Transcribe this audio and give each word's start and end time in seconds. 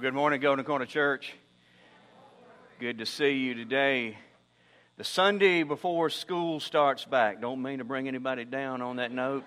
Well, 0.00 0.10
good 0.10 0.16
morning, 0.16 0.40
Golden 0.40 0.64
Corner 0.64 0.86
Church. 0.86 1.34
Good 2.78 3.00
to 3.00 3.04
see 3.04 3.32
you 3.32 3.52
today. 3.52 4.16
The 4.96 5.04
Sunday 5.04 5.62
before 5.62 6.08
school 6.08 6.58
starts 6.58 7.04
back. 7.04 7.42
Don't 7.42 7.60
mean 7.60 7.80
to 7.80 7.84
bring 7.84 8.08
anybody 8.08 8.46
down 8.46 8.80
on 8.80 8.96
that 8.96 9.12
note. 9.12 9.44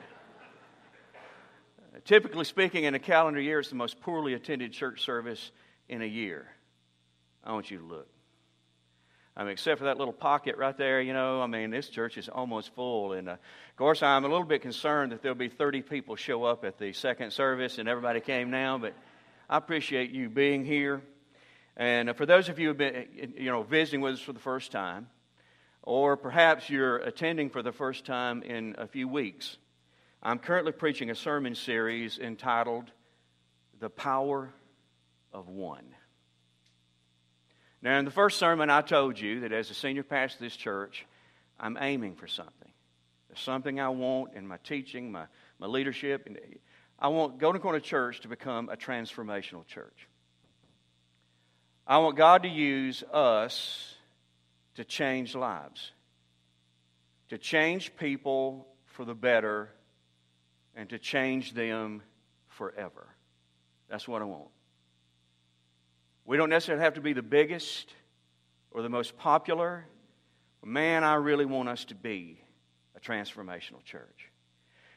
Typically 2.05 2.45
speaking, 2.45 2.83
in 2.83 2.93
a 2.93 2.99
calendar 2.99 3.41
year, 3.41 3.61
it's 3.61 3.69
the 3.69 3.75
most 3.75 3.99
poorly 3.99 4.35
attended 4.35 4.73
church 4.73 5.03
service 5.03 5.51
in 5.89 6.03
a 6.03 6.05
year. 6.05 6.45
I 7.43 7.53
want 7.53 7.71
you 7.71 7.79
to 7.79 7.85
look. 7.85 8.07
I 9.35 9.41
mean, 9.41 9.53
except 9.53 9.79
for 9.79 9.85
that 9.85 9.97
little 9.97 10.13
pocket 10.13 10.57
right 10.57 10.77
there, 10.77 11.01
you 11.01 11.13
know, 11.13 11.41
I 11.41 11.47
mean, 11.47 11.71
this 11.71 11.89
church 11.89 12.15
is 12.19 12.29
almost 12.29 12.75
full. 12.75 13.13
And 13.13 13.27
uh, 13.27 13.31
of 13.31 13.75
course, 13.75 14.03
I'm 14.03 14.23
a 14.23 14.27
little 14.27 14.45
bit 14.45 14.61
concerned 14.61 15.13
that 15.13 15.23
there'll 15.23 15.35
be 15.35 15.49
30 15.49 15.81
people 15.81 16.15
show 16.15 16.43
up 16.43 16.63
at 16.63 16.77
the 16.77 16.93
second 16.93 17.31
service 17.31 17.79
and 17.79 17.89
everybody 17.89 18.19
came 18.19 18.51
now, 18.51 18.77
but 18.77 18.93
I 19.49 19.57
appreciate 19.57 20.11
you 20.11 20.29
being 20.29 20.63
here. 20.65 21.01
And 21.75 22.09
uh, 22.09 22.13
for 22.13 22.25
those 22.25 22.49
of 22.49 22.59
you 22.59 22.69
who've 22.69 22.77
been, 22.77 23.33
you 23.37 23.51
know, 23.51 23.63
visiting 23.63 24.01
with 24.01 24.13
us 24.13 24.19
for 24.21 24.33
the 24.33 24.39
first 24.39 24.71
time, 24.71 25.07
or 25.81 26.15
perhaps 26.15 26.69
you're 26.69 26.97
attending 26.97 27.49
for 27.49 27.61
the 27.61 27.71
first 27.71 28.05
time 28.05 28.41
in 28.43 28.75
a 28.77 28.87
few 28.87 29.07
weeks, 29.07 29.57
I'm 30.21 30.39
currently 30.39 30.71
preaching 30.71 31.09
a 31.09 31.15
sermon 31.15 31.55
series 31.55 32.19
entitled 32.19 32.91
The 33.79 33.89
Power 33.89 34.53
of 35.33 35.49
One. 35.49 35.85
Now, 37.81 37.99
in 37.99 38.05
the 38.05 38.11
first 38.11 38.39
sermon, 38.39 38.69
I 38.69 38.81
told 38.81 39.19
you 39.19 39.41
that 39.41 39.51
as 39.51 39.69
a 39.69 39.73
senior 39.73 40.03
pastor 40.03 40.37
of 40.37 40.41
this 40.41 40.55
church, 40.55 41.05
I'm 41.59 41.77
aiming 41.81 42.15
for 42.15 42.27
something. 42.27 42.71
There's 43.27 43.41
something 43.41 43.81
I 43.81 43.89
want 43.89 44.35
in 44.35 44.47
my 44.47 44.57
teaching, 44.63 45.11
my, 45.11 45.25
my 45.59 45.67
leadership. 45.67 46.27
And 46.27 46.37
I 47.03 47.09
want 47.09 47.37
Golden 47.37 47.61
Corner 47.61 47.81
Church 47.81 48.21
to 48.21 48.29
become 48.29 48.69
a 48.69 48.77
transformational 48.77 49.67
church. 49.67 50.07
I 51.85 51.97
want 51.97 52.15
God 52.15 52.43
to 52.43 52.49
use 52.49 53.03
us 53.11 53.93
to 54.75 54.85
change 54.85 55.35
lives, 55.35 55.91
to 57.27 57.37
change 57.37 57.97
people 57.97 58.67
for 58.85 59.03
the 59.03 59.13
better, 59.13 59.69
and 60.75 60.89
to 60.91 60.97
change 60.97 61.53
them 61.53 62.01
forever. 62.47 63.09
That's 63.89 64.07
what 64.07 64.21
I 64.21 64.25
want. 64.25 64.47
We 66.23 66.37
don't 66.37 66.49
necessarily 66.49 66.85
have 66.85 66.93
to 66.93 67.01
be 67.01 67.11
the 67.11 67.21
biggest 67.21 67.93
or 68.71 68.81
the 68.81 68.89
most 68.89 69.17
popular. 69.17 69.85
Man, 70.63 71.03
I 71.03 71.15
really 71.15 71.43
want 71.43 71.67
us 71.67 71.83
to 71.85 71.95
be 71.95 72.39
a 72.95 73.01
transformational 73.01 73.83
church. 73.83 74.31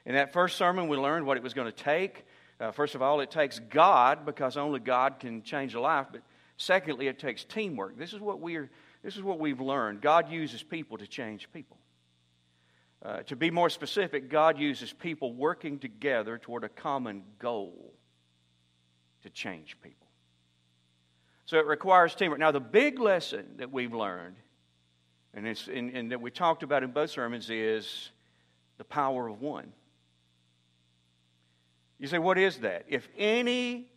In 0.07 0.15
that 0.15 0.33
first 0.33 0.57
sermon, 0.57 0.87
we 0.87 0.97
learned 0.97 1.27
what 1.27 1.37
it 1.37 1.43
was 1.43 1.53
going 1.53 1.67
to 1.67 1.85
take. 1.85 2.25
Uh, 2.61 2.71
first 2.71 2.95
of 2.95 3.03
all, 3.03 3.21
it 3.21 3.31
takes 3.31 3.59
God 3.59 4.25
because 4.25 4.57
only 4.57 4.79
God 4.79 5.19
can 5.19 5.43
change 5.43 5.75
a 5.75 5.81
life. 5.81 6.07
But 6.13 6.23
secondly, 6.57 7.09
it 7.09 7.19
takes 7.19 7.45
teamwork. 7.45 7.99
This 7.99 8.13
is 8.13 8.21
what 8.21 8.41
we're. 8.41 8.71
This 9.03 9.17
is 9.17 9.23
what 9.23 9.39
we've 9.39 9.61
learned. 9.61 10.01
God 10.01 10.31
uses 10.31 10.63
people 10.63 10.97
to 10.99 11.07
change 11.07 11.53
people. 11.53 11.77
Uh, 13.05 13.23
to 13.25 13.37
be 13.37 13.51
more 13.51 13.69
specific, 13.69 14.31
God 14.31 14.59
uses 14.59 14.93
people 14.93 15.33
working 15.33 15.79
together 15.79 16.39
toward 16.39 16.65
a 16.65 16.69
common 16.69 17.23
goal 17.39 17.93
to 19.23 19.31
change 19.31 19.77
people. 19.81 20.09
So 21.45 21.59
it 21.59 21.67
requires 21.67 22.15
teamwork. 22.15 22.41
Now, 22.41 22.51
the 22.51 22.59
big 22.59 22.99
lesson 22.99 23.47
that 23.59 23.71
we've 23.71 23.95
learned, 23.95 24.37
and, 25.35 25.47
and 25.47 26.11
that 26.11 26.21
we 26.21 26.31
talked 26.31 26.65
about 26.65 26.83
in 26.83 26.91
both 26.91 27.11
sermons, 27.11 27.51
is 27.51 28.11
the 28.79 28.85
power 28.85 29.29
of 29.29 29.41
one. 29.41 29.73
You 31.99 32.07
say, 32.07 32.19
what 32.19 32.39
is 32.39 32.59
that? 32.59 32.85
If 32.89 33.09
any 33.17 33.89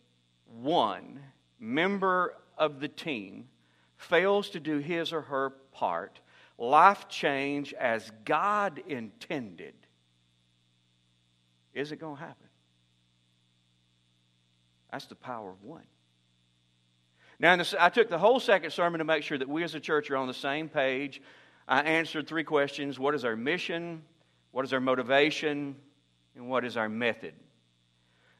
one 0.46 1.20
member 1.58 2.34
of 2.56 2.80
the 2.80 2.88
team 2.88 3.48
fails 3.96 4.50
to 4.50 4.60
do 4.60 4.78
his 4.78 5.12
or 5.12 5.22
her 5.22 5.50
part, 5.72 6.20
life 6.56 7.08
change 7.08 7.74
as 7.74 8.10
God 8.24 8.80
intended, 8.86 9.74
is 11.74 11.92
it 11.92 11.96
going 11.96 12.16
to 12.16 12.22
happen? 12.22 12.48
That's 14.90 15.06
the 15.06 15.14
power 15.14 15.50
of 15.50 15.62
one. 15.62 15.84
Now, 17.38 17.56
this, 17.56 17.74
I 17.78 17.88
took 17.88 18.10
the 18.10 18.18
whole 18.18 18.40
second 18.40 18.70
sermon 18.70 18.98
to 18.98 19.04
make 19.04 19.22
sure 19.22 19.38
that 19.38 19.48
we 19.48 19.62
as 19.62 19.74
a 19.74 19.80
church 19.80 20.10
are 20.10 20.16
on 20.16 20.26
the 20.26 20.34
same 20.34 20.68
page. 20.68 21.22
I 21.66 21.80
answered 21.82 22.26
three 22.26 22.44
questions 22.44 22.98
What 22.98 23.14
is 23.14 23.24
our 23.24 23.36
mission? 23.36 24.02
What 24.50 24.64
is 24.64 24.72
our 24.72 24.80
motivation? 24.80 25.76
And 26.34 26.48
what 26.48 26.64
is 26.64 26.76
our 26.76 26.88
method? 26.88 27.34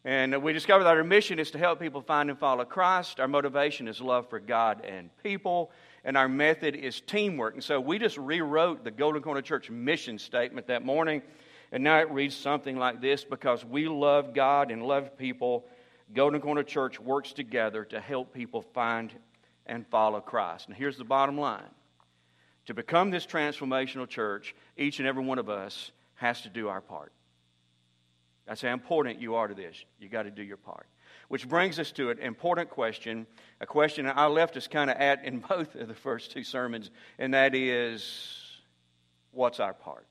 And 0.04 0.42
we 0.42 0.54
discovered 0.54 0.84
that 0.84 0.96
our 0.96 1.04
mission 1.04 1.38
is 1.38 1.50
to 1.50 1.58
help 1.58 1.78
people 1.78 2.00
find 2.00 2.30
and 2.30 2.38
follow 2.38 2.64
Christ. 2.64 3.20
Our 3.20 3.28
motivation 3.28 3.86
is 3.86 4.00
love 4.00 4.30
for 4.30 4.40
God 4.40 4.82
and 4.84 5.10
people. 5.22 5.70
And 6.04 6.16
our 6.16 6.28
method 6.28 6.74
is 6.74 7.02
teamwork. 7.02 7.54
And 7.54 7.62
so 7.62 7.78
we 7.80 7.98
just 7.98 8.16
rewrote 8.16 8.82
the 8.82 8.90
Golden 8.90 9.20
Corner 9.20 9.42
Church 9.42 9.68
mission 9.68 10.18
statement 10.18 10.68
that 10.68 10.84
morning. 10.84 11.20
And 11.70 11.84
now 11.84 12.00
it 12.00 12.10
reads 12.10 12.34
something 12.34 12.78
like 12.78 13.02
this 13.02 13.24
Because 13.24 13.64
we 13.64 13.88
love 13.88 14.32
God 14.32 14.70
and 14.70 14.82
love 14.82 15.18
people, 15.18 15.66
Golden 16.14 16.40
Corner 16.40 16.62
Church 16.62 16.98
works 16.98 17.32
together 17.32 17.84
to 17.86 18.00
help 18.00 18.32
people 18.32 18.62
find 18.62 19.12
and 19.66 19.86
follow 19.88 20.20
Christ. 20.20 20.68
And 20.68 20.76
here's 20.76 20.96
the 20.96 21.04
bottom 21.04 21.38
line 21.38 21.68
to 22.66 22.74
become 22.74 23.10
this 23.10 23.26
transformational 23.26 24.08
church, 24.08 24.54
each 24.76 24.98
and 24.98 25.08
every 25.08 25.24
one 25.24 25.38
of 25.38 25.48
us 25.48 25.90
has 26.14 26.40
to 26.42 26.48
do 26.48 26.68
our 26.68 26.80
part. 26.80 27.12
That's 28.50 28.62
how 28.62 28.72
important 28.72 29.20
you 29.20 29.36
are 29.36 29.46
to 29.46 29.54
this. 29.54 29.84
You 30.00 30.08
got 30.08 30.24
to 30.24 30.30
do 30.32 30.42
your 30.42 30.56
part. 30.56 30.88
Which 31.28 31.48
brings 31.48 31.78
us 31.78 31.92
to 31.92 32.10
an 32.10 32.18
important 32.18 32.68
question, 32.68 33.28
a 33.60 33.66
question 33.66 34.10
I 34.12 34.26
left 34.26 34.56
us 34.56 34.66
kind 34.66 34.90
of 34.90 34.96
at 34.96 35.24
in 35.24 35.38
both 35.48 35.76
of 35.76 35.86
the 35.86 35.94
first 35.94 36.32
two 36.32 36.42
sermons, 36.42 36.90
and 37.16 37.32
that 37.32 37.54
is, 37.54 38.60
what's 39.30 39.60
our 39.60 39.72
part? 39.72 40.08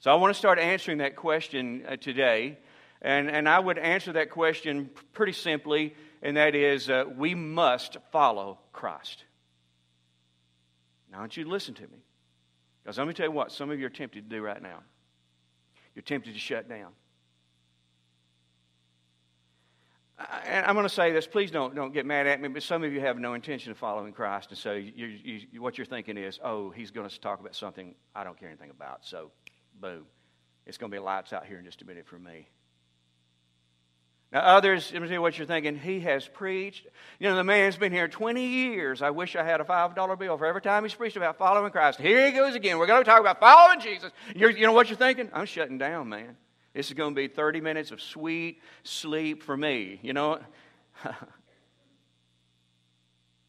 So 0.00 0.10
I 0.10 0.16
want 0.16 0.34
to 0.34 0.38
start 0.38 0.58
answering 0.58 0.98
that 0.98 1.14
question 1.14 1.84
uh, 1.88 1.94
today, 1.94 2.58
and, 3.00 3.30
and 3.30 3.48
I 3.48 3.60
would 3.60 3.78
answer 3.78 4.14
that 4.14 4.30
question 4.30 4.90
pretty 5.12 5.32
simply, 5.32 5.94
and 6.22 6.36
that 6.36 6.56
is, 6.56 6.90
uh, 6.90 7.04
we 7.16 7.36
must 7.36 7.98
follow 8.10 8.58
Christ. 8.72 9.22
Now 11.12 11.20
want 11.20 11.36
you 11.36 11.48
listen 11.48 11.74
to 11.74 11.82
me, 11.82 12.02
because 12.82 12.98
let 12.98 13.06
me 13.06 13.14
tell 13.14 13.26
you 13.26 13.32
what 13.32 13.52
some 13.52 13.70
of 13.70 13.78
you 13.78 13.86
are 13.86 13.90
tempted 13.90 14.28
to 14.28 14.36
do 14.36 14.42
right 14.42 14.60
now. 14.60 14.80
You're 15.94 16.02
tempted 16.02 16.34
to 16.34 16.40
shut 16.40 16.68
down 16.68 16.90
and 20.18 20.64
I'm 20.64 20.74
going 20.74 20.86
to 20.86 20.94
say 20.94 21.12
this, 21.12 21.26
please 21.26 21.50
don't, 21.50 21.74
don't 21.74 21.92
get 21.92 22.06
mad 22.06 22.26
at 22.26 22.40
me, 22.40 22.48
but 22.48 22.62
some 22.62 22.84
of 22.84 22.92
you 22.92 23.00
have 23.00 23.18
no 23.18 23.34
intention 23.34 23.72
of 23.72 23.78
following 23.78 24.12
Christ, 24.12 24.50
and 24.50 24.58
so 24.58 24.72
you, 24.72 25.06
you, 25.06 25.60
what 25.60 25.76
you're 25.76 25.84
thinking 25.84 26.16
is, 26.16 26.38
oh, 26.42 26.70
he's 26.70 26.90
going 26.90 27.08
to 27.08 27.20
talk 27.20 27.40
about 27.40 27.56
something 27.56 27.94
I 28.14 28.22
don't 28.22 28.38
care 28.38 28.48
anything 28.48 28.70
about, 28.70 29.04
so 29.04 29.32
boom. 29.80 30.04
It's 30.66 30.78
going 30.78 30.90
to 30.90 30.94
be 30.94 31.00
lights 31.00 31.32
out 31.32 31.46
here 31.46 31.58
in 31.58 31.64
just 31.64 31.82
a 31.82 31.84
minute 31.84 32.06
for 32.06 32.18
me. 32.18 32.48
Now, 34.32 34.40
others, 34.40 34.90
let 34.92 35.02
me 35.02 35.08
you 35.08 35.22
what 35.22 35.38
you're 35.38 35.46
thinking. 35.46 35.78
He 35.78 36.00
has 36.00 36.26
preached. 36.26 36.86
You 37.20 37.28
know, 37.28 37.36
the 37.36 37.44
man's 37.44 37.76
been 37.76 37.92
here 37.92 38.08
20 38.08 38.44
years. 38.44 39.00
I 39.00 39.10
wish 39.10 39.36
I 39.36 39.44
had 39.44 39.60
a 39.60 39.64
$5 39.64 40.18
bill 40.18 40.38
for 40.38 40.46
every 40.46 40.60
time 40.60 40.82
he's 40.82 40.94
preached 40.94 41.16
about 41.16 41.38
following 41.38 41.70
Christ. 41.70 42.00
Here 42.00 42.26
he 42.26 42.32
goes 42.32 42.56
again. 42.56 42.78
We're 42.78 42.88
going 42.88 43.04
to 43.04 43.08
talk 43.08 43.20
about 43.20 43.38
following 43.38 43.80
Jesus. 43.80 44.10
You're, 44.34 44.50
you 44.50 44.66
know 44.66 44.72
what 44.72 44.88
you're 44.88 44.96
thinking? 44.98 45.30
I'm 45.32 45.46
shutting 45.46 45.78
down, 45.78 46.08
man. 46.08 46.36
This 46.74 46.88
is 46.88 46.94
going 46.94 47.14
to 47.14 47.20
be 47.20 47.28
30 47.28 47.60
minutes 47.60 47.92
of 47.92 48.02
sweet 48.02 48.60
sleep 48.82 49.44
for 49.44 49.56
me. 49.56 50.00
You 50.02 50.12
know, 50.12 50.40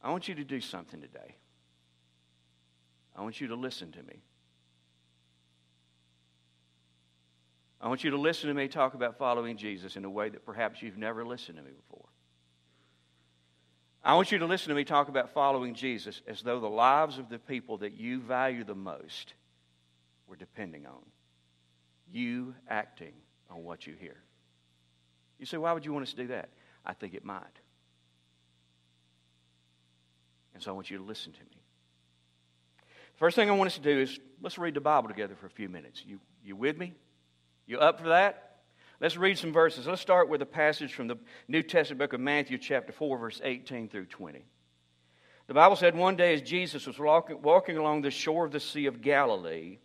I 0.04 0.12
want 0.12 0.28
you 0.28 0.36
to 0.36 0.44
do 0.44 0.62
something 0.62 1.02
today. 1.02 1.36
I 3.16 3.24
want 3.24 3.42
you 3.42 3.48
to 3.48 3.56
listen 3.56 3.92
to 3.94 4.04
me. 4.04 4.22
I 7.82 7.88
want 7.88 8.04
you 8.04 8.12
to 8.12 8.18
listen 8.18 8.48
to 8.50 8.54
me 8.54 8.68
talk 8.68 8.94
about 8.94 9.18
following 9.18 9.58
Jesus 9.58 9.96
in 9.96 10.06
a 10.06 10.10
way 10.10 10.30
that 10.30 10.46
perhaps 10.46 10.82
you've 10.82 10.98
never 10.98 11.26
listened 11.26 11.58
to 11.58 11.64
me 11.64 11.72
before. 11.72 12.06
I 14.04 14.14
want 14.14 14.32
you 14.32 14.38
to 14.38 14.46
listen 14.46 14.70
to 14.70 14.76
me 14.76 14.84
talk 14.84 15.10
about 15.10 15.32
following 15.32 15.74
Jesus 15.74 16.22
as 16.28 16.44
though 16.44 16.60
the 16.60 16.70
lives 16.70 17.18
of 17.18 17.30
the 17.30 17.40
people 17.40 17.80
that 17.80 17.94
you 17.94 18.20
value 18.20 18.64
the 18.64 18.76
most 18.76 19.34
were 20.28 20.36
depending 20.36 20.86
on 20.86 21.02
you 22.12 22.56
acting 22.68 23.14
on 23.50 23.64
what 23.64 23.86
you 23.88 23.94
hear. 24.00 24.18
You 25.40 25.46
say, 25.46 25.58
why 25.58 25.74
would 25.74 25.86
you 25.86 25.94
want 25.94 26.04
us 26.04 26.12
to 26.12 26.18
do 26.18 26.28
that? 26.28 26.50
I 26.86 26.94
think 26.94 27.14
it 27.14 27.26
might. 27.26 27.44
And 30.54 30.64
so 30.64 30.72
I 30.72 30.74
want 30.74 30.90
you 30.90 30.98
to 30.98 31.04
listen 31.04 31.34
to 31.34 31.40
me. 31.40 31.62
The 32.78 33.20
First 33.20 33.36
thing 33.36 33.50
I 33.50 33.54
want 33.54 33.68
us 33.68 33.76
to 33.76 33.82
do 33.82 34.00
is 34.00 34.20
let's 34.42 34.58
read 34.58 34.74
the 34.74 34.82
Bible 34.82 35.10
together 35.10 35.36
for 35.36 35.48
a 35.48 35.50
few 35.50 35.70
minutes. 35.70 36.04
You, 36.06 36.20
you 36.44 36.56
with 36.56 36.78
me? 36.78 36.94
You 37.66 37.80
up 37.80 38.00
for 38.00 38.10
that? 38.10 38.46
Let's 39.02 39.18
read 39.18 39.38
some 39.38 39.52
verses. 39.52 39.88
Let's 39.88 40.02
start 40.02 40.30
with 40.30 40.42
a 40.42 40.46
passage 40.46 40.94
from 40.94 41.08
the 41.08 41.18
New 41.50 41.64
Testament 41.64 42.00
book 42.00 42.14
of 42.14 42.22
Matthew, 42.22 42.58
chapter 42.58 42.94
4, 42.94 43.18
verse 43.18 43.42
18 43.44 43.90
through 43.90 44.06
20. 44.06 44.46
The 45.48 45.54
Bible 45.54 45.76
said 45.76 45.96
one 45.96 46.16
day 46.16 46.34
as 46.34 46.42
Jesus 46.42 46.88
was 46.88 46.98
walking, 46.98 47.42
walking 47.42 47.78
along 47.78 48.02
the 48.02 48.12
shore 48.12 48.46
of 48.46 48.52
the 48.52 48.60
Sea 48.60 48.86
of 48.86 49.02
Galilee, 49.02 49.80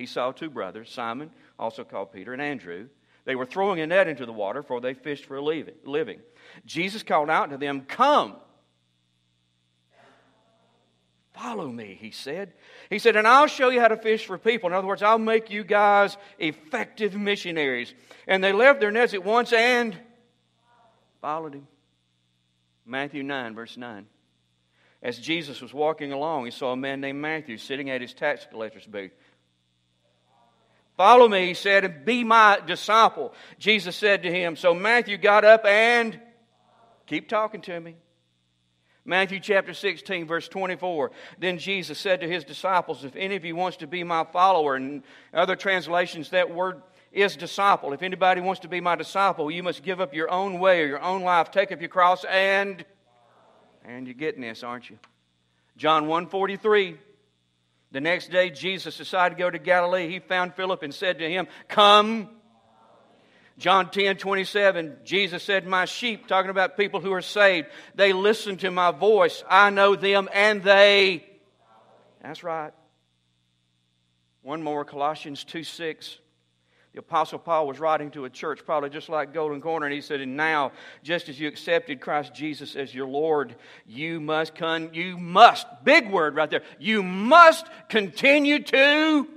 he 0.00 0.06
saw 0.06 0.32
two 0.32 0.48
brothers, 0.48 0.90
Simon, 0.90 1.30
also 1.58 1.84
called 1.84 2.10
Peter, 2.10 2.32
and 2.32 2.40
Andrew, 2.40 2.88
They 3.26 3.36
were 3.36 3.44
throwing 3.44 3.80
a 3.80 3.86
net 3.86 4.08
into 4.08 4.24
the 4.24 4.32
water, 4.32 4.62
for 4.62 4.80
they 4.80 4.94
fished 4.94 5.26
for 5.26 5.36
a 5.36 5.42
living. 5.42 6.20
Jesus 6.64 7.02
called 7.02 7.28
out 7.28 7.50
to 7.50 7.58
them, 7.58 7.82
Come. 7.82 8.36
Follow 11.34 11.68
me, 11.68 11.98
he 12.00 12.10
said. 12.10 12.54
He 12.88 12.98
said, 12.98 13.16
and 13.16 13.26
I'll 13.26 13.46
show 13.46 13.68
you 13.68 13.80
how 13.80 13.88
to 13.88 13.96
fish 13.96 14.26
for 14.26 14.38
people. 14.38 14.70
In 14.70 14.74
other 14.74 14.86
words, 14.86 15.02
I'll 15.02 15.18
make 15.18 15.50
you 15.50 15.64
guys 15.64 16.16
effective 16.38 17.14
missionaries. 17.14 17.94
And 18.26 18.42
they 18.42 18.52
left 18.52 18.80
their 18.80 18.90
nets 18.90 19.14
at 19.14 19.24
once 19.24 19.52
and 19.52 19.96
followed 21.20 21.54
him. 21.54 21.68
Matthew 22.84 23.22
9, 23.22 23.54
verse 23.54 23.76
9. 23.76 24.06
As 25.02 25.18
Jesus 25.18 25.62
was 25.62 25.72
walking 25.72 26.12
along, 26.12 26.44
he 26.44 26.50
saw 26.50 26.72
a 26.72 26.76
man 26.76 27.00
named 27.00 27.20
Matthew 27.20 27.56
sitting 27.56 27.88
at 27.88 28.02
his 28.02 28.12
tax 28.12 28.46
collector's 28.50 28.86
booth. 28.86 29.12
Follow 31.00 31.28
me, 31.28 31.46
he 31.46 31.54
said, 31.54 31.86
and 31.86 32.04
be 32.04 32.24
my 32.24 32.60
disciple. 32.66 33.32
Jesus 33.58 33.96
said 33.96 34.24
to 34.24 34.30
him. 34.30 34.54
So 34.54 34.74
Matthew 34.74 35.16
got 35.16 35.46
up 35.46 35.64
and 35.64 36.20
keep 37.06 37.26
talking 37.26 37.62
to 37.62 37.80
me. 37.80 37.96
Matthew 39.06 39.40
chapter 39.40 39.72
16, 39.72 40.26
verse 40.26 40.46
24. 40.46 41.10
Then 41.38 41.56
Jesus 41.56 41.98
said 41.98 42.20
to 42.20 42.28
his 42.28 42.44
disciples, 42.44 43.02
If 43.02 43.16
any 43.16 43.34
of 43.34 43.46
you 43.46 43.56
wants 43.56 43.78
to 43.78 43.86
be 43.86 44.04
my 44.04 44.24
follower, 44.24 44.76
and 44.76 45.02
other 45.32 45.56
translations, 45.56 46.28
that 46.32 46.54
word 46.54 46.82
is 47.12 47.34
disciple. 47.34 47.94
If 47.94 48.02
anybody 48.02 48.42
wants 48.42 48.60
to 48.60 48.68
be 48.68 48.82
my 48.82 48.96
disciple, 48.96 49.50
you 49.50 49.62
must 49.62 49.82
give 49.82 50.02
up 50.02 50.12
your 50.12 50.30
own 50.30 50.60
way 50.60 50.82
or 50.82 50.86
your 50.86 51.00
own 51.00 51.22
life, 51.22 51.50
take 51.50 51.72
up 51.72 51.80
your 51.80 51.88
cross, 51.88 52.24
and 52.24 52.84
and 53.86 54.06
you're 54.06 54.12
getting 54.12 54.42
this, 54.42 54.62
aren't 54.62 54.90
you? 54.90 54.98
John 55.78 56.08
143. 56.08 56.98
The 57.92 58.00
next 58.00 58.30
day, 58.30 58.50
Jesus 58.50 58.96
decided 58.96 59.36
to 59.36 59.38
go 59.38 59.50
to 59.50 59.58
Galilee. 59.58 60.08
He 60.08 60.20
found 60.20 60.54
Philip 60.54 60.82
and 60.82 60.94
said 60.94 61.18
to 61.18 61.28
him, 61.28 61.48
Come. 61.68 62.28
John 63.58 63.90
10 63.90 64.16
27, 64.16 64.98
Jesus 65.04 65.42
said, 65.42 65.66
My 65.66 65.84
sheep, 65.84 66.26
talking 66.26 66.50
about 66.50 66.78
people 66.78 67.00
who 67.00 67.12
are 67.12 67.20
saved, 67.20 67.68
they 67.94 68.14
listen 68.14 68.56
to 68.58 68.70
my 68.70 68.90
voice. 68.90 69.44
I 69.48 69.68
know 69.70 69.96
them 69.96 70.30
and 70.32 70.62
they. 70.62 71.26
That's 72.22 72.42
right. 72.42 72.72
One 74.42 74.62
more, 74.62 74.84
Colossians 74.86 75.44
2 75.44 75.64
6. 75.64 76.18
The 76.92 76.98
Apostle 76.98 77.38
Paul 77.38 77.68
was 77.68 77.78
writing 77.78 78.10
to 78.12 78.24
a 78.24 78.30
church, 78.30 78.64
probably 78.64 78.90
just 78.90 79.08
like 79.08 79.32
Golden 79.32 79.60
Corner, 79.60 79.86
and 79.86 79.94
he 79.94 80.00
said, 80.00 80.20
And 80.20 80.36
now, 80.36 80.72
just 81.04 81.28
as 81.28 81.38
you 81.38 81.46
accepted 81.46 82.00
Christ 82.00 82.34
Jesus 82.34 82.74
as 82.74 82.92
your 82.92 83.06
Lord, 83.06 83.54
you 83.86 84.20
must, 84.20 84.56
con- 84.56 84.90
you 84.92 85.16
must, 85.16 85.66
big 85.84 86.10
word 86.10 86.34
right 86.34 86.50
there, 86.50 86.64
you 86.80 87.04
must 87.04 87.66
continue 87.88 88.60
to 88.64 89.28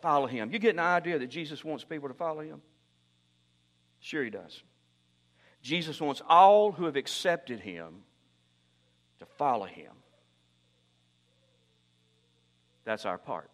follow 0.00 0.28
him. 0.28 0.52
You 0.52 0.60
get 0.60 0.74
an 0.74 0.80
idea 0.80 1.18
that 1.18 1.26
Jesus 1.26 1.64
wants 1.64 1.82
people 1.82 2.08
to 2.08 2.14
follow 2.14 2.42
him? 2.42 2.62
Sure, 3.98 4.22
he 4.22 4.30
does. 4.30 4.62
Jesus 5.60 6.00
wants 6.00 6.22
all 6.28 6.70
who 6.70 6.84
have 6.84 6.94
accepted 6.94 7.58
him 7.58 8.02
to 9.18 9.26
follow 9.38 9.64
him. 9.64 9.92
That's 12.84 13.06
our 13.06 13.18
part. 13.18 13.50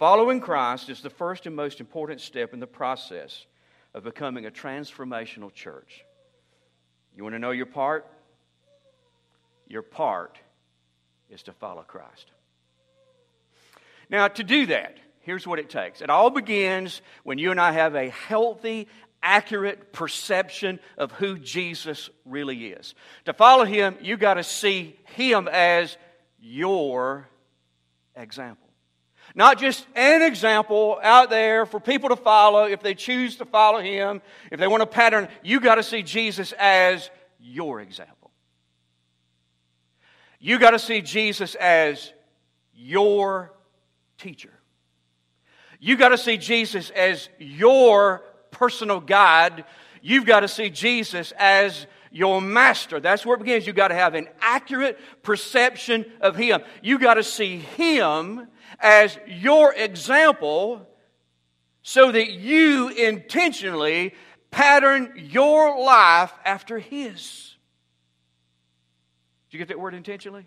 Following 0.00 0.40
Christ 0.40 0.88
is 0.88 1.02
the 1.02 1.10
first 1.10 1.44
and 1.44 1.54
most 1.54 1.78
important 1.78 2.22
step 2.22 2.54
in 2.54 2.58
the 2.58 2.66
process 2.66 3.44
of 3.92 4.02
becoming 4.02 4.46
a 4.46 4.50
transformational 4.50 5.52
church. 5.52 6.06
You 7.14 7.22
want 7.22 7.34
to 7.34 7.38
know 7.38 7.50
your 7.50 7.66
part? 7.66 8.06
Your 9.68 9.82
part 9.82 10.38
is 11.28 11.42
to 11.42 11.52
follow 11.52 11.82
Christ. 11.82 12.30
Now, 14.08 14.26
to 14.28 14.42
do 14.42 14.64
that, 14.68 14.96
here's 15.20 15.46
what 15.46 15.58
it 15.58 15.68
takes. 15.68 16.00
It 16.00 16.08
all 16.08 16.30
begins 16.30 17.02
when 17.22 17.36
you 17.36 17.50
and 17.50 17.60
I 17.60 17.72
have 17.72 17.94
a 17.94 18.08
healthy, 18.08 18.88
accurate 19.22 19.92
perception 19.92 20.80
of 20.96 21.12
who 21.12 21.38
Jesus 21.38 22.08
really 22.24 22.68
is. 22.68 22.94
To 23.26 23.34
follow 23.34 23.66
him, 23.66 23.98
you 24.00 24.16
got 24.16 24.34
to 24.34 24.44
see 24.44 24.96
him 25.14 25.46
as 25.46 25.98
your 26.40 27.28
example. 28.16 28.69
Not 29.34 29.58
just 29.58 29.86
an 29.94 30.22
example 30.22 30.98
out 31.02 31.30
there 31.30 31.66
for 31.66 31.78
people 31.78 32.08
to 32.08 32.16
follow 32.16 32.64
if 32.64 32.82
they 32.82 32.94
choose 32.94 33.36
to 33.36 33.44
follow 33.44 33.80
him, 33.80 34.22
if 34.50 34.58
they 34.58 34.66
want 34.66 34.82
a 34.82 34.86
pattern. 34.86 35.28
You 35.42 35.60
got 35.60 35.76
to 35.76 35.82
see 35.82 36.02
Jesus 36.02 36.52
as 36.58 37.10
your 37.38 37.80
example. 37.80 38.30
You 40.40 40.58
got 40.58 40.70
to 40.70 40.78
see 40.78 41.02
Jesus 41.02 41.54
as 41.54 42.12
your 42.74 43.52
teacher. 44.18 44.52
You 45.78 45.96
got 45.96 46.10
to 46.10 46.18
see 46.18 46.36
Jesus 46.36 46.90
as 46.90 47.28
your 47.38 48.22
personal 48.50 49.00
guide. 49.00 49.64
You've 50.02 50.26
got 50.26 50.40
to 50.40 50.48
see 50.48 50.70
Jesus 50.70 51.32
as 51.38 51.86
your 52.10 52.40
master. 52.40 53.00
That's 53.00 53.24
where 53.24 53.36
it 53.36 53.38
begins. 53.38 53.66
You've 53.66 53.76
got 53.76 53.88
to 53.88 53.94
have 53.94 54.14
an 54.14 54.28
accurate 54.40 54.98
perception 55.22 56.04
of 56.20 56.36
Him. 56.36 56.62
You've 56.82 57.00
got 57.00 57.14
to 57.14 57.22
see 57.22 57.58
Him 57.58 58.48
as 58.78 59.18
your 59.26 59.74
example 59.74 60.86
so 61.82 62.12
that 62.12 62.30
you 62.32 62.88
intentionally 62.88 64.14
pattern 64.50 65.12
your 65.16 65.82
life 65.82 66.32
after 66.44 66.78
His. 66.78 67.56
Did 69.50 69.56
you 69.56 69.58
get 69.58 69.68
that 69.68 69.80
word 69.80 69.94
intentionally? 69.94 70.46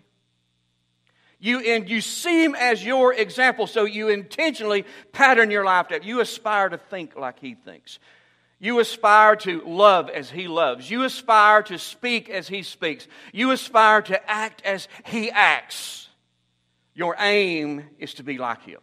You, 1.44 1.60
and 1.60 1.90
you 1.90 2.00
see 2.00 2.42
him 2.42 2.54
as 2.54 2.82
your 2.82 3.12
example, 3.12 3.66
so 3.66 3.84
you 3.84 4.08
intentionally 4.08 4.86
pattern 5.12 5.50
your 5.50 5.62
life. 5.62 5.88
You 6.02 6.20
aspire 6.20 6.70
to 6.70 6.78
think 6.78 7.16
like 7.16 7.38
he 7.38 7.54
thinks. 7.54 7.98
You 8.58 8.78
aspire 8.78 9.36
to 9.36 9.60
love 9.66 10.08
as 10.08 10.30
he 10.30 10.48
loves. 10.48 10.90
You 10.90 11.02
aspire 11.02 11.62
to 11.64 11.78
speak 11.78 12.30
as 12.30 12.48
he 12.48 12.62
speaks. 12.62 13.06
You 13.30 13.50
aspire 13.50 14.00
to 14.02 14.30
act 14.30 14.62
as 14.64 14.88
he 15.04 15.30
acts. 15.30 16.03
Your 16.94 17.16
aim 17.18 17.84
is 17.98 18.14
to 18.14 18.22
be 18.22 18.38
like 18.38 18.62
him. 18.62 18.80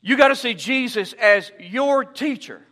You 0.00 0.16
got 0.16 0.28
to 0.28 0.36
see 0.36 0.54
Jesus 0.54 1.12
as 1.12 1.52
your 1.58 2.04
teacher. 2.04 2.62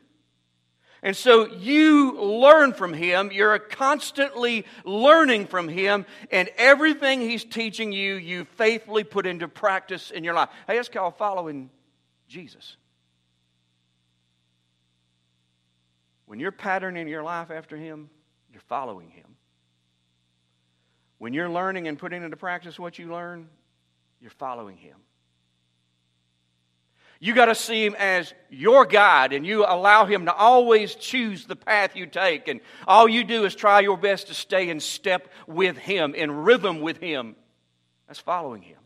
And 1.02 1.16
so 1.16 1.46
you 1.46 2.18
learn 2.20 2.72
from 2.72 2.92
him. 2.92 3.30
You're 3.32 3.58
constantly 3.58 4.64
learning 4.84 5.46
from 5.46 5.68
him. 5.68 6.06
And 6.32 6.48
everything 6.56 7.20
he's 7.20 7.44
teaching 7.44 7.92
you, 7.92 8.14
you 8.14 8.46
faithfully 8.56 9.04
put 9.04 9.26
into 9.26 9.46
practice 9.46 10.10
in 10.10 10.24
your 10.24 10.34
life. 10.34 10.48
Hey, 10.66 10.76
that's 10.76 10.88
called 10.88 11.16
following 11.16 11.70
Jesus. 12.26 12.76
When 16.26 16.40
you're 16.40 16.52
patterning 16.52 17.08
your 17.08 17.22
life 17.22 17.50
after 17.50 17.76
him, 17.76 18.10
you're 18.52 18.60
following 18.62 19.10
him. 19.10 19.36
When 21.18 21.32
you're 21.32 21.48
learning 21.48 21.88
and 21.88 21.98
putting 21.98 22.22
into 22.22 22.36
practice 22.36 22.78
what 22.78 22.98
you 22.98 23.10
learn, 23.10 23.48
you're 24.20 24.30
following 24.30 24.76
him. 24.76 24.96
You 27.20 27.34
got 27.34 27.46
to 27.46 27.54
see 27.54 27.84
him 27.84 27.96
as 27.98 28.32
your 28.48 28.86
guide 28.86 29.32
and 29.32 29.44
you 29.44 29.64
allow 29.64 30.06
him 30.06 30.26
to 30.26 30.34
always 30.34 30.94
choose 30.94 31.46
the 31.46 31.56
path 31.56 31.96
you 31.96 32.06
take. 32.06 32.46
And 32.46 32.60
all 32.86 33.08
you 33.08 33.24
do 33.24 33.44
is 33.44 33.56
try 33.56 33.80
your 33.80 33.96
best 33.96 34.28
to 34.28 34.34
stay 34.34 34.68
in 34.68 34.78
step 34.78 35.28
with 35.48 35.76
him, 35.76 36.14
in 36.14 36.30
rhythm 36.30 36.80
with 36.80 36.98
him. 36.98 37.34
That's 38.06 38.20
following 38.20 38.62
him. 38.62 38.78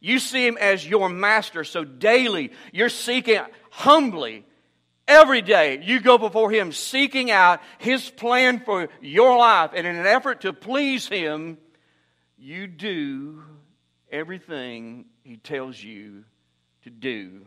You 0.00 0.18
see 0.18 0.46
him 0.46 0.58
as 0.58 0.86
your 0.86 1.08
master, 1.08 1.64
so 1.64 1.84
daily 1.84 2.52
you're 2.72 2.88
seeking 2.88 3.40
humbly. 3.70 4.44
Every 5.08 5.42
day 5.42 5.82
you 5.82 6.00
go 6.00 6.18
before 6.18 6.50
him 6.50 6.72
seeking 6.72 7.30
out 7.30 7.60
his 7.78 8.08
plan 8.10 8.60
for 8.60 8.88
your 9.00 9.36
life. 9.36 9.70
And 9.74 9.86
in 9.86 9.96
an 9.96 10.06
effort 10.06 10.42
to 10.42 10.52
please 10.52 11.08
him, 11.08 11.58
you 12.38 12.66
do 12.66 13.42
everything 14.10 15.06
he 15.22 15.36
tells 15.36 15.82
you 15.82 16.24
to 16.82 16.90
do. 16.90 17.46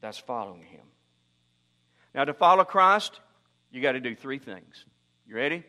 That's 0.00 0.18
following 0.18 0.62
him. 0.62 0.84
Now, 2.14 2.24
to 2.24 2.34
follow 2.34 2.64
Christ, 2.64 3.20
you 3.70 3.80
got 3.80 3.92
to 3.92 4.00
do 4.00 4.14
three 4.14 4.38
things. 4.38 4.84
You 5.26 5.36
ready? 5.36 5.64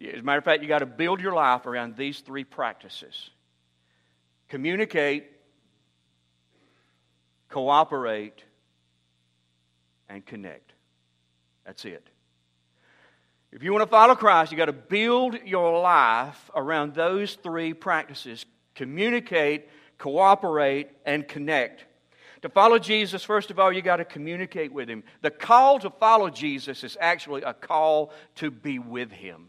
As 0.00 0.20
a 0.20 0.22
matter 0.22 0.38
of 0.38 0.44
fact, 0.44 0.62
you 0.62 0.68
got 0.68 0.78
to 0.80 0.86
build 0.86 1.20
your 1.20 1.32
life 1.32 1.66
around 1.66 1.96
these 1.96 2.20
three 2.20 2.44
practices 2.44 3.30
communicate, 4.48 5.30
cooperate, 7.50 8.42
and 10.08 10.24
connect. 10.24 10.72
That's 11.66 11.84
it. 11.84 12.08
If 13.50 13.62
you 13.62 13.72
want 13.72 13.82
to 13.82 13.90
follow 13.90 14.14
Christ, 14.14 14.52
you've 14.52 14.58
got 14.58 14.66
to 14.66 14.72
build 14.72 15.38
your 15.44 15.80
life 15.80 16.50
around 16.54 16.94
those 16.94 17.34
three 17.34 17.74
practices 17.74 18.44
communicate, 18.74 19.68
cooperate, 19.98 20.90
and 21.04 21.26
connect. 21.26 21.84
To 22.42 22.48
follow 22.48 22.78
Jesus, 22.78 23.24
first 23.24 23.50
of 23.50 23.58
all, 23.58 23.72
you 23.72 23.82
got 23.82 23.96
to 23.96 24.04
communicate 24.04 24.72
with 24.72 24.88
Him. 24.88 25.02
The 25.22 25.32
call 25.32 25.80
to 25.80 25.90
follow 25.90 26.30
Jesus 26.30 26.84
is 26.84 26.96
actually 27.00 27.42
a 27.42 27.52
call 27.52 28.12
to 28.36 28.52
be 28.52 28.78
with 28.78 29.10
Him. 29.10 29.48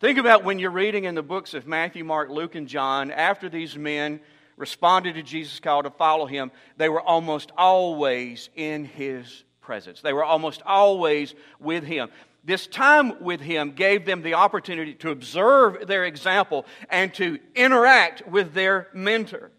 Think 0.00 0.18
about 0.18 0.44
when 0.44 0.58
you're 0.58 0.70
reading 0.70 1.04
in 1.04 1.14
the 1.14 1.22
books 1.22 1.54
of 1.54 1.66
Matthew, 1.66 2.04
Mark, 2.04 2.28
Luke, 2.28 2.54
and 2.54 2.68
John, 2.68 3.10
after 3.10 3.48
these 3.48 3.76
men 3.76 4.20
responded 4.56 5.14
to 5.14 5.22
Jesus' 5.22 5.60
call 5.60 5.82
to 5.82 5.90
follow 5.90 6.26
him, 6.26 6.50
they 6.76 6.88
were 6.88 7.00
almost 7.00 7.52
always 7.56 8.50
in 8.54 8.84
his 8.84 9.44
presence. 9.60 10.00
They 10.00 10.12
were 10.12 10.24
almost 10.24 10.62
always 10.64 11.34
with 11.58 11.84
him. 11.84 12.10
This 12.42 12.66
time 12.66 13.22
with 13.22 13.40
him 13.40 13.72
gave 13.72 14.06
them 14.06 14.22
the 14.22 14.34
opportunity 14.34 14.94
to 14.94 15.10
observe 15.10 15.86
their 15.86 16.04
example 16.04 16.64
and 16.88 17.12
to 17.14 17.38
interact 17.54 18.26
with 18.26 18.54
their 18.54 18.88
mentor. 18.94 19.50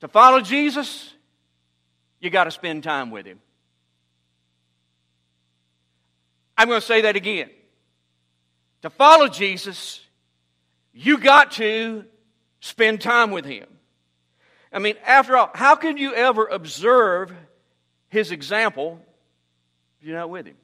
To 0.00 0.08
follow 0.08 0.40
Jesus, 0.40 1.14
you 2.20 2.28
got 2.28 2.44
to 2.44 2.50
spend 2.50 2.82
time 2.82 3.10
with 3.10 3.24
him. 3.24 3.40
I'm 6.58 6.68
going 6.68 6.80
to 6.80 6.86
say 6.86 7.02
that 7.02 7.16
again. 7.16 7.50
To 8.82 8.90
follow 8.90 9.28
Jesus, 9.28 10.00
you 10.92 11.18
got 11.18 11.52
to 11.52 12.04
spend 12.60 13.00
time 13.00 13.30
with 13.30 13.44
him. 13.44 13.66
I 14.72 14.78
mean, 14.78 14.96
after 15.06 15.36
all, 15.36 15.50
how 15.54 15.74
can 15.74 15.96
you 15.96 16.14
ever 16.14 16.46
observe 16.46 17.32
his 18.08 18.30
example 18.30 19.00
if 19.98 20.06
you're 20.06 20.16
not 20.16 20.28
with 20.28 20.46
him? 20.46 20.56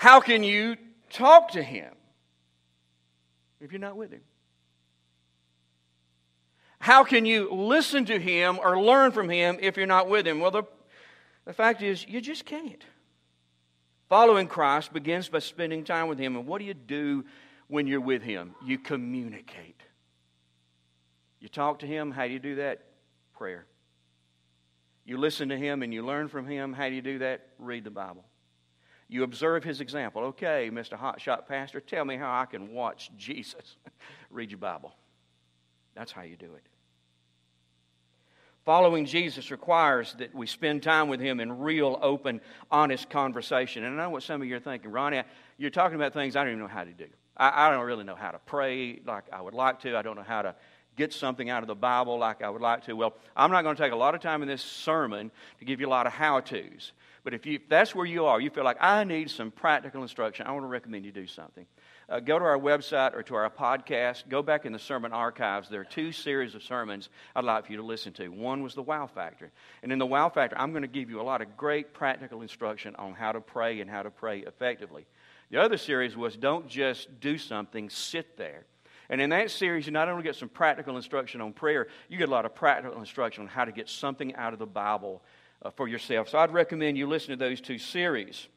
How 0.00 0.18
can 0.18 0.42
you 0.42 0.78
talk 1.10 1.50
to 1.50 1.62
him 1.62 1.92
if 3.60 3.70
you're 3.70 3.78
not 3.78 3.98
with 3.98 4.10
him? 4.10 4.22
How 6.78 7.04
can 7.04 7.26
you 7.26 7.52
listen 7.52 8.06
to 8.06 8.18
him 8.18 8.58
or 8.64 8.80
learn 8.80 9.12
from 9.12 9.28
him 9.28 9.58
if 9.60 9.76
you're 9.76 9.84
not 9.84 10.08
with 10.08 10.26
him? 10.26 10.40
Well, 10.40 10.52
the, 10.52 10.62
the 11.44 11.52
fact 11.52 11.82
is, 11.82 12.08
you 12.08 12.22
just 12.22 12.46
can't. 12.46 12.82
Following 14.08 14.46
Christ 14.46 14.90
begins 14.90 15.28
by 15.28 15.40
spending 15.40 15.84
time 15.84 16.08
with 16.08 16.18
him. 16.18 16.34
And 16.34 16.46
what 16.46 16.60
do 16.60 16.64
you 16.64 16.72
do 16.72 17.26
when 17.68 17.86
you're 17.86 18.00
with 18.00 18.22
him? 18.22 18.54
You 18.64 18.78
communicate. 18.78 19.82
You 21.40 21.50
talk 21.50 21.80
to 21.80 21.86
him. 21.86 22.10
How 22.10 22.26
do 22.26 22.32
you 22.32 22.38
do 22.38 22.54
that? 22.54 22.86
Prayer. 23.36 23.66
You 25.04 25.18
listen 25.18 25.50
to 25.50 25.58
him 25.58 25.82
and 25.82 25.92
you 25.92 26.06
learn 26.06 26.28
from 26.28 26.46
him. 26.46 26.72
How 26.72 26.88
do 26.88 26.94
you 26.94 27.02
do 27.02 27.18
that? 27.18 27.48
Read 27.58 27.84
the 27.84 27.90
Bible. 27.90 28.24
You 29.10 29.24
observe 29.24 29.64
his 29.64 29.80
example. 29.80 30.22
Okay, 30.22 30.70
Mr. 30.72 30.96
Hotshot 30.96 31.48
Pastor, 31.48 31.80
tell 31.80 32.04
me 32.04 32.16
how 32.16 32.32
I 32.32 32.46
can 32.46 32.72
watch 32.72 33.10
Jesus. 33.18 33.76
Read 34.30 34.52
your 34.52 34.58
Bible. 34.58 34.94
That's 35.96 36.12
how 36.12 36.22
you 36.22 36.36
do 36.36 36.54
it. 36.54 36.62
Following 38.64 39.06
Jesus 39.06 39.50
requires 39.50 40.14
that 40.18 40.32
we 40.32 40.46
spend 40.46 40.84
time 40.84 41.08
with 41.08 41.18
Him 41.18 41.40
in 41.40 41.58
real, 41.58 41.98
open, 42.00 42.40
honest 42.70 43.10
conversation. 43.10 43.82
And 43.82 44.00
I 44.00 44.04
know 44.04 44.10
what 44.10 44.22
some 44.22 44.42
of 44.42 44.46
you 44.46 44.54
are 44.54 44.60
thinking, 44.60 44.92
Ronnie, 44.92 45.22
you're 45.58 45.70
talking 45.70 45.96
about 45.96 46.12
things 46.12 46.36
I 46.36 46.44
don't 46.44 46.52
even 46.52 46.60
know 46.60 46.68
how 46.68 46.84
to 46.84 46.92
do. 46.92 47.06
I, 47.36 47.66
I 47.66 47.70
don't 47.70 47.84
really 47.84 48.04
know 48.04 48.14
how 48.14 48.30
to 48.30 48.38
pray 48.38 49.00
like 49.04 49.24
I 49.32 49.40
would 49.40 49.54
like 49.54 49.80
to. 49.80 49.96
I 49.96 50.02
don't 50.02 50.14
know 50.14 50.22
how 50.22 50.42
to 50.42 50.54
get 50.96 51.12
something 51.12 51.50
out 51.50 51.62
of 51.64 51.66
the 51.66 51.74
Bible 51.74 52.16
like 52.18 52.42
I 52.42 52.50
would 52.50 52.62
like 52.62 52.84
to. 52.84 52.92
Well, 52.92 53.14
I'm 53.34 53.50
not 53.50 53.62
going 53.62 53.74
to 53.74 53.82
take 53.82 53.92
a 53.92 53.96
lot 53.96 54.14
of 54.14 54.20
time 54.20 54.42
in 54.42 54.48
this 54.48 54.62
sermon 54.62 55.32
to 55.58 55.64
give 55.64 55.80
you 55.80 55.88
a 55.88 55.90
lot 55.90 56.06
of 56.06 56.12
how 56.12 56.38
to's. 56.38 56.92
But 57.22 57.34
if, 57.34 57.44
you, 57.46 57.54
if 57.54 57.68
that's 57.68 57.94
where 57.94 58.06
you 58.06 58.26
are, 58.26 58.40
you 58.40 58.50
feel 58.50 58.64
like 58.64 58.78
I 58.80 59.04
need 59.04 59.30
some 59.30 59.50
practical 59.50 60.02
instruction, 60.02 60.46
I 60.46 60.52
want 60.52 60.64
to 60.64 60.68
recommend 60.68 61.04
you 61.04 61.12
do 61.12 61.26
something. 61.26 61.66
Uh, 62.08 62.18
go 62.18 62.38
to 62.38 62.44
our 62.44 62.58
website 62.58 63.14
or 63.14 63.22
to 63.22 63.36
our 63.36 63.48
podcast. 63.48 64.28
Go 64.28 64.42
back 64.42 64.66
in 64.66 64.72
the 64.72 64.78
sermon 64.78 65.12
archives. 65.12 65.68
There 65.68 65.80
are 65.80 65.84
two 65.84 66.10
series 66.10 66.54
of 66.56 66.62
sermons 66.62 67.08
I'd 67.36 67.44
like 67.44 67.66
for 67.66 67.72
you 67.72 67.78
to 67.78 67.84
listen 67.84 68.12
to. 68.14 68.28
One 68.28 68.62
was 68.62 68.74
the 68.74 68.82
Wow 68.82 69.06
Factor. 69.06 69.52
And 69.82 69.92
in 69.92 69.98
the 69.98 70.06
Wow 70.06 70.28
Factor, 70.28 70.58
I'm 70.58 70.72
going 70.72 70.82
to 70.82 70.88
give 70.88 71.08
you 71.08 71.20
a 71.20 71.22
lot 71.22 71.40
of 71.40 71.56
great 71.56 71.94
practical 71.94 72.42
instruction 72.42 72.96
on 72.96 73.14
how 73.14 73.30
to 73.32 73.40
pray 73.40 73.80
and 73.80 73.88
how 73.88 74.02
to 74.02 74.10
pray 74.10 74.40
effectively. 74.40 75.06
The 75.50 75.60
other 75.60 75.76
series 75.76 76.16
was 76.16 76.36
Don't 76.36 76.68
Just 76.68 77.20
Do 77.20 77.38
Something, 77.38 77.90
Sit 77.90 78.36
There. 78.36 78.64
And 79.08 79.20
in 79.20 79.30
that 79.30 79.50
series, 79.50 79.86
you 79.86 79.92
not 79.92 80.08
only 80.08 80.22
get 80.22 80.36
some 80.36 80.48
practical 80.48 80.96
instruction 80.96 81.40
on 81.40 81.52
prayer, 81.52 81.88
you 82.08 82.16
get 82.16 82.28
a 82.28 82.32
lot 82.32 82.44
of 82.44 82.54
practical 82.54 82.98
instruction 82.98 83.42
on 83.42 83.48
how 83.48 83.64
to 83.64 83.72
get 83.72 83.88
something 83.88 84.34
out 84.36 84.52
of 84.52 84.60
the 84.60 84.66
Bible 84.66 85.22
uh, 85.62 85.70
for 85.70 85.88
yourself. 85.88 86.28
So 86.28 86.38
I'd 86.38 86.52
recommend 86.52 86.96
you 86.96 87.06
listen 87.06 87.30
to 87.30 87.36
those 87.36 87.60
two 87.60 87.78
series. 87.78 88.48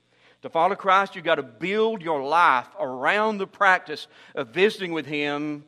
To 0.41 0.49
follow 0.49 0.75
Christ, 0.75 1.15
you've 1.15 1.23
got 1.23 1.35
to 1.35 1.43
build 1.43 2.01
your 2.01 2.21
life 2.21 2.67
around 2.79 3.37
the 3.37 3.47
practice 3.47 4.07
of 4.35 4.49
visiting 4.49 4.91
with 4.91 5.05
Him 5.05 5.63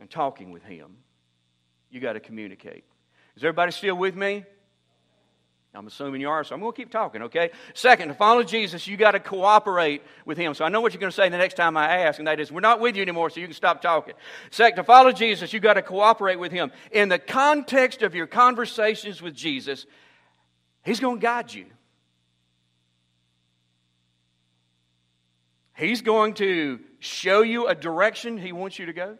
and 0.00 0.10
talking 0.10 0.50
with 0.50 0.62
Him. 0.62 0.96
You've 1.90 2.02
got 2.02 2.14
to 2.14 2.20
communicate. 2.20 2.84
Is 3.36 3.44
everybody 3.44 3.72
still 3.72 3.96
with 3.96 4.16
me? 4.16 4.44
I'm 5.74 5.86
assuming 5.86 6.20
you 6.20 6.28
are, 6.28 6.44
so 6.44 6.54
I'm 6.54 6.60
going 6.60 6.72
to 6.72 6.76
keep 6.76 6.90
talking, 6.90 7.22
okay? 7.22 7.50
Second, 7.72 8.08
to 8.08 8.14
follow 8.14 8.42
Jesus, 8.42 8.86
you 8.86 8.98
got 8.98 9.12
to 9.12 9.20
cooperate 9.20 10.02
with 10.26 10.36
Him. 10.36 10.52
So 10.52 10.66
I 10.66 10.68
know 10.68 10.82
what 10.82 10.92
you're 10.92 11.00
going 11.00 11.10
to 11.10 11.16
say 11.16 11.30
the 11.30 11.38
next 11.38 11.54
time 11.54 11.78
I 11.78 12.00
ask, 12.00 12.18
and 12.18 12.28
that 12.28 12.40
is, 12.40 12.52
we're 12.52 12.60
not 12.60 12.78
with 12.78 12.94
you 12.94 13.00
anymore, 13.00 13.30
so 13.30 13.40
you 13.40 13.46
can 13.46 13.54
stop 13.54 13.80
talking. 13.80 14.12
Second, 14.50 14.76
to 14.76 14.84
follow 14.84 15.12
Jesus, 15.12 15.54
you 15.54 15.60
got 15.60 15.74
to 15.74 15.82
cooperate 15.82 16.38
with 16.38 16.52
Him. 16.52 16.72
In 16.90 17.08
the 17.08 17.18
context 17.18 18.02
of 18.02 18.14
your 18.14 18.26
conversations 18.26 19.22
with 19.22 19.34
Jesus, 19.34 19.86
He's 20.84 21.00
going 21.00 21.20
to 21.20 21.22
guide 21.22 21.54
you. 21.54 21.64
He's 25.74 26.02
going 26.02 26.34
to 26.34 26.80
show 26.98 27.40
you 27.40 27.66
a 27.66 27.74
direction 27.74 28.36
He 28.36 28.52
wants 28.52 28.78
you 28.78 28.86
to 28.86 28.92
go. 28.92 29.16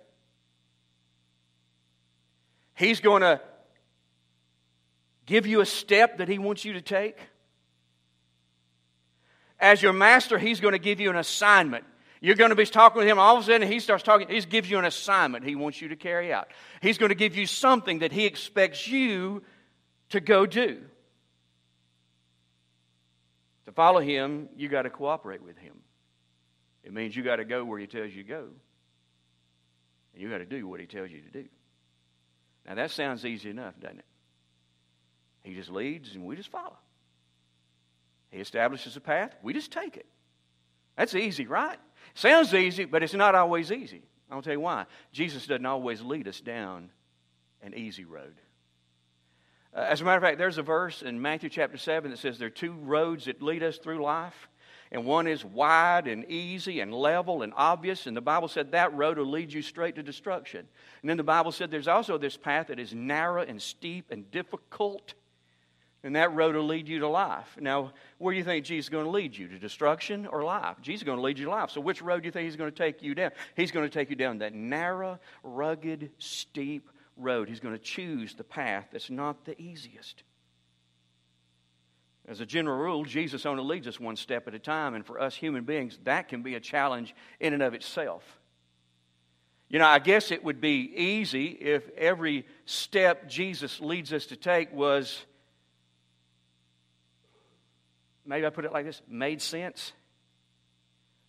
He's 2.75 3.01
going 3.01 3.23
to 3.23 3.41
give 5.33 5.47
you 5.47 5.63
a 5.63 5.67
step 5.67 6.19
that 6.19 6.29
He 6.29 6.39
wants 6.39 6.63
you 6.63 6.75
to 6.75 6.83
take. 6.83 7.17
As 9.59 9.83
your 9.83 9.95
master, 9.95 10.39
He's 10.39 10.61
going 10.61 10.73
to 10.73 10.79
give 10.79 11.01
you 11.01 11.09
an 11.09 11.17
assignment. 11.17 11.85
You're 12.21 12.37
going 12.37 12.51
to 12.51 12.57
be 12.57 12.67
talking 12.67 12.99
with 12.99 13.09
Him, 13.09 13.19
all 13.19 13.39
of 13.39 13.43
a 13.43 13.47
sudden 13.47 13.67
He 13.67 13.81
starts 13.81 14.03
talking, 14.03 14.29
He 14.29 14.41
gives 14.43 14.71
you 14.71 14.79
an 14.79 14.85
assignment 14.85 15.47
He 15.47 15.57
wants 15.57 15.81
you 15.81 15.89
to 15.89 15.97
carry 15.97 16.35
out. 16.35 16.49
He's 16.83 16.99
going 16.99 17.09
to 17.09 17.15
give 17.15 17.35
you 17.35 17.47
something 17.47 18.01
that 18.01 18.13
He 18.13 18.27
expects 18.27 18.87
you 18.87 19.43
to 20.11 20.21
go 20.21 20.45
do. 20.45 20.83
To 23.65 23.73
follow 23.73 24.01
Him, 24.01 24.51
you 24.55 24.69
got 24.69 24.83
to 24.83 24.91
cooperate 24.91 25.43
with 25.43 25.57
Him. 25.57 25.77
It 26.85 26.93
means 26.93 27.17
you 27.17 27.23
got 27.23 27.37
to 27.37 27.47
go 27.47 27.65
where 27.65 27.79
He 27.79 27.87
tells 27.87 28.13
you 28.13 28.23
to 28.23 28.29
go. 28.29 28.49
And 30.13 30.23
you 30.23 30.29
got 30.29 30.39
to 30.39 30.45
do 30.45 30.69
what 30.69 30.79
He 30.79 30.87
tells 30.87 31.11
you 31.11 31.23
to 31.23 31.31
do. 31.31 31.47
Now, 32.67 32.75
that 32.75 32.91
sounds 32.91 33.25
easy 33.25 33.49
enough, 33.49 33.81
doesn't 33.81 34.01
it? 34.01 34.05
He 35.43 35.55
just 35.55 35.71
leads 35.71 36.15
and 36.15 36.25
we 36.25 36.37
just 36.37 36.51
follow. 36.51 36.77
He 38.31 38.39
establishes 38.39 38.97
a 38.97 39.01
path, 39.01 39.35
we 39.43 39.53
just 39.53 39.71
take 39.71 39.97
it. 39.97 40.07
That's 40.97 41.15
easy, 41.15 41.47
right? 41.47 41.79
Sounds 42.15 42.53
easy, 42.55 42.85
but 42.85 43.03
it's 43.03 43.15
not 43.15 43.35
always 43.35 43.73
easy. 43.73 44.03
I'll 44.31 44.43
tell 44.43 44.53
you 44.53 44.61
why. 44.61 44.87
Jesus 45.13 45.47
doesn't 45.47 45.67
always 45.67 46.01
lead 46.01 46.29
us 46.29 46.41
down 46.41 46.91
an 47.63 47.75
easy 47.75 48.05
road. 48.05 48.35
Uh, 49.75 49.81
as 49.81 50.01
a 50.01 50.05
matter 50.05 50.19
of 50.19 50.23
fact, 50.23 50.39
there's 50.39 50.59
a 50.59 50.63
verse 50.63 51.03
in 51.03 51.21
Matthew 51.21 51.49
chapter 51.49 51.77
7 51.77 52.11
that 52.11 52.19
says 52.19 52.39
there 52.39 52.49
are 52.49 52.51
two 52.51 52.73
roads 52.73 53.27
that 53.27 53.43
lead 53.43 53.63
us 53.63 53.79
through 53.79 54.03
life 54.03 54.49
and 54.93 55.07
one 55.07 55.27
is 55.27 55.43
wide 55.43 56.07
and 56.07 56.31
easy 56.31 56.81
and 56.81 56.93
level 56.93 57.41
and 57.41 57.55
obvious. 57.57 58.07
And 58.07 58.15
the 58.15 58.21
Bible 58.21 58.47
said 58.47 58.73
that 58.73 58.95
road 58.95 59.17
will 59.17 59.31
lead 59.31 59.51
you 59.51 59.63
straight 59.63 59.95
to 59.97 60.03
destruction. 60.03 60.69
And 61.01 61.09
then 61.09 61.17
the 61.17 61.23
Bible 61.23 61.51
said 61.51 61.71
there's 61.71 61.89
also 61.89 62.19
this 62.19 62.37
path 62.37 62.67
that 62.67 62.79
is 62.79 62.93
narrow 62.93 63.43
and 63.43 63.61
steep 63.61 64.11
and 64.11 64.31
difficult. 64.31 65.15
And 66.05 66.17
that 66.17 66.35
road 66.35 66.57
will 66.57 66.67
lead 66.67 66.89
you 66.89 66.99
to 67.01 67.09
life. 67.09 67.57
Now, 67.61 67.93
where 68.19 68.33
do 68.33 68.39
you 68.39 68.45
think 68.45 68.65
Jesus 68.65 68.87
is 68.87 68.91
going 68.91 69.05
to 69.05 69.11
lead 69.11 69.37
you? 69.37 69.47
To 69.49 69.59
destruction 69.59 70.27
or 70.27 70.43
life? 70.43 70.77
Jesus 70.83 71.03
is 71.03 71.05
going 71.05 71.19
to 71.19 71.23
lead 71.23 71.39
you 71.39 71.45
to 71.45 71.51
life. 71.51 71.71
So, 71.71 71.81
which 71.81 72.03
road 72.03 72.23
do 72.23 72.27
you 72.27 72.33
think 72.33 72.47
he's 72.47 72.57
going 72.57 72.73
to 72.73 72.77
take 72.77 73.03
you 73.03 73.15
down? 73.15 73.31
He's 73.55 73.71
going 73.71 73.89
to 73.89 73.93
take 73.93 74.11
you 74.11 74.17
down 74.17 74.39
that 74.39 74.53
narrow, 74.53 75.21
rugged, 75.45 76.11
steep 76.19 76.89
road. 77.17 77.49
He's 77.49 77.61
going 77.61 77.75
to 77.75 77.83
choose 77.83 78.35
the 78.35 78.45
path 78.45 78.89
that's 78.91 79.11
not 79.11 79.45
the 79.45 79.61
easiest. 79.61 80.25
As 82.27 82.41
a 82.41 82.47
general 82.47 82.79
rule, 82.79 83.05
Jesus 83.05 83.47
only 83.47 83.65
leads 83.65 83.87
us 83.87 83.99
one 83.99 84.17
step 84.17 84.47
at 84.47 84.55
a 84.55 84.59
time, 84.59 84.95
and 84.95 85.05
for 85.05 85.21
us 85.21 85.35
human 85.35 85.65
beings, 85.65 85.99
that 86.05 86.29
can 86.29 86.43
be 86.43 86.55
a 86.55 86.61
challenge 86.61 87.15
in 87.41 87.53
and 87.53 87.63
of 87.63 87.75
itself. 87.75 88.23
You 89.69 89.79
know, 89.79 89.87
I 89.87 89.99
guess 89.99 90.31
it 90.31 90.45
would 90.45 90.61
be 90.61 90.93
easy 90.95 91.47
if 91.47 91.89
every 91.97 92.47
step 92.65 93.29
Jesus 93.29 93.81
leads 93.81 94.13
us 94.13 94.27
to 94.27 94.37
take 94.37 94.73
was, 94.73 95.25
maybe 98.25 98.47
I 98.47 98.51
put 98.51 98.65
it 98.65 98.73
like 98.73 98.85
this, 98.85 99.03
made 99.09 99.41
sense. 99.43 99.93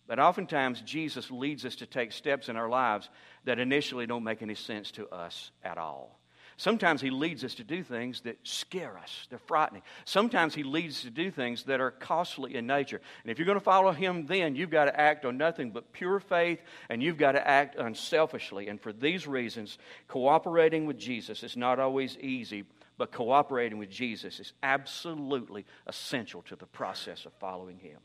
But 0.06 0.18
oftentimes, 0.18 0.82
Jesus 0.82 1.30
leads 1.30 1.64
us 1.64 1.76
to 1.76 1.86
take 1.86 2.12
steps 2.12 2.48
in 2.48 2.56
our 2.56 2.68
lives 2.68 3.08
that 3.44 3.58
initially 3.58 4.06
don't 4.06 4.24
make 4.24 4.42
any 4.42 4.54
sense 4.54 4.90
to 4.92 5.08
us 5.08 5.50
at 5.62 5.78
all. 5.78 6.18
Sometimes 6.56 7.00
He 7.00 7.10
leads 7.10 7.42
us 7.42 7.56
to 7.56 7.64
do 7.64 7.82
things 7.82 8.20
that 8.22 8.36
scare 8.44 8.96
us, 8.98 9.26
they're 9.28 9.38
frightening. 9.38 9.82
Sometimes 10.04 10.54
He 10.54 10.62
leads 10.62 10.98
us 10.98 11.02
to 11.02 11.10
do 11.10 11.30
things 11.30 11.64
that 11.64 11.80
are 11.80 11.90
costly 11.90 12.54
in 12.54 12.66
nature. 12.66 13.00
And 13.22 13.30
if 13.30 13.38
you're 13.38 13.46
going 13.46 13.58
to 13.58 13.64
follow 13.64 13.92
Him, 13.92 14.26
then 14.26 14.54
you've 14.54 14.70
got 14.70 14.84
to 14.84 15.00
act 15.00 15.24
on 15.24 15.36
nothing 15.36 15.70
but 15.70 15.92
pure 15.92 16.20
faith 16.20 16.60
and 16.88 17.02
you've 17.02 17.18
got 17.18 17.32
to 17.32 17.46
act 17.46 17.76
unselfishly. 17.76 18.68
And 18.68 18.80
for 18.80 18.92
these 18.92 19.26
reasons, 19.26 19.78
cooperating 20.06 20.86
with 20.86 20.98
Jesus 20.98 21.42
is 21.42 21.56
not 21.56 21.80
always 21.80 22.16
easy, 22.18 22.64
but 22.96 23.12
cooperating 23.12 23.78
with 23.78 23.90
Jesus 23.90 24.40
is 24.40 24.52
absolutely 24.62 25.64
essential 25.86 26.42
to 26.42 26.56
the 26.56 26.66
process 26.66 27.26
of 27.26 27.32
following 27.34 27.78
Him. 27.78 27.98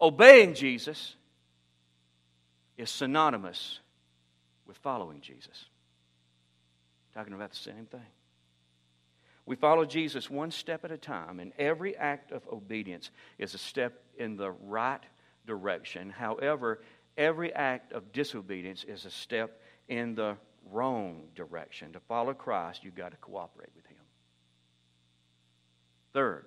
Obeying 0.00 0.54
Jesus 0.54 1.14
is 2.76 2.90
synonymous 2.90 3.78
with 4.66 4.76
following 4.78 5.20
Jesus. 5.20 5.66
Talking 7.14 7.34
about 7.34 7.50
the 7.50 7.56
same 7.56 7.86
thing. 7.86 8.00
We 9.46 9.56
follow 9.56 9.84
Jesus 9.84 10.30
one 10.30 10.50
step 10.50 10.84
at 10.84 10.90
a 10.90 10.96
time, 10.96 11.38
and 11.38 11.52
every 11.58 11.96
act 11.96 12.32
of 12.32 12.42
obedience 12.50 13.10
is 13.38 13.54
a 13.54 13.58
step 13.58 14.02
in 14.18 14.36
the 14.36 14.50
right 14.50 15.02
direction. 15.46 16.10
However, 16.10 16.80
every 17.16 17.52
act 17.52 17.92
of 17.92 18.10
disobedience 18.12 18.84
is 18.84 19.04
a 19.04 19.10
step 19.10 19.60
in 19.88 20.14
the 20.14 20.36
wrong 20.70 21.28
direction. 21.34 21.92
To 21.92 22.00
follow 22.00 22.34
Christ, 22.34 22.84
you've 22.84 22.94
got 22.94 23.10
to 23.10 23.16
cooperate 23.18 23.70
with 23.74 23.86
Him. 23.86 23.96
Third, 26.12 26.46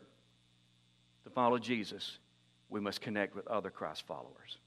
to 1.25 1.29
follow 1.29 1.57
Jesus, 1.57 2.19
we 2.69 2.79
must 2.79 3.01
connect 3.01 3.35
with 3.35 3.47
other 3.47 3.69
Christ 3.69 4.05
followers. 4.07 4.57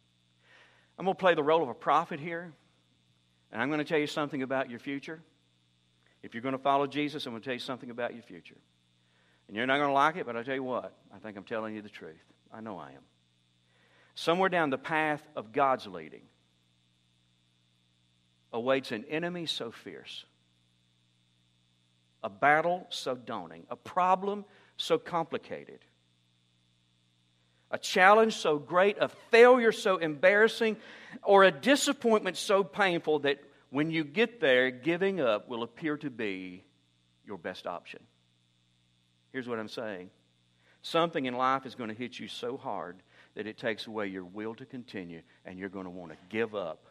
I'm 0.99 1.05
going 1.05 1.17
to 1.17 1.21
play 1.21 1.35
the 1.35 1.43
role 1.43 1.63
of 1.63 1.69
a 1.69 1.75
prophet 1.75 2.21
here, 2.21 2.53
and 3.51 3.63
I'm 3.63 3.69
going 3.69 3.79
to 3.79 3.85
tell 3.85 3.99
you 3.99 4.07
something 4.07 4.43
about 4.43 4.69
your 4.69 4.79
future. 4.79 5.21
If 6.23 6.35
you're 6.35 6.43
going 6.43 6.57
to 6.57 6.63
follow 6.63 6.87
Jesus, 6.87 7.25
I'm 7.25 7.33
going 7.33 7.41
to 7.41 7.45
tell 7.45 7.55
you 7.55 7.61
something 7.61 7.91
about 7.91 8.13
your 8.13 8.23
future. 8.23 8.59
And 9.49 9.57
you're 9.57 9.67
not 9.67 9.79
going 9.79 9.89
to 9.89 9.95
like 9.95 10.17
it, 10.17 10.27
but 10.27 10.37
I'll 10.37 10.45
tell 10.45 10.55
you 10.55 10.63
what, 10.63 10.95
I 11.15 11.19
think 11.19 11.37
I'm 11.37 11.45
telling 11.45 11.75
you 11.75 11.83
the 11.83 11.89
truth. 11.89 12.23
I 12.53 12.61
know 12.61 12.79
I 12.79 12.91
am. 12.91 13.03
Somewhere 14.15 14.49
down 14.51 14.71
the 14.71 14.79
path 14.79 15.23
of 15.35 15.53
God's 15.53 15.87
leading 15.87 16.23
awaits 18.53 18.93
an 18.93 19.05
enemy 19.09 19.47
so 19.47 19.71
fierce, 19.71 20.25
a 22.23 22.31
battle 22.31 22.87
so 22.91 23.15
daunting, 23.15 23.65
a 23.71 23.77
problem 23.77 24.45
so 24.77 24.99
complicated, 24.99 25.79
a 27.71 27.79
challenge 27.79 28.35
so 28.35 28.59
great, 28.59 28.97
a 29.01 29.09
failure 29.31 29.73
so 29.73 29.97
embarrassing, 29.97 30.77
or 31.23 31.45
a 31.45 31.51
disappointment 31.51 32.37
so 32.37 32.65
painful 32.65 33.21
that 33.21 33.39
when 33.71 33.91
you 33.91 34.03
get 34.03 34.41
there, 34.41 34.71
giving 34.71 35.21
up 35.21 35.49
will 35.49 35.63
appear 35.63 35.97
to 35.99 36.11
be 36.11 36.65
your 37.25 37.39
best 37.39 37.67
option. 37.67 38.01
Here's 39.33 39.49
what 39.49 39.59
I'm 39.59 39.69
saying 39.69 40.11
something 40.83 41.27
in 41.27 41.35
life 41.35 41.67
is 41.67 41.75
going 41.75 41.91
to 41.91 41.95
hit 41.95 42.19
you 42.19 42.27
so 42.27 42.57
hard 42.57 43.03
that 43.35 43.47
it 43.47 43.59
takes 43.59 43.87
away 43.87 44.09
your 44.09 44.25
will 44.25 44.55
to 44.57 44.67
continue, 44.67 45.23
and 45.45 45.59
you're 45.59 45.69
going 45.69 45.85
to 45.85 45.91
want 45.91 46.11
to 46.11 46.19
give 46.29 46.55
up 46.55 46.90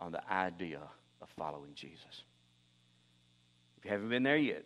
on 0.00 0.12
the 0.12 0.32
idea 0.32 0.80
of 1.20 1.28
following 1.36 1.74
Jesus. 1.74 2.24
If 3.78 3.84
you 3.84 3.90
haven't 3.90 4.08
been 4.08 4.22
there 4.22 4.36
yet, 4.36 4.64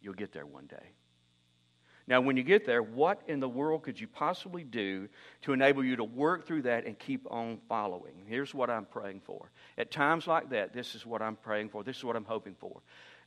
you'll 0.00 0.14
get 0.14 0.32
there 0.32 0.46
one 0.46 0.66
day. 0.66 0.92
Now, 2.08 2.20
when 2.20 2.36
you 2.36 2.44
get 2.44 2.64
there, 2.64 2.82
what 2.82 3.20
in 3.26 3.40
the 3.40 3.48
world 3.48 3.82
could 3.82 3.98
you 3.98 4.06
possibly 4.06 4.62
do 4.62 5.08
to 5.42 5.52
enable 5.52 5.82
you 5.82 5.96
to 5.96 6.04
work 6.04 6.46
through 6.46 6.62
that 6.62 6.86
and 6.86 6.96
keep 6.96 7.26
on 7.30 7.58
following? 7.68 8.12
Here's 8.28 8.54
what 8.54 8.70
I'm 8.70 8.84
praying 8.84 9.22
for. 9.24 9.50
At 9.76 9.90
times 9.90 10.28
like 10.28 10.50
that, 10.50 10.72
this 10.72 10.94
is 10.94 11.04
what 11.04 11.20
I'm 11.20 11.34
praying 11.34 11.70
for. 11.70 11.82
This 11.82 11.96
is 11.96 12.04
what 12.04 12.14
I'm 12.14 12.24
hoping 12.24 12.54
for. 12.54 12.80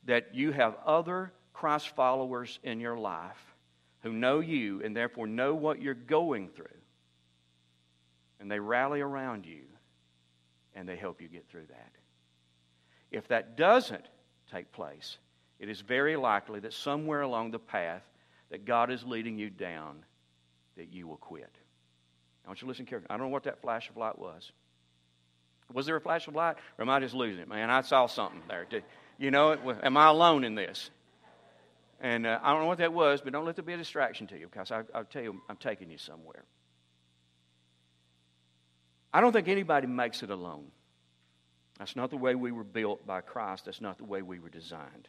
That 0.06 0.34
you 0.34 0.52
have 0.52 0.76
other 0.86 1.30
Christ 1.52 1.94
followers 1.94 2.58
in 2.62 2.80
your 2.80 2.96
life 2.96 3.54
who 4.02 4.14
know 4.14 4.40
you 4.40 4.82
and 4.82 4.96
therefore 4.96 5.26
know 5.26 5.54
what 5.54 5.82
you're 5.82 5.92
going 5.92 6.48
through. 6.48 6.66
And 8.40 8.50
they 8.50 8.60
rally 8.60 9.02
around 9.02 9.44
you 9.44 9.64
and 10.74 10.88
they 10.88 10.96
help 10.96 11.20
you 11.20 11.28
get 11.28 11.48
through 11.48 11.66
that. 11.68 11.92
If 13.10 13.28
that 13.28 13.56
doesn't 13.56 14.04
take 14.52 14.72
place, 14.72 15.18
it 15.58 15.68
is 15.68 15.80
very 15.80 16.16
likely 16.16 16.60
that 16.60 16.72
somewhere 16.72 17.22
along 17.22 17.50
the 17.50 17.58
path 17.58 18.02
that 18.50 18.64
God 18.64 18.90
is 18.90 19.04
leading 19.04 19.38
you 19.38 19.50
down, 19.50 20.04
that 20.76 20.92
you 20.92 21.06
will 21.06 21.16
quit. 21.16 21.50
I 22.44 22.48
want 22.48 22.60
you 22.60 22.66
to 22.66 22.70
listen 22.70 22.86
carefully. 22.86 23.08
I 23.10 23.16
don't 23.16 23.26
know 23.26 23.32
what 23.32 23.44
that 23.44 23.60
flash 23.60 23.88
of 23.90 23.96
light 23.96 24.18
was. 24.18 24.50
Was 25.72 25.86
there 25.86 25.96
a 25.96 26.00
flash 26.00 26.26
of 26.26 26.34
light, 26.34 26.56
or 26.78 26.82
am 26.82 26.90
I 26.90 26.98
just 26.98 27.14
losing 27.14 27.40
it, 27.40 27.48
man? 27.48 27.70
I 27.70 27.82
saw 27.82 28.06
something 28.06 28.42
there. 28.48 28.66
You 29.18 29.30
know, 29.30 29.56
am 29.82 29.96
I 29.96 30.08
alone 30.08 30.42
in 30.44 30.54
this? 30.54 30.90
And 32.00 32.26
uh, 32.26 32.40
I 32.42 32.52
don't 32.52 32.62
know 32.62 32.66
what 32.66 32.78
that 32.78 32.92
was, 32.92 33.20
but 33.20 33.32
don't 33.32 33.44
let 33.44 33.56
there 33.56 33.64
be 33.64 33.74
a 33.74 33.76
distraction 33.76 34.26
to 34.28 34.38
you 34.38 34.48
because 34.48 34.72
I, 34.72 34.82
I'll 34.94 35.04
tell 35.04 35.22
you, 35.22 35.40
I'm 35.48 35.58
taking 35.58 35.90
you 35.90 35.98
somewhere. 35.98 36.44
I 39.12 39.20
don't 39.20 39.32
think 39.32 39.48
anybody 39.48 39.86
makes 39.86 40.22
it 40.22 40.30
alone. 40.30 40.66
That's 41.78 41.96
not 41.96 42.10
the 42.10 42.16
way 42.16 42.34
we 42.34 42.52
were 42.52 42.64
built 42.64 43.06
by 43.06 43.22
Christ. 43.22 43.64
That's 43.64 43.80
not 43.80 43.98
the 43.98 44.04
way 44.04 44.22
we 44.22 44.38
were 44.38 44.50
designed. 44.50 45.08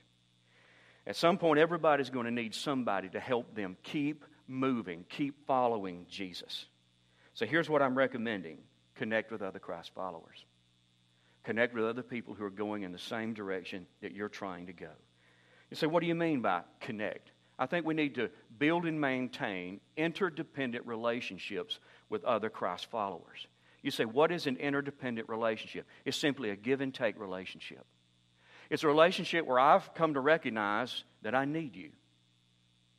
At 1.05 1.15
some 1.15 1.37
point, 1.37 1.59
everybody's 1.59 2.09
going 2.09 2.25
to 2.25 2.31
need 2.31 2.55
somebody 2.55 3.09
to 3.09 3.19
help 3.19 3.53
them 3.55 3.75
keep 3.83 4.23
moving, 4.47 5.05
keep 5.09 5.45
following 5.45 6.05
Jesus. 6.09 6.65
So 7.33 7.45
here's 7.45 7.69
what 7.69 7.81
I'm 7.81 7.97
recommending 7.97 8.59
connect 8.95 9.31
with 9.31 9.41
other 9.41 9.59
Christ 9.59 9.91
followers. 9.95 10.45
Connect 11.43 11.73
with 11.73 11.85
other 11.85 12.03
people 12.03 12.35
who 12.35 12.45
are 12.45 12.51
going 12.51 12.83
in 12.83 12.91
the 12.91 12.99
same 12.99 13.33
direction 13.33 13.87
that 14.01 14.13
you're 14.13 14.29
trying 14.29 14.67
to 14.67 14.73
go. 14.73 14.91
You 15.71 15.77
say, 15.77 15.87
what 15.87 16.01
do 16.01 16.07
you 16.07 16.13
mean 16.13 16.41
by 16.41 16.61
connect? 16.79 17.31
I 17.57 17.65
think 17.65 17.85
we 17.85 17.93
need 17.93 18.15
to 18.15 18.29
build 18.59 18.85
and 18.85 18.99
maintain 18.99 19.79
interdependent 19.97 20.85
relationships 20.85 21.79
with 22.09 22.23
other 22.25 22.49
Christ 22.49 22.87
followers. 22.91 23.47
You 23.81 23.91
say, 23.91 24.05
what 24.05 24.31
is 24.31 24.47
an 24.47 24.57
interdependent 24.57 25.27
relationship? 25.27 25.87
It's 26.05 26.17
simply 26.17 26.51
a 26.51 26.55
give 26.55 26.81
and 26.81 26.93
take 26.93 27.19
relationship. 27.19 27.85
It's 28.69 28.83
a 28.83 28.87
relationship 28.87 29.45
where 29.45 29.59
I've 29.59 29.93
come 29.95 30.13
to 30.13 30.19
recognize 30.19 31.03
that 31.23 31.35
I 31.35 31.45
need 31.45 31.75
you. 31.75 31.89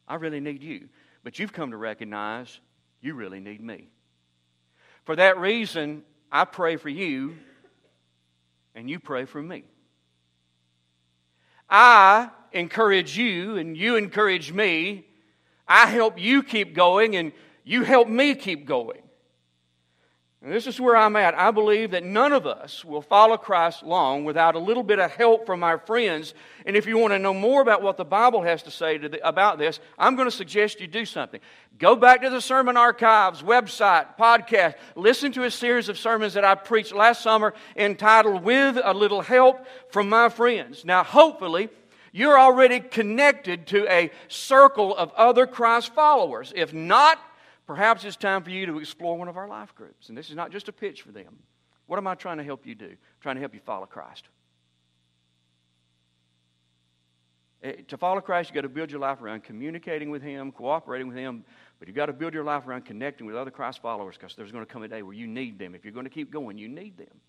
I 0.09 0.17
really 0.17 0.41
need 0.41 0.63
you. 0.63 0.89
But 1.23 1.39
you've 1.39 1.53
come 1.53 1.71
to 1.71 1.77
recognize 1.77 2.61
you 3.01 3.15
really 3.15 3.41
need 3.41 3.61
me. 3.63 3.89
For 5.05 5.17
that 5.17 5.39
reason, 5.39 6.03
I 6.31 6.45
pray 6.45 6.77
for 6.77 6.89
you 6.89 7.37
and 8.75 8.91
you 8.91 8.99
pray 8.99 9.25
for 9.25 9.43
me. 9.43 9.65
I 11.69 12.31
encourage 12.53 13.17
you 13.17 13.57
and 13.57 13.77
you 13.77 13.97
encourage 13.97 14.53
me. 14.53 15.07
I 15.67 15.87
help 15.87 16.21
you 16.21 16.43
keep 16.43 16.75
going 16.75 17.17
and 17.17 17.33
you 17.65 17.85
help 17.85 18.09
me 18.09 18.35
keep 18.35 18.67
going. 18.67 19.01
And 20.43 20.53
this 20.53 20.67
is 20.67 20.81
where 20.81 20.97
I'm 20.97 21.15
at. 21.15 21.39
I 21.39 21.53
believe 21.53 21.93
that 21.93 22.03
none 22.03 22.33
of 22.33 22.49
us 22.49 22.85
will 22.85 23.01
follow 23.01 23.37
Christ 23.37 23.85
long 23.85 24.25
without 24.25 24.57
a 24.57 24.59
little 24.59 24.83
bit 24.83 24.99
of 24.99 25.13
help 25.13 25.47
from 25.47 25.63
our 25.63 25.79
friends. 25.79 26.35
And 26.67 26.77
if 26.77 26.85
you 26.85 26.99
want 26.99 27.13
to 27.13 27.21
know 27.21 27.33
more 27.33 27.63
about 27.63 27.81
what 27.81 27.97
the 27.97 28.05
Bible 28.05 28.43
has 28.43 28.65
to 28.65 28.71
say 28.73 28.99
to 28.99 29.09
the, 29.09 29.27
about 29.27 29.59
this, 29.59 29.79
I'm 29.97 30.17
going 30.17 30.27
to 30.27 30.37
suggest 30.37 30.81
you 30.81 30.89
do 30.89 31.07
something. 31.07 31.39
Go 31.79 31.95
back 31.95 32.23
to 32.23 32.31
the 32.31 32.41
Sermon 32.41 32.77
Archives 32.77 33.41
website, 33.41 34.19
podcast. 34.19 34.75
Listen 34.97 35.31
to 35.31 35.45
a 35.45 35.51
series 35.51 35.89
of 35.89 35.97
sermons 35.97 36.35
that 36.35 36.45
I 36.45 36.57
preached 36.57 36.93
last 36.93 37.23
summer 37.23 37.55
entitled 37.77 38.43
With 38.43 38.79
a 38.83 38.95
Little 38.95 39.21
Help 39.21 39.65
from 39.91 40.09
My 40.09 40.29
Friends. 40.29 40.85
Now, 40.85 41.05
hopefully, 41.05 41.69
you're 42.11 42.39
already 42.39 42.81
connected 42.81 43.69
to 43.69 43.87
a 43.89 44.11
circle 44.27 44.97
of 44.97 45.13
other 45.13 45.47
Christ 45.47 45.95
followers. 45.95 46.53
If 46.57 46.75
not, 46.75 47.21
Perhaps 47.75 48.05
it's 48.05 48.17
time 48.17 48.43
for 48.43 48.51
you 48.51 48.67
to 48.67 48.79
explore 48.79 49.17
one 49.17 49.29
of 49.29 49.39
our 49.39 49.49
life 49.49 49.75
groups. 49.75 50.11
And 50.11 50.19
this 50.19 50.29
is 50.29 50.37
not 50.37 50.51
just 50.51 50.69
a 50.69 50.73
pitch 50.73 51.01
for 51.01 51.11
them. 51.11 51.39
What 51.87 51.97
am 51.97 52.07
I 52.07 52.15
trying 52.15 52.37
to 52.37 52.45
help 52.45 52.67
you 52.67 52.75
do? 52.75 52.85
I'm 52.85 53.21
trying 53.23 53.37
to 53.37 53.41
help 53.41 53.55
you 53.55 53.61
follow 53.61 53.87
Christ. 53.87 54.29
Eh, 57.63 57.77
to 57.89 57.97
follow 57.97 58.21
Christ, 58.21 58.51
you've 58.51 58.57
got 58.57 58.61
to 58.61 58.69
build 58.69 58.91
your 58.91 59.01
life 59.01 59.23
around 59.23 59.45
communicating 59.45 60.11
with 60.11 60.21
Him, 60.21 60.53
cooperating 60.53 61.09
with 61.09 61.17
Him, 61.17 61.47
but 61.79 61.89
you've 61.89 61.97
got 61.97 62.07
to 62.07 62.13
build 62.13 62.35
your 62.35 62.45
life 62.45 62.67
around 62.67 62.85
connecting 62.85 63.27
with 63.27 63.37
other 63.37 63.51
Christ 63.51 63.81
followers 63.81 64.19
because 64.19 64.37
there's 64.37 64.53
going 64.53 64.67
to 64.67 64.71
come 64.71 64.83
a 64.83 64.89
day 64.89 65.01
where 65.03 65.15
you 65.15 65.27
need 65.27 65.59
them. 65.59 65.75
If 65.75 65.83
you're 65.83 65.95
going 65.95 66.05
to 66.05 66.11
keep 66.11 66.31
going, 66.31 66.59
you 66.59 66.69
need 66.69 66.99
them. 66.99 67.21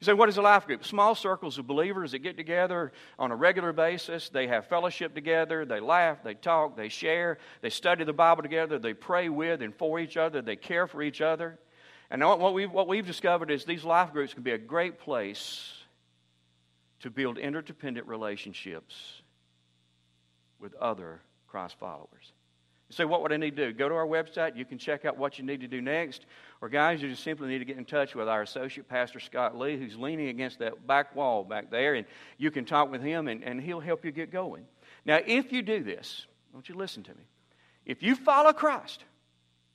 You 0.00 0.04
say, 0.04 0.12
what 0.12 0.28
is 0.28 0.36
a 0.36 0.42
life 0.42 0.66
group? 0.66 0.84
Small 0.84 1.14
circles 1.14 1.56
of 1.56 1.66
believers 1.66 2.12
that 2.12 2.18
get 2.18 2.36
together 2.36 2.92
on 3.18 3.30
a 3.30 3.36
regular 3.36 3.72
basis. 3.72 4.28
They 4.28 4.46
have 4.46 4.66
fellowship 4.66 5.14
together. 5.14 5.64
They 5.64 5.80
laugh. 5.80 6.22
They 6.22 6.34
talk. 6.34 6.76
They 6.76 6.90
share. 6.90 7.38
They 7.62 7.70
study 7.70 8.04
the 8.04 8.12
Bible 8.12 8.42
together. 8.42 8.78
They 8.78 8.92
pray 8.92 9.30
with 9.30 9.62
and 9.62 9.74
for 9.74 9.98
each 9.98 10.18
other. 10.18 10.42
They 10.42 10.56
care 10.56 10.86
for 10.86 11.02
each 11.02 11.22
other. 11.22 11.58
And 12.10 12.22
what 12.22 12.52
we've, 12.52 12.70
what 12.70 12.88
we've 12.88 13.06
discovered 13.06 13.50
is 13.50 13.64
these 13.64 13.84
life 13.84 14.12
groups 14.12 14.34
can 14.34 14.42
be 14.42 14.52
a 14.52 14.58
great 14.58 14.98
place 14.98 15.72
to 17.00 17.10
build 17.10 17.38
interdependent 17.38 18.06
relationships 18.06 19.22
with 20.60 20.74
other 20.74 21.20
Christ 21.48 21.76
followers. 21.80 22.32
You 22.88 22.94
say, 22.94 23.04
what 23.04 23.22
would 23.22 23.32
I 23.32 23.36
need 23.36 23.56
to 23.56 23.66
do? 23.66 23.72
Go 23.72 23.88
to 23.88 23.94
our 23.96 24.06
website. 24.06 24.56
You 24.56 24.64
can 24.64 24.78
check 24.78 25.04
out 25.04 25.18
what 25.18 25.38
you 25.38 25.44
need 25.44 25.60
to 25.62 25.66
do 25.66 25.80
next. 25.80 26.26
Or, 26.62 26.68
guys, 26.68 27.02
you 27.02 27.08
just 27.08 27.22
simply 27.22 27.48
need 27.48 27.58
to 27.58 27.64
get 27.64 27.76
in 27.76 27.84
touch 27.84 28.14
with 28.14 28.28
our 28.28 28.42
associate 28.42 28.88
pastor, 28.88 29.20
Scott 29.20 29.56
Lee, 29.58 29.76
who's 29.76 29.96
leaning 29.96 30.28
against 30.28 30.58
that 30.60 30.86
back 30.86 31.14
wall 31.14 31.44
back 31.44 31.70
there, 31.70 31.94
and 31.94 32.06
you 32.38 32.50
can 32.50 32.64
talk 32.64 32.90
with 32.90 33.02
him, 33.02 33.28
and, 33.28 33.44
and 33.44 33.60
he'll 33.60 33.80
help 33.80 34.04
you 34.04 34.10
get 34.10 34.32
going. 34.32 34.64
Now, 35.04 35.20
if 35.24 35.52
you 35.52 35.62
do 35.62 35.82
this, 35.82 36.26
want 36.56 36.68
you 36.70 36.74
listen 36.74 37.02
to 37.02 37.14
me. 37.14 37.24
If 37.84 38.02
you 38.02 38.16
follow 38.16 38.52
Christ, 38.52 39.04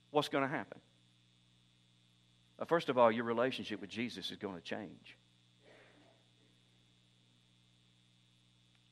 what's 0.10 0.30
going 0.30 0.44
to 0.44 0.50
happen? 0.50 0.80
First 2.68 2.90
of 2.90 2.98
all, 2.98 3.12
your 3.12 3.24
relationship 3.24 3.80
with 3.82 3.90
Jesus 3.90 4.32
is 4.32 4.38
going 4.38 4.56
to 4.56 4.62
change. 4.62 5.18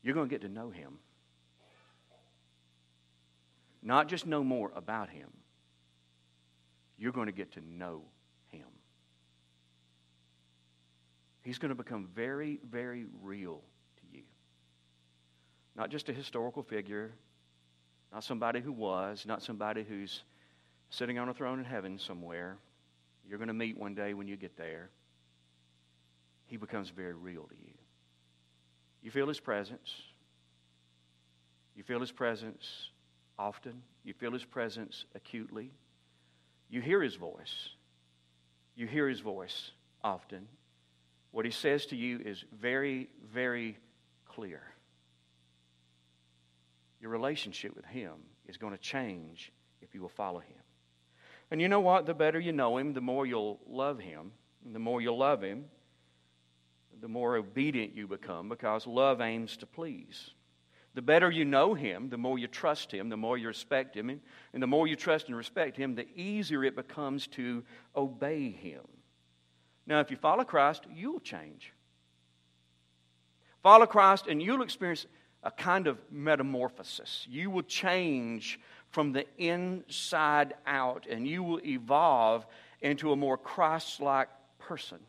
You're 0.02 0.16
going 0.16 0.30
to 0.30 0.34
get 0.34 0.42
to 0.42 0.50
know 0.50 0.70
him. 0.70 1.00
Not 3.82 4.08
just 4.08 4.26
know 4.26 4.44
more 4.44 4.72
about 4.76 5.10
him, 5.10 5.30
you're 7.00 7.12
going 7.12 7.28
to 7.28 7.32
get 7.32 7.54
to 7.54 7.62
know 7.62 8.02
him. 8.50 8.68
He's 11.42 11.58
going 11.58 11.70
to 11.70 11.76
become 11.76 12.10
very, 12.14 12.60
very 12.70 13.06
real 13.24 13.62
to 13.98 14.18
you. 14.18 14.24
Not 15.76 15.90
just 15.90 16.10
a 16.10 16.14
historical 16.14 16.62
figure, 16.62 17.12
not 18.12 18.24
somebody 18.24 18.60
who 18.60 18.74
was, 18.74 19.26
not 19.26 19.42
somebody 19.42 19.84
who's 19.84 20.24
sitting 20.90 21.18
on 21.18 21.30
a 21.30 21.34
throne 21.34 21.60
in 21.60 21.66
heaven 21.66 21.98
somewhere. 21.98 22.58
You're 23.28 23.38
going 23.38 23.48
to 23.48 23.54
meet 23.54 23.78
one 23.78 23.96
day 23.96 24.14
when 24.14 24.28
you 24.28 24.36
get 24.36 24.58
there. 24.58 24.90
He 26.48 26.58
becomes 26.58 26.90
very 26.90 27.14
real 27.14 27.44
to 27.44 27.56
you. 27.56 27.74
You 29.02 29.12
feel 29.12 29.28
his 29.28 29.40
presence. 29.40 29.94
You 31.76 31.84
feel 31.84 32.00
his 32.02 32.12
presence 32.12 32.90
often. 33.38 33.82
You 34.04 34.14
feel 34.14 34.34
his 34.34 34.44
presence 34.44 35.06
acutely. 35.16 35.72
You 36.70 36.82
hear 36.82 37.02
his 37.02 37.16
voice. 37.16 37.70
You 38.76 38.88
hear 38.88 39.10
his 39.10 39.20
voice 39.20 39.72
often. 40.04 40.48
What 41.32 41.46
he 41.46 41.52
says 41.52 41.88
to 41.88 41.96
you 41.96 42.20
is 42.20 42.44
very, 42.60 43.10
very 43.32 43.78
clear. 44.26 44.62
Your 47.02 47.12
relationship 47.12 47.76
with 47.76 47.86
him 47.86 48.14
is 48.48 48.58
going 48.58 48.74
to 48.74 48.80
change 48.80 49.52
if 49.82 49.94
you 49.94 50.02
will 50.02 50.10
follow 50.10 50.40
him. 50.40 50.58
And 51.52 51.62
you 51.62 51.68
know 51.68 51.80
what? 51.80 52.06
The 52.06 52.14
better 52.14 52.40
you 52.40 52.52
know 52.52 52.78
him, 52.78 52.94
the 52.94 53.02
more 53.02 53.26
you'll 53.26 53.60
love 53.68 54.00
him. 54.00 54.32
And 54.66 54.76
the 54.76 54.80
more 54.80 55.02
you'll 55.02 55.18
love 55.18 55.42
him, 55.42 55.66
the 57.02 57.08
more 57.08 57.38
obedient 57.38 57.96
you 57.96 58.08
become 58.08 58.50
because 58.50 58.86
love 58.86 59.22
aims 59.22 59.58
to 59.58 59.66
please. 59.66 60.32
The 61.00 61.04
better 61.04 61.32
you 61.32 61.46
know 61.46 61.76
him, 61.76 62.10
the 62.10 62.18
more 62.18 62.38
you 62.38 62.50
trust 62.50 62.92
him, 62.92 63.08
the 63.08 63.16
more 63.16 63.38
you 63.38 63.48
respect 63.48 63.96
him. 63.96 64.20
And 64.52 64.62
the 64.62 64.68
more 64.68 64.86
you 64.86 64.98
trust 64.98 65.30
and 65.30 65.38
respect 65.38 65.78
him, 65.78 65.96
the 65.96 66.06
easier 66.14 66.62
it 66.66 66.76
becomes 66.76 67.26
to 67.28 67.64
obey 67.96 68.52
him. 68.52 68.82
Now, 69.88 70.02
if 70.02 70.12
you 70.12 70.18
follow 70.18 70.44
Christ, 70.44 70.84
you'll 70.94 71.22
change. 71.22 71.72
Follow 73.64 73.86
Christ, 73.86 74.28
and 74.28 74.42
you'll 74.42 74.62
experience 74.62 75.06
a 75.42 75.52
kind 75.52 75.88
of 75.88 75.98
metamorphosis. 76.12 77.26
You 77.30 77.50
will 77.50 77.64
change 77.64 78.60
from 78.90 79.14
the 79.14 79.26
inside 79.38 80.54
out, 80.68 81.08
and 81.10 81.26
you 81.26 81.44
will 81.44 81.62
evolve 81.66 82.46
into 82.82 83.14
a 83.14 83.16
more 83.16 83.38
Christ 83.38 84.02
like 84.02 84.28
person. 84.58 85.00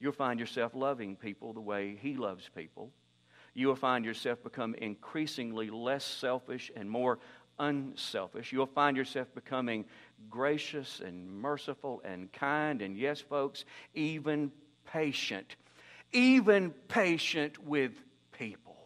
You'll 0.00 0.12
find 0.12 0.40
yourself 0.40 0.74
loving 0.74 1.14
people 1.14 1.52
the 1.52 1.60
way 1.60 1.98
He 2.00 2.16
loves 2.16 2.48
people. 2.56 2.90
You 3.54 3.68
will 3.68 3.76
find 3.76 4.04
yourself 4.04 4.42
become 4.42 4.74
increasingly 4.74 5.70
less 5.70 6.04
selfish 6.04 6.72
and 6.74 6.90
more 6.90 7.20
unselfish. 7.58 8.52
You'll 8.52 8.66
find 8.66 8.96
yourself 8.96 9.32
becoming 9.34 9.84
gracious 10.28 11.00
and 11.00 11.30
merciful 11.30 12.02
and 12.04 12.32
kind, 12.32 12.82
and 12.82 12.96
yes, 12.96 13.20
folks, 13.20 13.64
even 13.94 14.50
patient. 14.92 15.56
Even 16.12 16.70
patient 16.88 17.64
with 17.64 17.92
people. 18.32 18.76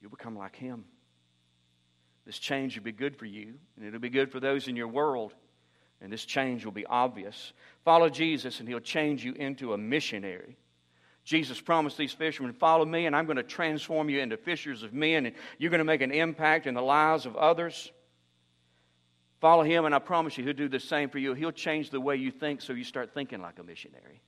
You'll 0.00 0.10
become 0.10 0.36
like 0.36 0.56
Him. 0.56 0.84
This 2.24 2.38
change 2.38 2.76
will 2.76 2.84
be 2.84 2.92
good 2.92 3.16
for 3.16 3.26
you, 3.26 3.54
and 3.76 3.86
it'll 3.86 4.00
be 4.00 4.10
good 4.10 4.32
for 4.32 4.40
those 4.40 4.68
in 4.68 4.76
your 4.76 4.88
world. 4.88 5.32
And 6.00 6.12
this 6.12 6.24
change 6.24 6.64
will 6.64 6.72
be 6.72 6.86
obvious. 6.86 7.52
Follow 7.84 8.08
Jesus, 8.08 8.60
and 8.60 8.68
He'll 8.68 8.80
change 8.80 9.24
you 9.24 9.32
into 9.34 9.72
a 9.72 9.78
missionary. 9.78 10.56
Jesus 11.26 11.60
promised 11.60 11.98
these 11.98 12.12
fishermen, 12.12 12.52
Follow 12.52 12.84
me, 12.84 13.06
and 13.06 13.14
I'm 13.14 13.26
going 13.26 13.36
to 13.36 13.42
transform 13.42 14.08
you 14.08 14.20
into 14.20 14.36
fishers 14.36 14.84
of 14.84 14.94
men, 14.94 15.26
and 15.26 15.34
you're 15.58 15.72
going 15.72 15.80
to 15.80 15.84
make 15.84 16.00
an 16.00 16.12
impact 16.12 16.68
in 16.68 16.74
the 16.74 16.80
lives 16.80 17.26
of 17.26 17.36
others. 17.36 17.90
Follow 19.40 19.64
Him, 19.64 19.84
and 19.84 19.94
I 19.94 19.98
promise 19.98 20.38
you, 20.38 20.44
He'll 20.44 20.52
do 20.52 20.68
the 20.68 20.78
same 20.78 21.10
for 21.10 21.18
you. 21.18 21.34
He'll 21.34 21.50
change 21.50 21.90
the 21.90 22.00
way 22.00 22.14
you 22.14 22.30
think 22.30 22.62
so 22.62 22.72
you 22.72 22.84
start 22.84 23.12
thinking 23.12 23.42
like 23.42 23.58
a 23.58 23.64
missionary. 23.64 24.22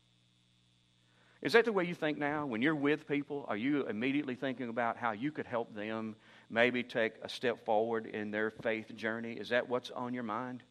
Is 1.41 1.53
that 1.53 1.65
the 1.65 1.73
way 1.73 1.85
you 1.85 1.95
think 1.95 2.19
now? 2.19 2.47
When 2.47 2.63
you're 2.63 2.75
with 2.75 3.07
people, 3.07 3.47
are 3.47 3.57
you 3.57 3.87
immediately 3.87 4.35
thinking 4.35 4.69
about 4.69 4.97
how 4.97 5.13
you 5.13 5.31
could 5.31 5.47
help 5.47 5.73
them 5.73 6.17
maybe 6.51 6.83
take 6.83 7.13
a 7.23 7.29
step 7.29 7.65
forward 7.65 8.07
in 8.07 8.33
their 8.33 8.51
faith 8.51 8.93
journey? 8.97 9.35
Is 9.35 9.51
that 9.51 9.69
what's 9.69 9.93
on 9.93 10.15
your 10.15 10.25
mind? 10.25 10.65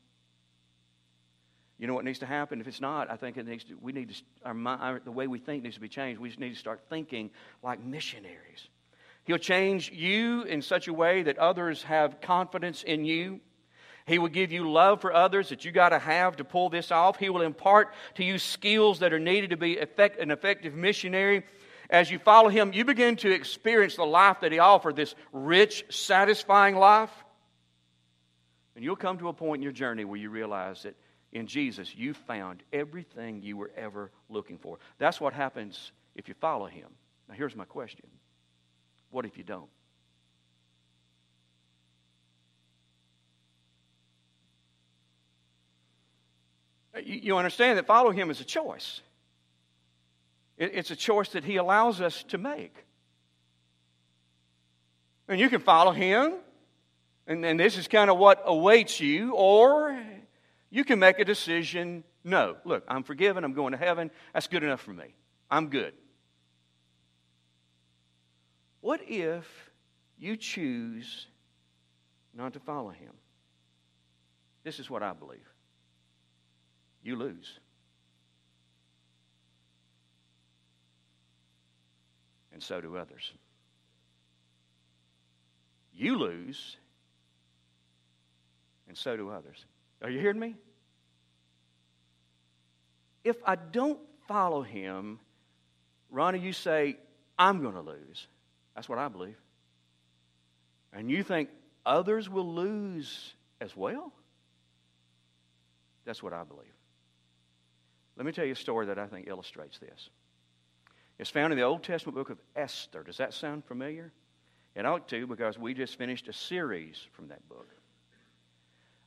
You 1.80 1.86
know 1.86 1.94
what 1.94 2.06
needs 2.06 2.20
to 2.20 2.26
happen? 2.26 2.60
If 2.60 2.68
it's 2.68 2.82
not, 2.82 3.12
I 3.12 3.18
think 3.18 3.38
it 3.38 3.46
needs 3.46 3.64
to, 3.66 3.78
we 3.80 3.92
need 3.92 4.10
to, 4.10 4.22
our, 4.46 4.68
our, 4.68 5.00
the 5.00 5.12
way 5.12 5.28
we 5.28 5.38
think 5.38 5.64
needs 5.64 5.76
to 5.76 5.82
be 5.82 5.90
changed. 5.90 6.20
We 6.20 6.30
just 6.30 6.40
need 6.40 6.50
to 6.50 6.60
start 6.60 6.82
thinking 6.90 7.30
like 7.62 7.84
missionaries. 7.84 8.68
He'll 9.26 9.38
change 9.38 9.92
you 9.92 10.44
in 10.44 10.62
such 10.62 10.88
a 10.88 10.94
way 10.94 11.24
that 11.24 11.38
others 11.38 11.84
have 11.84 12.22
confidence 12.22 12.82
in 12.82 13.06
you. 13.06 13.42
He 14.08 14.20
will 14.20 14.30
give 14.30 14.54
you 14.54 14.72
love 14.72 15.02
for 15.02 15.14
others 15.14 15.50
that 15.50 15.66
you 15.66 15.72
got 15.72 15.90
to 15.90 16.00
have 16.00 16.38
to 16.38 16.46
pull 16.46 16.70
this 16.70 16.92
off. 16.92 17.18
He 17.20 17.30
will 17.30 17.42
impart 17.42 17.94
to 18.16 18.24
you 18.24 18.40
skills 18.40 19.00
that 19.00 19.14
are 19.14 19.20
needed 19.20 19.50
to 19.50 19.58
be 19.58 19.78
effect, 19.78 20.20
an 20.20 20.32
effective 20.32 20.74
missionary. 20.74 21.44
As 21.90 22.10
you 22.10 22.18
follow 22.18 22.50
him, 22.50 22.72
you 22.74 22.86
begin 22.86 23.18
to 23.18 23.32
experience 23.32 23.98
the 23.98 24.06
life 24.06 24.40
that 24.42 24.52
he 24.52 24.60
offered, 24.60 24.96
this 24.96 25.14
rich, 25.32 25.86
satisfying 25.90 26.76
life. 26.76 27.12
And 28.76 28.84
you'll 28.84 28.96
come 28.96 29.18
to 29.20 29.28
a 29.28 29.34
point 29.34 29.60
in 29.60 29.64
your 29.64 29.72
journey 29.74 30.06
where 30.06 30.18
you 30.18 30.30
realize 30.30 30.84
that 30.84 30.96
in 31.38 31.48
Jesus, 31.48 31.96
you 31.96 32.14
found 32.14 32.64
everything 32.74 33.42
you 33.44 33.58
were 33.58 33.72
ever 33.78 34.12
looking 34.28 34.58
for. 34.58 34.80
That's 34.98 35.22
what 35.22 35.34
happens 35.34 35.92
if 36.16 36.28
you 36.28 36.34
follow 36.34 36.66
him. 36.66 36.90
Now, 37.30 37.36
here's 37.36 37.56
my 37.56 37.66
question 37.66 38.08
What 39.12 39.26
if 39.26 39.38
you 39.38 39.44
don't? 39.44 39.70
You 47.04 47.38
understand 47.38 47.78
that 47.78 47.86
follow 47.86 48.10
him 48.10 48.32
is 48.32 48.42
a 48.42 48.46
choice. 48.46 49.02
It's 50.58 50.90
a 50.90 50.96
choice 50.96 51.30
that 51.30 51.44
he 51.44 51.58
allows 51.58 52.02
us 52.02 52.24
to 52.30 52.40
make. 52.40 52.74
And 55.28 55.40
you 55.40 55.50
can 55.50 55.60
follow 55.62 55.92
him, 55.92 56.34
and, 57.28 57.46
and 57.46 57.60
this 57.60 57.78
is 57.78 57.88
kind 57.88 58.10
of 58.10 58.18
what 58.18 58.42
awaits 58.46 59.00
you, 59.00 59.34
or 59.36 59.96
you 60.70 60.84
can 60.84 61.00
make 61.00 61.20
a 61.20 61.26
decision 61.26 62.04
no, 62.28 62.58
look, 62.66 62.84
I'm 62.90 63.04
forgiven, 63.04 63.46
I'm 63.46 63.54
going 63.54 63.72
to 63.72 63.78
heaven, 63.78 64.12
that's 64.34 64.48
good 64.48 64.62
enough 64.62 64.82
for 64.82 64.92
me. 64.92 65.16
I'm 65.50 65.70
good. 65.70 65.94
What 68.82 69.00
if 69.08 69.46
you 70.20 70.36
choose 70.36 71.28
not 72.34 72.52
to 72.54 72.60
follow 72.60 72.90
him? 72.90 73.14
This 74.66 74.80
is 74.80 74.90
what 74.90 75.04
I 75.04 75.14
believe 75.14 75.48
you 77.02 77.16
lose. 77.16 77.60
And 82.52 82.62
so 82.62 82.82
do 82.82 82.98
others. 82.98 83.32
You 85.94 86.18
lose, 86.18 86.76
and 88.90 88.98
so 88.98 89.16
do 89.16 89.30
others. 89.30 89.64
Are 90.02 90.10
you 90.10 90.20
hearing 90.20 90.40
me? 90.40 90.56
If 93.24 93.38
I 93.46 93.56
don't 93.56 94.00
follow 94.28 94.62
him, 94.62 95.20
Ronnie, 96.10 96.40
you 96.40 96.54
say, 96.54 96.98
I'm 97.38 97.62
going 97.62 97.74
to 97.74 97.82
lose. 97.82 98.28
That's 98.76 98.88
what 98.88 99.00
I 99.00 99.08
believe. 99.08 99.38
And 100.94 101.12
you 101.12 101.24
think 101.24 101.50
others 101.86 102.30
will 102.30 102.54
lose 102.54 103.34
as 103.60 103.76
well? 103.76 104.14
That's 106.06 106.24
what 106.24 106.34
I 106.34 106.44
believe. 106.44 106.66
Let 108.16 108.26
me 108.26 108.32
tell 108.32 108.46
you 108.46 108.54
a 108.54 108.56
story 108.56 108.88
that 108.88 108.98
I 108.98 109.08
think 109.08 109.28
illustrates 109.28 109.78
this. 109.78 110.10
It's 111.20 111.30
found 111.30 111.52
in 111.52 111.58
the 111.58 111.66
Old 111.66 111.84
Testament 111.84 112.16
book 112.16 112.30
of 112.30 112.38
Esther. 112.56 113.04
Does 113.04 113.18
that 113.18 113.34
sound 113.34 113.66
familiar? 113.66 114.12
It 114.76 114.86
ought 114.86 115.08
to 115.10 115.28
because 115.28 115.58
we 115.58 115.74
just 115.74 115.98
finished 115.98 116.28
a 116.28 116.34
series 116.34 117.06
from 117.14 117.28
that 117.30 117.48
book. 117.50 117.68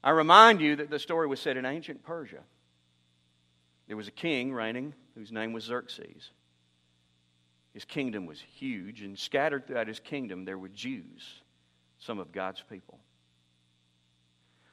I 0.03 0.11
remind 0.11 0.61
you 0.61 0.77
that 0.77 0.91
the 0.91 0.99
story 0.99 1.27
was 1.27 1.41
set 1.41 1.57
in 1.57 1.67
ancient 1.67 2.03
Persia. 2.03 2.41
There 3.87 3.97
was 3.97 4.09
a 4.09 4.13
king 4.13 4.53
reigning 4.53 4.95
whose 5.15 5.33
name 5.33 5.53
was 5.53 5.65
Xerxes. 5.65 6.31
His 7.75 7.85
kingdom 7.85 8.27
was 8.27 8.41
huge, 8.41 9.03
and 9.03 9.19
scattered 9.19 9.67
throughout 9.67 9.89
his 9.89 10.01
kingdom 10.01 10.45
there 10.45 10.59
were 10.59 10.69
Jews, 10.69 11.43
some 11.99 12.19
of 12.19 12.33
God's 12.33 12.63
people. 12.69 12.99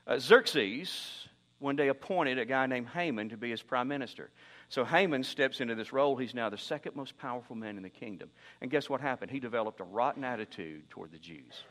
Uh, 0.05 0.19
Xerxes 0.19 1.27
one 1.59 1.75
day 1.75 1.87
appointed 1.87 2.37
a 2.37 2.45
guy 2.45 2.67
named 2.67 2.87
Haman 2.89 3.29
to 3.29 3.37
be 3.37 3.49
his 3.49 3.61
prime 3.61 3.87
minister. 3.87 4.29
So 4.69 4.85
Haman 4.85 5.23
steps 5.23 5.59
into 5.59 5.75
this 5.75 5.91
role. 5.91 6.15
He's 6.15 6.33
now 6.35 6.49
the 6.49 6.57
second 6.57 6.95
most 6.95 7.17
powerful 7.17 7.55
man 7.55 7.77
in 7.77 7.83
the 7.83 7.89
kingdom. 7.89 8.29
And 8.61 8.69
guess 8.69 8.89
what 8.89 9.01
happened? 9.01 9.31
He 9.31 9.39
developed 9.39 9.79
a 9.79 9.83
rotten 9.83 10.23
attitude 10.23 10.89
toward 10.89 11.11
the 11.11 11.17
Jews. 11.17 11.63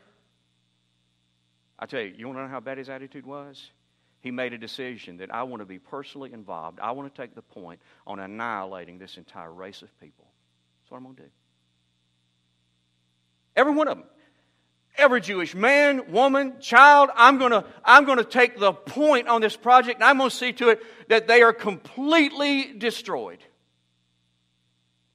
I 1.79 1.85
tell 1.85 2.01
you, 2.01 2.13
you 2.17 2.27
want 2.27 2.39
to 2.39 2.43
know 2.43 2.49
how 2.49 2.59
bad 2.59 2.77
his 2.77 2.89
attitude 2.89 3.25
was? 3.25 3.69
He 4.19 4.31
made 4.31 4.51
a 4.53 4.57
decision 4.57 5.17
that 5.17 5.33
I 5.33 5.43
want 5.43 5.61
to 5.61 5.65
be 5.65 5.77
personally 5.77 6.33
involved. 6.33 6.79
I 6.79 6.91
want 6.91 7.13
to 7.13 7.21
take 7.21 7.35
the 7.35 7.41
point 7.41 7.79
on 8.05 8.19
annihilating 8.19 8.97
this 8.97 9.17
entire 9.17 9.53
race 9.53 9.83
of 9.83 9.99
people. 9.99 10.25
That's 10.81 10.91
what 10.91 10.97
I'm 10.97 11.03
going 11.03 11.15
to 11.17 11.21
do. 11.23 11.29
Every 13.55 13.73
one 13.73 13.87
of 13.87 13.97
them. 13.97 14.07
every 14.97 15.21
Jewish 15.21 15.55
man, 15.55 16.11
woman, 16.11 16.59
child. 16.59 17.09
I'm 17.15 17.37
going 17.37 17.51
to 17.51 17.65
I'm 17.85 18.05
going 18.05 18.17
to 18.17 18.23
take 18.23 18.59
the 18.59 18.73
point 18.73 19.27
on 19.27 19.41
this 19.41 19.55
project 19.55 19.99
and 19.99 20.03
I'm 20.03 20.17
going 20.17 20.29
to 20.29 20.35
see 20.35 20.53
to 20.53 20.69
it 20.69 20.81
that 21.09 21.27
they 21.27 21.41
are 21.43 21.53
completely 21.53 22.73
destroyed. 22.77 23.39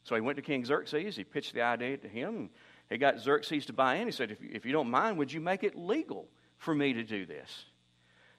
So 0.05 0.15
he 0.15 0.21
went 0.21 0.37
to 0.37 0.43
King 0.43 0.65
Xerxes. 0.65 1.17
He 1.17 1.25
pitched 1.25 1.55
the 1.55 1.63
idea 1.63 1.97
to 1.99 2.09
him. 2.09 2.51
He 2.91 2.99
got 2.99 3.21
Xerxes 3.21 3.67
to 3.67 3.73
buy 3.73 3.97
in. 3.97 4.07
He 4.07 4.13
said, 4.13 4.31
if, 4.31 4.39
if 4.43 4.67
you 4.67 4.73
don't 4.73 4.91
mind, 4.91 5.19
would 5.19 5.33
you 5.33 5.41
make 5.41 5.63
it 5.63 5.77
legal 5.77 6.27
for 6.63 6.75
me 6.75 6.93
to 6.95 7.05
do 7.05 7.27
this? 7.27 7.65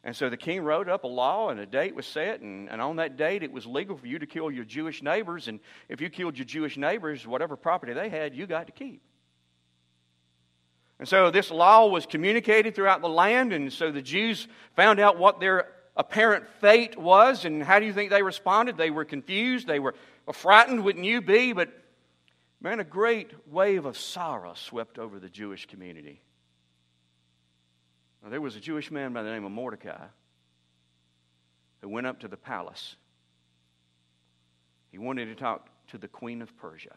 And 0.06 0.16
so 0.16 0.30
the 0.30 0.38
king 0.38 0.62
wrote 0.64 0.90
up 0.90 1.06
a 1.06 1.08
law, 1.08 1.50
and 1.50 1.60
a 1.60 1.66
date 1.66 1.96
was 1.96 2.06
set. 2.06 2.42
And, 2.42 2.70
and 2.70 2.82
on 2.82 2.98
that 2.98 3.16
date, 3.16 3.42
it 3.42 3.52
was 3.52 3.66
legal 3.66 3.96
for 3.96 4.06
you 4.06 4.20
to 4.20 4.26
kill 4.26 4.52
your 4.52 4.66
Jewish 4.66 5.02
neighbors. 5.02 5.48
And 5.48 5.62
if 5.88 6.02
you 6.02 6.10
killed 6.10 6.38
your 6.38 6.46
Jewish 6.46 6.76
neighbors, 6.76 7.26
whatever 7.26 7.56
property 7.56 7.94
they 7.94 8.10
had, 8.10 8.36
you 8.36 8.46
got 8.46 8.66
to 8.68 8.74
keep. 8.74 9.02
And 11.00 11.08
so 11.08 11.32
this 11.32 11.52
law 11.52 11.88
was 11.88 12.06
communicated 12.06 12.76
throughout 12.76 13.02
the 13.02 13.10
land. 13.10 13.54
And 13.54 13.72
so 13.72 13.92
the 13.92 14.02
Jews 14.02 14.48
found 14.76 15.00
out 15.00 15.18
what 15.18 15.40
their 15.40 15.68
apparent 15.96 16.50
fate 16.60 16.98
was. 16.98 17.46
And 17.46 17.64
how 17.64 17.80
do 17.80 17.86
you 17.86 17.94
think 17.94 18.10
they 18.10 18.24
responded? 18.24 18.78
They 18.78 18.92
were 18.92 19.06
confused. 19.06 19.68
They 19.68 19.80
were 19.80 19.96
frightened, 20.34 20.84
wouldn't 20.84 21.06
you 21.06 21.22
be? 21.22 21.54
But 21.54 21.70
man, 22.62 22.82
a 22.82 22.86
great 22.86 23.32
wave 23.50 23.86
of 23.86 23.98
sorrow 23.98 24.54
swept 24.56 25.00
over 25.00 25.18
the 25.20 25.30
Jewish 25.30 25.66
community. 25.66 26.22
Now, 28.24 28.30
there 28.30 28.42
was 28.42 28.56
a 28.56 28.60
Jewish 28.62 28.90
man 28.90 29.12
by 29.12 29.22
the 29.22 29.30
name 29.30 29.44
of 29.44 29.52
Mordecai 29.52 30.06
who 31.82 31.90
went 31.90 32.08
up 32.08 32.22
to 32.22 32.30
the 32.30 32.38
palace. 32.38 32.96
He 34.92 34.98
wanted 34.98 35.26
to 35.26 35.36
talk 35.36 35.68
to 35.90 35.98
the 35.98 36.08
queen 36.08 36.42
of 36.42 36.56
Persia. 36.58 36.96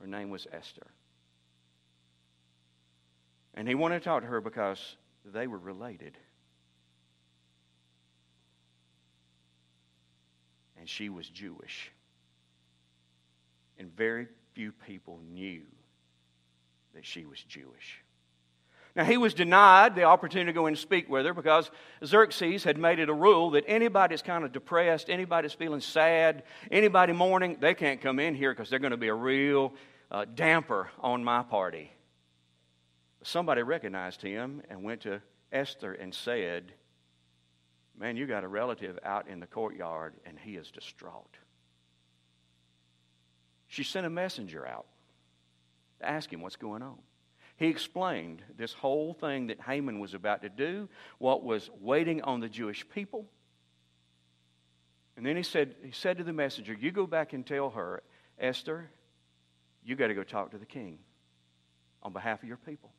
Her 0.00 0.08
name 0.08 0.30
was 0.30 0.48
Esther. 0.52 0.88
And 3.54 3.68
he 3.68 3.76
wanted 3.76 4.00
to 4.00 4.04
talk 4.04 4.22
to 4.22 4.28
her 4.28 4.40
because 4.40 4.96
they 5.24 5.46
were 5.46 5.58
related. 5.58 6.18
And 10.76 10.88
she 10.88 11.08
was 11.08 11.28
Jewish. 11.28 11.92
And 13.78 13.94
very 13.94 14.26
few 14.54 14.72
people 14.72 15.20
knew 15.32 15.62
that 16.94 17.06
she 17.06 17.26
was 17.26 17.40
Jewish. 17.44 18.02
Now, 18.94 19.04
he 19.04 19.16
was 19.16 19.32
denied 19.32 19.94
the 19.94 20.02
opportunity 20.02 20.48
to 20.48 20.52
go 20.52 20.66
and 20.66 20.76
speak 20.76 21.08
with 21.08 21.24
her 21.24 21.32
because 21.32 21.70
Xerxes 22.04 22.62
had 22.62 22.76
made 22.76 22.98
it 22.98 23.08
a 23.08 23.14
rule 23.14 23.50
that 23.52 23.64
anybody 23.66 24.12
that's 24.12 24.22
kind 24.22 24.44
of 24.44 24.52
depressed, 24.52 25.08
anybody 25.08 25.46
that's 25.46 25.54
feeling 25.54 25.80
sad, 25.80 26.42
anybody 26.70 27.14
mourning, 27.14 27.56
they 27.58 27.72
can't 27.72 28.02
come 28.02 28.18
in 28.18 28.34
here 28.34 28.52
because 28.52 28.68
they're 28.68 28.78
going 28.78 28.90
to 28.90 28.98
be 28.98 29.08
a 29.08 29.14
real 29.14 29.72
uh, 30.10 30.26
damper 30.34 30.90
on 31.00 31.24
my 31.24 31.42
party. 31.42 31.90
Somebody 33.22 33.62
recognized 33.62 34.20
him 34.20 34.62
and 34.68 34.82
went 34.82 35.02
to 35.02 35.22
Esther 35.50 35.94
and 35.94 36.14
said, 36.14 36.72
Man, 37.98 38.16
you 38.16 38.26
got 38.26 38.42
a 38.42 38.48
relative 38.48 38.98
out 39.04 39.28
in 39.28 39.38
the 39.38 39.46
courtyard 39.46 40.14
and 40.26 40.38
he 40.38 40.56
is 40.56 40.70
distraught. 40.70 41.36
She 43.68 43.84
sent 43.84 44.06
a 44.06 44.10
messenger 44.10 44.66
out 44.66 44.86
to 46.00 46.08
ask 46.08 46.30
him 46.30 46.42
what's 46.42 46.56
going 46.56 46.82
on. 46.82 46.98
He 47.56 47.68
explained 47.68 48.42
this 48.56 48.72
whole 48.72 49.14
thing 49.14 49.48
that 49.48 49.60
Haman 49.60 50.00
was 50.00 50.14
about 50.14 50.42
to 50.42 50.48
do, 50.48 50.88
what 51.18 51.44
was 51.44 51.70
waiting 51.80 52.22
on 52.22 52.40
the 52.40 52.48
Jewish 52.48 52.88
people. 52.88 53.26
And 55.16 55.26
then 55.26 55.36
he 55.36 55.42
said, 55.42 55.74
he 55.84 55.92
said 55.92 56.18
to 56.18 56.24
the 56.24 56.32
messenger, 56.32 56.72
You 56.72 56.90
go 56.90 57.06
back 57.06 57.32
and 57.32 57.46
tell 57.46 57.70
her, 57.70 58.02
Esther, 58.38 58.90
you 59.84 59.96
got 59.96 60.08
to 60.08 60.14
go 60.14 60.24
talk 60.24 60.52
to 60.52 60.58
the 60.58 60.66
king 60.66 60.98
on 62.02 62.12
behalf 62.12 62.42
of 62.42 62.48
your 62.48 62.56
people. 62.56 62.90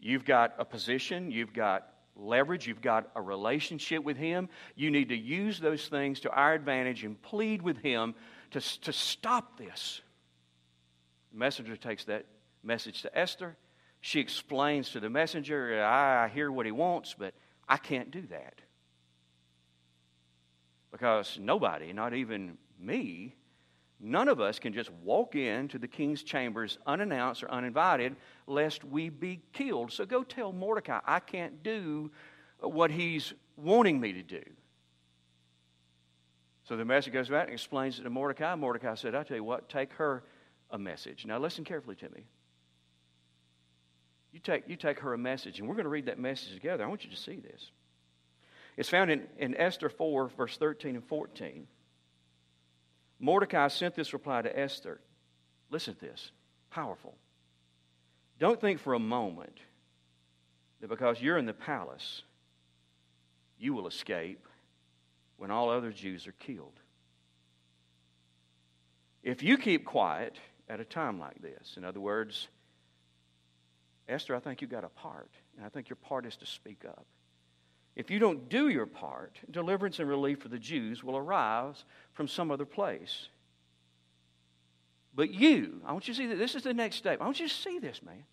You've 0.00 0.24
got 0.24 0.54
a 0.58 0.64
position, 0.64 1.30
you've 1.30 1.52
got 1.52 1.88
leverage, 2.16 2.66
you've 2.66 2.82
got 2.82 3.10
a 3.14 3.22
relationship 3.22 4.02
with 4.04 4.16
him. 4.16 4.48
You 4.74 4.90
need 4.90 5.08
to 5.10 5.16
use 5.16 5.60
those 5.60 5.86
things 5.88 6.20
to 6.20 6.30
our 6.30 6.54
advantage 6.54 7.04
and 7.04 7.20
plead 7.20 7.62
with 7.62 7.78
him 7.78 8.14
to, 8.52 8.60
to 8.80 8.92
stop 8.92 9.58
this. 9.58 10.00
The 11.32 11.38
messenger 11.38 11.76
takes 11.76 12.04
that 12.04 12.26
message 12.62 13.02
to 13.02 13.18
Esther. 13.18 13.56
She 14.00 14.20
explains 14.20 14.90
to 14.90 15.00
the 15.00 15.10
messenger, 15.10 15.84
I 15.84 16.28
hear 16.28 16.50
what 16.50 16.66
he 16.66 16.72
wants, 16.72 17.14
but 17.16 17.34
I 17.68 17.76
can't 17.76 18.10
do 18.10 18.22
that. 18.30 18.60
Because 20.90 21.38
nobody, 21.40 21.92
not 21.92 22.12
even 22.12 22.58
me, 22.78 23.36
none 24.00 24.28
of 24.28 24.40
us 24.40 24.58
can 24.58 24.72
just 24.72 24.90
walk 25.04 25.36
into 25.36 25.78
the 25.78 25.88
king's 25.88 26.22
chambers 26.22 26.78
unannounced 26.86 27.42
or 27.44 27.50
uninvited 27.50 28.16
lest 28.46 28.84
we 28.84 29.08
be 29.08 29.40
killed. 29.52 29.92
So 29.92 30.04
go 30.04 30.22
tell 30.22 30.52
Mordecai, 30.52 31.00
I 31.06 31.20
can't 31.20 31.62
do 31.62 32.10
what 32.58 32.90
he's 32.90 33.32
wanting 33.56 34.00
me 34.00 34.12
to 34.12 34.22
do. 34.22 34.42
So 36.64 36.76
the 36.76 36.84
messenger 36.84 37.18
goes 37.18 37.28
back 37.28 37.44
and 37.44 37.54
explains 37.54 37.98
it 37.98 38.02
to 38.02 38.10
Mordecai. 38.10 38.54
Mordecai 38.54 38.94
said, 38.94 39.14
I 39.14 39.22
tell 39.22 39.36
you 39.36 39.44
what, 39.44 39.68
take 39.68 39.92
her 39.94 40.24
a 40.70 40.78
message. 40.78 41.24
Now 41.26 41.38
listen 41.38 41.64
carefully 41.64 41.96
to 41.96 42.08
me. 42.10 42.24
You 44.32 44.40
take, 44.40 44.68
you 44.68 44.76
take 44.76 45.00
her 45.00 45.12
a 45.12 45.18
message, 45.18 45.58
and 45.58 45.68
we're 45.68 45.74
going 45.74 45.84
to 45.84 45.90
read 45.90 46.06
that 46.06 46.18
message 46.18 46.54
together. 46.54 46.84
I 46.84 46.88
want 46.88 47.04
you 47.04 47.10
to 47.10 47.16
see 47.16 47.36
this. 47.36 47.70
It's 48.76 48.88
found 48.88 49.10
in, 49.10 49.26
in 49.38 49.54
Esther 49.56 49.90
4, 49.90 50.28
verse 50.28 50.56
13 50.56 50.96
and 50.96 51.04
14. 51.04 51.66
Mordecai 53.20 53.68
sent 53.68 53.94
this 53.94 54.12
reply 54.12 54.42
to 54.42 54.58
Esther. 54.58 55.00
Listen 55.70 55.94
to 55.94 56.00
this. 56.00 56.32
Powerful. 56.70 57.14
Don't 58.38 58.60
think 58.60 58.80
for 58.80 58.94
a 58.94 58.98
moment 58.98 59.58
that 60.80 60.88
because 60.88 61.20
you're 61.20 61.38
in 61.38 61.46
the 61.46 61.52
palace, 61.52 62.22
you 63.58 63.74
will 63.74 63.86
escape 63.86 64.48
when 65.36 65.50
all 65.50 65.70
other 65.70 65.92
Jews 65.92 66.26
are 66.26 66.32
killed. 66.32 66.72
If 69.22 69.42
you 69.42 69.58
keep 69.58 69.84
quiet 69.84 70.36
at 70.68 70.80
a 70.80 70.84
time 70.84 71.20
like 71.20 71.40
this, 71.40 71.74
in 71.76 71.84
other 71.84 72.00
words, 72.00 72.48
Esther, 74.08 74.34
I 74.34 74.40
think 74.40 74.60
you 74.60 74.68
got 74.68 74.84
a 74.84 74.88
part, 74.88 75.30
and 75.56 75.64
I 75.64 75.68
think 75.68 75.88
your 75.88 75.96
part 75.96 76.26
is 76.26 76.36
to 76.36 76.46
speak 76.46 76.84
up. 76.86 77.06
If 77.94 78.10
you 78.10 78.18
don't 78.18 78.48
do 78.48 78.68
your 78.68 78.86
part, 78.86 79.38
deliverance 79.50 79.98
and 79.98 80.08
relief 80.08 80.40
for 80.40 80.48
the 80.48 80.58
Jews 80.58 81.04
will 81.04 81.16
arise 81.16 81.84
from 82.14 82.26
some 82.26 82.50
other 82.50 82.64
place. 82.64 83.28
But 85.14 85.30
you, 85.32 85.80
I 85.84 85.92
want 85.92 86.08
you 86.08 86.14
to 86.14 86.18
see 86.18 86.26
that 86.28 86.38
this 86.38 86.54
is 86.54 86.62
the 86.62 86.72
next 86.72 86.96
step. 86.96 87.20
I 87.20 87.24
want 87.24 87.38
you 87.38 87.48
to 87.48 87.54
see 87.54 87.78
this, 87.78 88.02
man. 88.02 88.24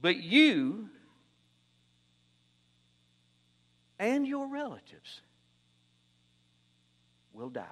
But 0.00 0.16
you 0.16 0.88
and 3.98 4.26
your 4.26 4.48
relatives 4.48 5.20
will 7.32 7.50
die. 7.50 7.64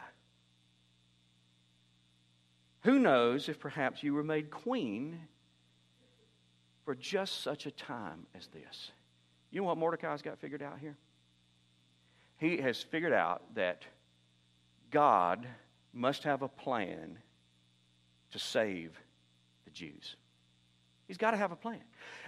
Who 2.83 2.99
knows 2.99 3.49
if 3.49 3.59
perhaps 3.59 4.03
you 4.03 4.15
were 4.15 4.23
made 4.23 4.51
queen 4.51 5.19
for 6.85 6.95
just 6.95 7.43
such 7.43 7.67
a 7.67 7.71
time 7.71 8.27
as 8.35 8.47
this. 8.49 8.91
You 9.51 9.61
know 9.61 9.67
what 9.67 9.79
Mordecai's 9.79 10.23
got 10.23 10.39
figured 10.39 10.63
out 10.63 10.79
here? 10.81 10.97
He 12.39 12.59
has 12.59 12.83
figured 12.83 13.13
out 13.13 13.43
that 13.55 13.83
God 14.91 15.47
must 15.93 16.25
have 16.25 16.43
a 16.43 16.49
plan 16.49 17.19
to 18.33 18.39
save 18.39 18.99
the 19.65 19.71
Jews. 19.71 20.17
He's 21.07 21.19
got 21.19 21.33
to 21.33 21.37
have 21.37 21.53
a 21.53 21.57
plan. 21.57 21.81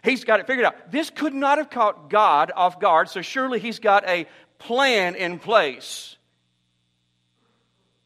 He's 0.05 0.25
got 0.25 0.41
it 0.41 0.47
figured 0.47 0.67
out. 0.67 0.93
This 0.93 1.11
could 1.11 1.35
not 1.35 1.59
have 1.59 1.71
caught 1.71 2.11
God 2.11 2.53
off 2.55 2.79
guard, 2.79 3.09
so 3.09 3.23
surely 3.23 3.59
he's 3.59 3.79
got 3.79 4.07
a 4.09 4.27
plan 4.59 5.15
in 5.15 5.39
place. 5.39 6.17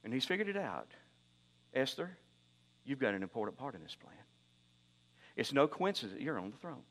And 0.04 0.14
he's 0.14 0.24
figured 0.24 0.48
it 0.48 0.56
out. 0.56 0.88
Esther, 1.74 2.16
you've 2.84 2.98
got 2.98 3.14
an 3.14 3.22
important 3.22 3.58
part 3.58 3.74
in 3.74 3.82
this 3.82 3.96
plan. 3.96 4.14
It's 5.40 5.54
no 5.54 5.66
coincidence 5.66 6.12
that 6.12 6.22
you're 6.22 6.38
on 6.38 6.50
the 6.50 6.56
throne. 6.58 6.82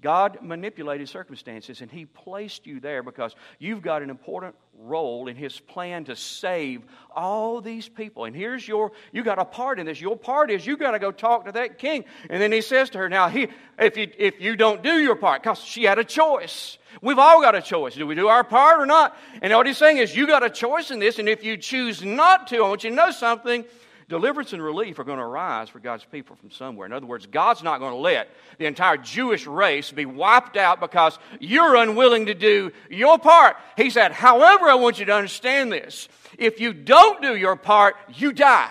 God 0.00 0.38
manipulated 0.42 1.08
circumstances 1.08 1.80
and 1.80 1.88
He 1.88 2.04
placed 2.04 2.66
you 2.66 2.80
there 2.80 3.04
because 3.04 3.36
you've 3.60 3.80
got 3.80 4.02
an 4.02 4.10
important 4.10 4.56
role 4.76 5.28
in 5.28 5.36
His 5.36 5.60
plan 5.60 6.02
to 6.06 6.16
save 6.16 6.82
all 7.14 7.60
these 7.60 7.88
people. 7.88 8.24
And 8.24 8.34
here's 8.34 8.66
your, 8.66 8.90
you 9.12 9.22
got 9.22 9.38
a 9.38 9.44
part 9.44 9.78
in 9.78 9.86
this. 9.86 10.00
Your 10.00 10.16
part 10.16 10.50
is 10.50 10.66
you 10.66 10.76
got 10.76 10.90
to 10.90 10.98
go 10.98 11.12
talk 11.12 11.44
to 11.44 11.52
that 11.52 11.78
king. 11.78 12.04
And 12.28 12.42
then 12.42 12.50
He 12.50 12.60
says 12.60 12.90
to 12.90 12.98
her, 12.98 13.08
Now, 13.08 13.28
he, 13.28 13.46
if, 13.78 13.96
you, 13.96 14.10
if 14.18 14.40
you 14.40 14.56
don't 14.56 14.82
do 14.82 14.98
your 14.98 15.14
part, 15.14 15.44
because 15.44 15.60
she 15.60 15.84
had 15.84 16.00
a 16.00 16.04
choice. 16.04 16.76
We've 17.00 17.20
all 17.20 17.40
got 17.40 17.54
a 17.54 17.62
choice. 17.62 17.94
Do 17.94 18.04
we 18.04 18.16
do 18.16 18.26
our 18.26 18.42
part 18.42 18.80
or 18.80 18.86
not? 18.86 19.16
And 19.40 19.52
what 19.52 19.68
He's 19.68 19.78
saying 19.78 19.98
is, 19.98 20.16
you 20.16 20.26
got 20.26 20.42
a 20.42 20.50
choice 20.50 20.90
in 20.90 20.98
this. 20.98 21.20
And 21.20 21.28
if 21.28 21.44
you 21.44 21.56
choose 21.56 22.02
not 22.02 22.48
to, 22.48 22.56
I 22.56 22.68
want 22.68 22.82
you 22.82 22.90
to 22.90 22.96
know 22.96 23.12
something 23.12 23.64
Deliverance 24.12 24.52
and 24.52 24.62
relief 24.62 24.98
are 24.98 25.04
going 25.04 25.16
to 25.16 25.24
arise 25.24 25.70
for 25.70 25.78
God's 25.78 26.04
people 26.04 26.36
from 26.36 26.50
somewhere. 26.50 26.84
In 26.84 26.92
other 26.92 27.06
words, 27.06 27.24
God's 27.24 27.62
not 27.62 27.80
going 27.80 27.92
to 27.92 27.98
let 27.98 28.28
the 28.58 28.66
entire 28.66 28.98
Jewish 28.98 29.46
race 29.46 29.90
be 29.90 30.04
wiped 30.04 30.58
out 30.58 30.80
because 30.80 31.18
you're 31.40 31.76
unwilling 31.76 32.26
to 32.26 32.34
do 32.34 32.72
your 32.90 33.18
part. 33.18 33.56
He 33.74 33.88
said, 33.88 34.12
however, 34.12 34.66
I 34.66 34.74
want 34.74 34.98
you 34.98 35.06
to 35.06 35.14
understand 35.14 35.72
this. 35.72 36.10
If 36.36 36.60
you 36.60 36.74
don't 36.74 37.22
do 37.22 37.34
your 37.34 37.56
part, 37.56 37.96
you 38.14 38.34
die. 38.34 38.70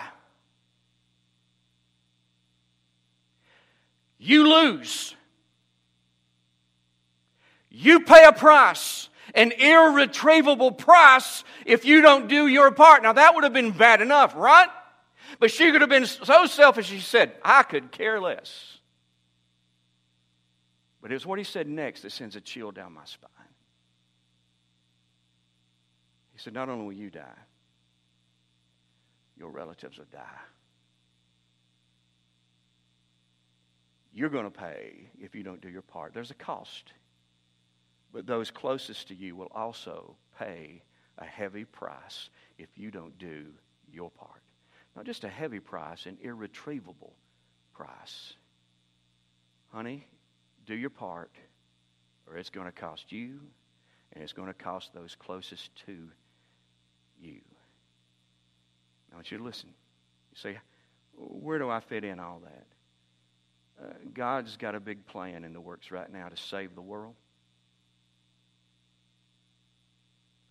you 4.20 4.48
lose. 4.48 5.16
You 7.68 7.98
pay 8.00 8.24
a 8.24 8.32
price, 8.32 9.08
an 9.34 9.50
irretrievable 9.50 10.70
price, 10.70 11.42
if 11.66 11.84
you 11.84 12.00
don't 12.00 12.28
do 12.28 12.46
your 12.46 12.70
part. 12.70 13.02
Now, 13.02 13.14
that 13.14 13.34
would 13.34 13.42
have 13.42 13.52
been 13.52 13.72
bad 13.72 14.00
enough, 14.00 14.36
right? 14.36 14.68
But 15.38 15.50
she 15.50 15.70
could 15.70 15.80
have 15.80 15.90
been 15.90 16.06
so 16.06 16.46
selfish, 16.46 16.86
she 16.86 17.00
said, 17.00 17.32
I 17.42 17.62
could 17.62 17.90
care 17.90 18.20
less. 18.20 18.78
But 21.00 21.10
it's 21.10 21.26
what 21.26 21.38
he 21.38 21.44
said 21.44 21.68
next 21.68 22.02
that 22.02 22.12
sends 22.12 22.36
a 22.36 22.40
chill 22.40 22.70
down 22.70 22.92
my 22.92 23.04
spine. 23.04 23.30
He 26.32 26.38
said, 26.38 26.54
Not 26.54 26.68
only 26.68 26.84
will 26.84 26.92
you 26.92 27.10
die, 27.10 27.38
your 29.36 29.50
relatives 29.50 29.98
will 29.98 30.06
die. 30.12 30.40
You're 34.14 34.28
going 34.28 34.44
to 34.44 34.50
pay 34.50 35.08
if 35.20 35.34
you 35.34 35.42
don't 35.42 35.60
do 35.60 35.68
your 35.68 35.82
part. 35.82 36.12
There's 36.14 36.30
a 36.30 36.34
cost. 36.34 36.92
But 38.12 38.26
those 38.26 38.50
closest 38.50 39.08
to 39.08 39.14
you 39.14 39.34
will 39.34 39.50
also 39.54 40.16
pay 40.38 40.82
a 41.18 41.24
heavy 41.24 41.64
price 41.64 42.28
if 42.58 42.68
you 42.76 42.90
don't 42.90 43.16
do 43.18 43.46
your 43.90 44.10
part. 44.10 44.41
Not 44.94 45.06
just 45.06 45.24
a 45.24 45.28
heavy 45.28 45.60
price, 45.60 46.06
an 46.06 46.18
irretrievable 46.22 47.14
price. 47.74 48.34
Honey, 49.72 50.06
do 50.66 50.74
your 50.74 50.90
part, 50.90 51.30
or 52.26 52.36
it's 52.36 52.50
going 52.50 52.66
to 52.66 52.72
cost 52.72 53.10
you, 53.10 53.40
and 54.12 54.22
it's 54.22 54.34
going 54.34 54.48
to 54.48 54.54
cost 54.54 54.92
those 54.92 55.16
closest 55.18 55.70
to 55.86 55.96
you. 57.20 57.40
I 59.10 59.14
want 59.14 59.30
you 59.30 59.38
to 59.38 59.44
listen. 59.44 59.70
You 60.32 60.38
say, 60.38 60.58
where 61.16 61.58
do 61.58 61.70
I 61.70 61.80
fit 61.80 62.04
in 62.04 62.20
all 62.20 62.42
that? 62.44 62.66
Uh, 63.82 63.92
God's 64.12 64.56
got 64.56 64.74
a 64.74 64.80
big 64.80 65.06
plan 65.06 65.44
in 65.44 65.52
the 65.52 65.60
works 65.60 65.90
right 65.90 66.10
now 66.10 66.28
to 66.28 66.36
save 66.36 66.74
the 66.74 66.82
world. 66.82 67.14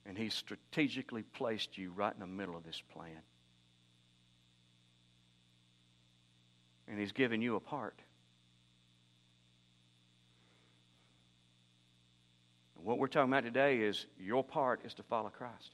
And 0.05 0.17
He's 0.17 0.33
strategically 0.33 1.23
placed 1.23 1.77
you 1.77 1.91
right 1.91 2.13
in 2.13 2.19
the 2.19 2.27
middle 2.27 2.57
of 2.57 2.63
this 2.63 2.81
plan. 2.93 3.21
And 6.91 6.99
He's 6.99 7.13
given 7.13 7.41
you 7.41 7.55
a 7.55 7.59
part. 7.61 7.97
And 12.75 12.85
what 12.85 12.99
we're 12.99 13.07
talking 13.07 13.31
about 13.31 13.45
today 13.45 13.77
is 13.77 14.05
your 14.19 14.43
part 14.43 14.81
is 14.83 14.93
to 14.95 15.03
follow 15.03 15.29
Christ. 15.29 15.71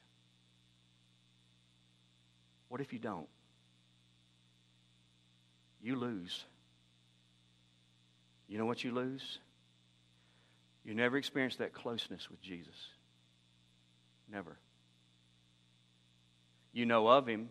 What 2.68 2.80
if 2.80 2.92
you 2.92 3.00
don't? 3.00 3.26
You 5.82 5.96
lose. 5.96 6.44
You 8.46 8.58
know 8.58 8.66
what 8.66 8.84
you 8.84 8.92
lose? 8.92 9.38
You 10.84 10.94
never 10.94 11.16
experience 11.16 11.56
that 11.56 11.72
closeness 11.72 12.30
with 12.30 12.40
Jesus. 12.40 12.76
Never. 14.30 14.56
You 16.72 16.86
know 16.86 17.08
of 17.08 17.26
him. 17.26 17.48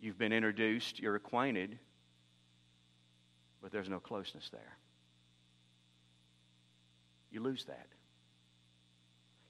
You've 0.00 0.18
been 0.18 0.32
introduced, 0.32 1.00
you're 1.00 1.16
acquainted, 1.16 1.78
but 3.60 3.72
there's 3.72 3.88
no 3.88 3.98
closeness 3.98 4.48
there. 4.50 4.76
You 7.30 7.42
lose 7.42 7.64
that. 7.64 7.86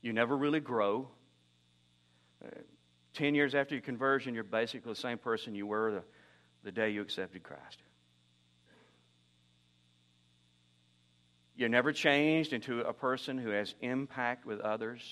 You 0.01 0.13
never 0.13 0.37
really 0.37 0.61
grow. 0.61 1.09
Uh, 2.45 2.49
Ten 3.15 3.35
years 3.35 3.55
after 3.57 3.75
your 3.75 3.83
conversion, 3.83 4.33
you're 4.33 4.45
basically 4.45 4.93
the 4.93 5.01
same 5.01 5.19
person 5.19 5.53
you 5.53 5.67
were 5.67 5.91
the, 5.91 6.03
the 6.63 6.71
day 6.71 6.91
you 6.91 7.03
accepted 7.03 7.43
Christ. 7.43 7.83
You're 11.57 11.69
never 11.69 11.93
changed 11.93 12.53
into 12.53 12.83
a 12.83 12.93
person 12.93 13.37
who 13.37 13.51
has 13.51 13.75
impact 13.81 14.47
with 14.47 14.61
others, 14.61 15.03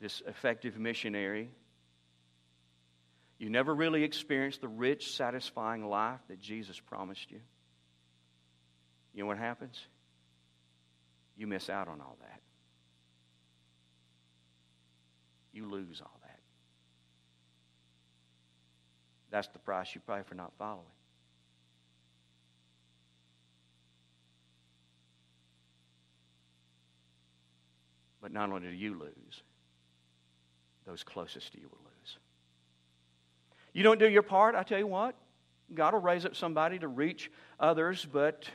this 0.00 0.22
effective 0.28 0.78
missionary. 0.78 1.50
You 3.42 3.50
never 3.50 3.74
really 3.74 4.04
experienced 4.04 4.60
the 4.60 4.68
rich, 4.68 5.16
satisfying 5.16 5.84
life 5.84 6.20
that 6.28 6.40
Jesus 6.40 6.78
promised 6.78 7.28
you. 7.28 7.40
You 9.12 9.24
know 9.24 9.26
what 9.26 9.36
happens? 9.36 9.84
You 11.36 11.48
miss 11.48 11.68
out 11.68 11.88
on 11.88 12.00
all 12.00 12.16
that. 12.20 12.40
You 15.52 15.68
lose 15.68 16.00
all 16.00 16.20
that. 16.22 16.38
That's 19.32 19.48
the 19.48 19.58
price 19.58 19.92
you 19.92 20.00
pay 20.06 20.20
for 20.24 20.36
not 20.36 20.52
following. 20.56 20.86
But 28.20 28.30
not 28.30 28.50
only 28.50 28.68
do 28.68 28.72
you 28.72 28.96
lose, 28.96 29.42
those 30.86 31.02
closest 31.02 31.54
to 31.54 31.60
you 31.60 31.66
will 31.68 31.80
lose. 31.82 31.91
You 33.72 33.82
don't 33.82 33.98
do 33.98 34.08
your 34.08 34.22
part, 34.22 34.54
I 34.54 34.62
tell 34.62 34.78
you 34.78 34.86
what, 34.86 35.14
God 35.74 35.94
will 35.94 36.00
raise 36.00 36.26
up 36.26 36.36
somebody 36.36 36.78
to 36.78 36.88
reach 36.88 37.30
others, 37.58 38.06
but 38.10 38.48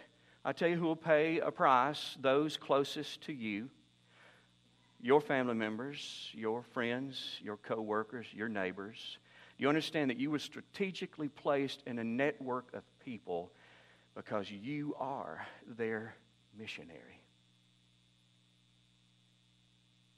I 0.46 0.52
tell 0.54 0.68
you 0.68 0.78
who 0.78 0.86
will 0.86 0.96
pay 0.96 1.40
a 1.40 1.52
price, 1.52 2.16
those 2.22 2.58
closest 2.58 3.22
to 3.22 3.34
you, 3.34 3.70
your 5.02 5.22
family 5.22 5.56
members, 5.56 6.30
your 6.34 6.64
friends, 6.64 7.40
your 7.42 7.58
co 7.58 7.82
workers, 7.82 8.28
your 8.34 8.50
neighbors. 8.50 9.18
You 9.58 9.70
understand 9.70 10.10
that 10.12 10.20
you 10.20 10.30
were 10.30 10.40
strategically 10.40 11.30
placed 11.30 11.82
in 11.88 11.98
a 11.98 12.04
network 12.04 12.74
of 12.74 12.84
people 13.04 13.52
because 14.16 14.50
you 14.52 14.96
are 15.00 15.46
their 15.78 16.16
missionary. 16.58 17.22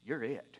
You're 0.05 0.23
it. 0.23 0.59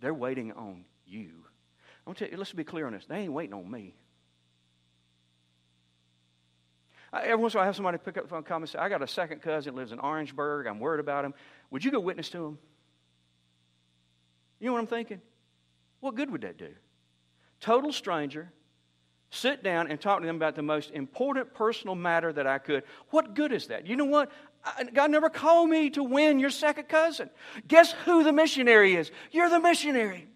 They're 0.00 0.14
waiting 0.14 0.52
on 0.52 0.84
you. 1.06 1.30
I 2.06 2.10
want 2.10 2.20
you, 2.20 2.28
let's 2.36 2.52
be 2.52 2.64
clear 2.64 2.86
on 2.86 2.92
this. 2.92 3.04
They 3.06 3.18
ain't 3.18 3.32
waiting 3.32 3.54
on 3.54 3.70
me. 3.70 3.94
I, 7.12 7.22
every 7.22 7.36
once 7.36 7.54
in 7.54 7.58
a 7.58 7.60
while, 7.60 7.64
I 7.64 7.66
have 7.66 7.76
somebody 7.76 7.98
pick 7.98 8.16
up 8.16 8.24
the 8.24 8.28
phone 8.28 8.44
and 8.46 8.62
and 8.62 8.68
say, 8.68 8.78
I 8.78 8.88
got 8.88 9.02
a 9.02 9.06
second 9.06 9.42
cousin 9.42 9.74
lives 9.74 9.92
in 9.92 9.98
Orangeburg. 9.98 10.66
I'm 10.66 10.78
worried 10.78 11.00
about 11.00 11.24
him. 11.24 11.34
Would 11.70 11.84
you 11.84 11.90
go 11.90 12.00
witness 12.00 12.30
to 12.30 12.46
him? 12.46 12.58
You 14.58 14.66
know 14.66 14.72
what 14.74 14.80
I'm 14.80 14.86
thinking? 14.86 15.20
What 16.00 16.14
good 16.14 16.30
would 16.30 16.42
that 16.42 16.56
do? 16.56 16.70
Total 17.60 17.92
stranger, 17.92 18.50
sit 19.30 19.62
down 19.62 19.90
and 19.90 20.00
talk 20.00 20.20
to 20.20 20.26
them 20.26 20.36
about 20.36 20.54
the 20.54 20.62
most 20.62 20.90
important 20.92 21.52
personal 21.52 21.94
matter 21.94 22.32
that 22.32 22.46
I 22.46 22.58
could. 22.58 22.84
What 23.10 23.34
good 23.34 23.52
is 23.52 23.66
that? 23.66 23.86
You 23.86 23.96
know 23.96 24.06
what? 24.06 24.30
God 24.92 25.10
never 25.10 25.30
called 25.30 25.70
me 25.70 25.90
to 25.90 26.02
win 26.02 26.38
your 26.38 26.50
second 26.50 26.88
cousin. 26.88 27.30
Guess 27.66 27.92
who 28.04 28.22
the 28.22 28.32
missionary 28.32 28.94
is? 28.94 29.10
You're 29.30 29.48
the 29.48 29.60
missionary. 29.60 30.26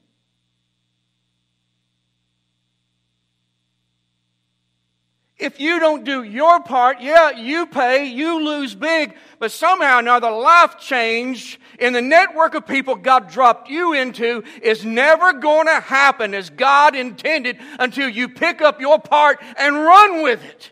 If 5.36 5.60
you 5.60 5.80
don't 5.80 6.04
do 6.04 6.22
your 6.22 6.60
part, 6.60 7.00
yeah, 7.00 7.30
you 7.30 7.66
pay, 7.66 8.06
you 8.06 8.42
lose 8.42 8.74
big, 8.74 9.14
but 9.38 9.50
somehow 9.50 9.96
or 9.96 9.98
another, 9.98 10.30
life 10.30 10.78
change 10.78 11.60
in 11.78 11.92
the 11.92 12.00
network 12.00 12.54
of 12.54 12.66
people 12.66 12.94
God 12.94 13.28
dropped 13.28 13.68
you 13.68 13.92
into 13.92 14.44
is 14.62 14.84
never 14.84 15.32
going 15.34 15.66
to 15.66 15.80
happen 15.80 16.34
as 16.34 16.50
God 16.50 16.94
intended 16.94 17.58
until 17.78 18.08
you 18.08 18.28
pick 18.28 18.62
up 18.62 18.80
your 18.80 18.98
part 18.98 19.38
and 19.58 19.74
run 19.74 20.22
with 20.22 20.42
it. 20.44 20.70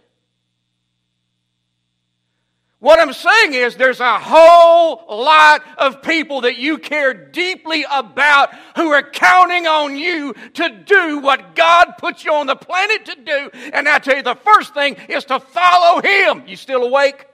What 2.82 2.98
I'm 2.98 3.12
saying 3.12 3.54
is 3.54 3.76
there's 3.76 4.00
a 4.00 4.18
whole 4.18 5.04
lot 5.08 5.62
of 5.78 6.02
people 6.02 6.40
that 6.40 6.58
you 6.58 6.78
care 6.78 7.14
deeply 7.14 7.84
about 7.88 8.52
who 8.74 8.90
are 8.90 9.08
counting 9.08 9.68
on 9.68 9.94
you 9.94 10.34
to 10.54 10.82
do 10.84 11.20
what 11.20 11.54
God 11.54 11.92
put 11.98 12.24
you 12.24 12.34
on 12.34 12.48
the 12.48 12.56
planet 12.56 13.04
to 13.04 13.14
do. 13.14 13.50
And 13.72 13.88
I 13.88 14.00
tell 14.00 14.16
you, 14.16 14.24
the 14.24 14.34
first 14.34 14.74
thing 14.74 14.96
is 15.08 15.24
to 15.26 15.38
follow 15.38 16.02
Him. 16.02 16.42
You 16.48 16.56
still 16.56 16.82
awake? 16.82 17.24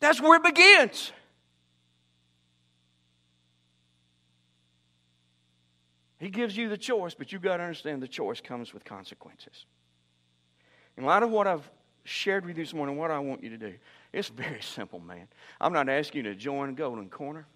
That's 0.00 0.20
where 0.20 0.38
it 0.38 0.42
begins. 0.42 1.12
He 6.18 6.30
gives 6.30 6.56
you 6.56 6.68
the 6.68 6.76
choice, 6.76 7.14
but 7.14 7.32
you've 7.32 7.42
got 7.42 7.58
to 7.58 7.62
understand 7.62 8.02
the 8.02 8.08
choice 8.08 8.40
comes 8.40 8.74
with 8.74 8.84
consequences. 8.84 9.66
In 10.96 11.04
light 11.04 11.22
of 11.22 11.30
what 11.30 11.46
I've 11.46 11.70
shared 12.04 12.44
with 12.44 12.58
you 12.58 12.64
this 12.64 12.74
morning, 12.74 12.96
what 12.96 13.10
I 13.10 13.20
want 13.20 13.42
you 13.42 13.50
to 13.50 13.58
do, 13.58 13.74
it's 14.12 14.28
very 14.28 14.60
simple, 14.60 14.98
man. 14.98 15.28
I'm 15.60 15.72
not 15.72 15.88
asking 15.88 16.24
you 16.24 16.32
to 16.32 16.34
join 16.34 16.74
Golden 16.74 17.08
Corner. 17.08 17.46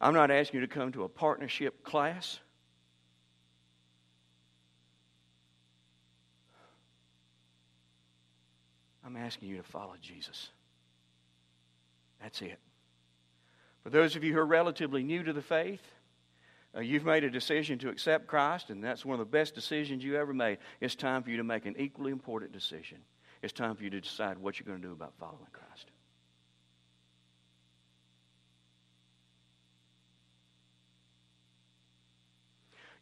I'm 0.00 0.12
not 0.12 0.30
asking 0.30 0.60
you 0.60 0.66
to 0.66 0.72
come 0.72 0.92
to 0.92 1.04
a 1.04 1.08
partnership 1.08 1.82
class. 1.82 2.40
I'm 9.04 9.16
asking 9.16 9.48
you 9.48 9.56
to 9.56 9.62
follow 9.62 9.94
Jesus. 10.02 10.50
That's 12.20 12.42
it. 12.42 12.58
For 13.82 13.88
those 13.88 14.14
of 14.16 14.22
you 14.22 14.34
who 14.34 14.38
are 14.40 14.46
relatively 14.46 15.02
new 15.02 15.22
to 15.22 15.32
the 15.32 15.40
faith, 15.40 15.80
uh, 16.76 16.80
you've 16.80 17.04
made 17.04 17.24
a 17.24 17.30
decision 17.30 17.78
to 17.78 17.88
accept 17.88 18.26
Christ, 18.26 18.70
and 18.70 18.84
that's 18.84 19.04
one 19.04 19.14
of 19.14 19.18
the 19.18 19.30
best 19.30 19.54
decisions 19.54 20.04
you 20.04 20.16
ever 20.16 20.34
made. 20.34 20.58
It's 20.80 20.94
time 20.94 21.22
for 21.22 21.30
you 21.30 21.38
to 21.38 21.44
make 21.44 21.66
an 21.66 21.74
equally 21.78 22.12
important 22.12 22.52
decision. 22.52 22.98
It's 23.42 23.52
time 23.52 23.74
for 23.76 23.84
you 23.84 23.90
to 23.90 24.00
decide 24.00 24.38
what 24.38 24.58
you're 24.58 24.66
going 24.66 24.80
to 24.80 24.86
do 24.86 24.92
about 24.92 25.14
following 25.18 25.46
Christ. 25.52 25.90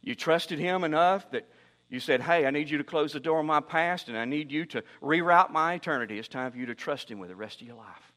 You 0.01 0.15
trusted 0.15 0.59
Him 0.59 0.85
enough 0.85 1.29
that 1.31 1.49
you 1.89 1.99
said, 1.99 2.21
Hey, 2.21 2.45
I 2.45 2.51
need 2.51 2.69
you 2.69 2.77
to 2.77 2.83
close 2.83 3.11
the 3.11 3.19
door 3.19 3.39
on 3.39 3.45
my 3.45 3.59
past 3.59 4.07
and 4.07 4.17
I 4.17 4.23
need 4.23 4.51
you 4.51 4.65
to 4.67 4.83
reroute 5.01 5.51
my 5.51 5.73
eternity. 5.73 6.17
It's 6.17 6.29
time 6.29 6.51
for 6.51 6.57
you 6.57 6.65
to 6.67 6.75
trust 6.75 7.11
Him 7.11 7.19
with 7.19 7.29
the 7.29 7.35
rest 7.35 7.61
of 7.61 7.67
your 7.67 7.75
life. 7.75 8.13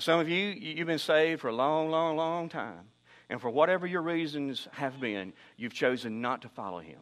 And 0.00 0.04
some 0.06 0.18
of 0.18 0.30
you, 0.30 0.46
you've 0.58 0.86
been 0.86 0.98
saved 0.98 1.42
for 1.42 1.48
a 1.48 1.54
long, 1.54 1.90
long, 1.90 2.16
long 2.16 2.48
time. 2.48 2.88
And 3.28 3.38
for 3.38 3.50
whatever 3.50 3.86
your 3.86 4.00
reasons 4.00 4.66
have 4.72 4.98
been, 4.98 5.34
you've 5.58 5.74
chosen 5.74 6.22
not 6.22 6.40
to 6.40 6.48
follow 6.48 6.78
Him. 6.78 7.00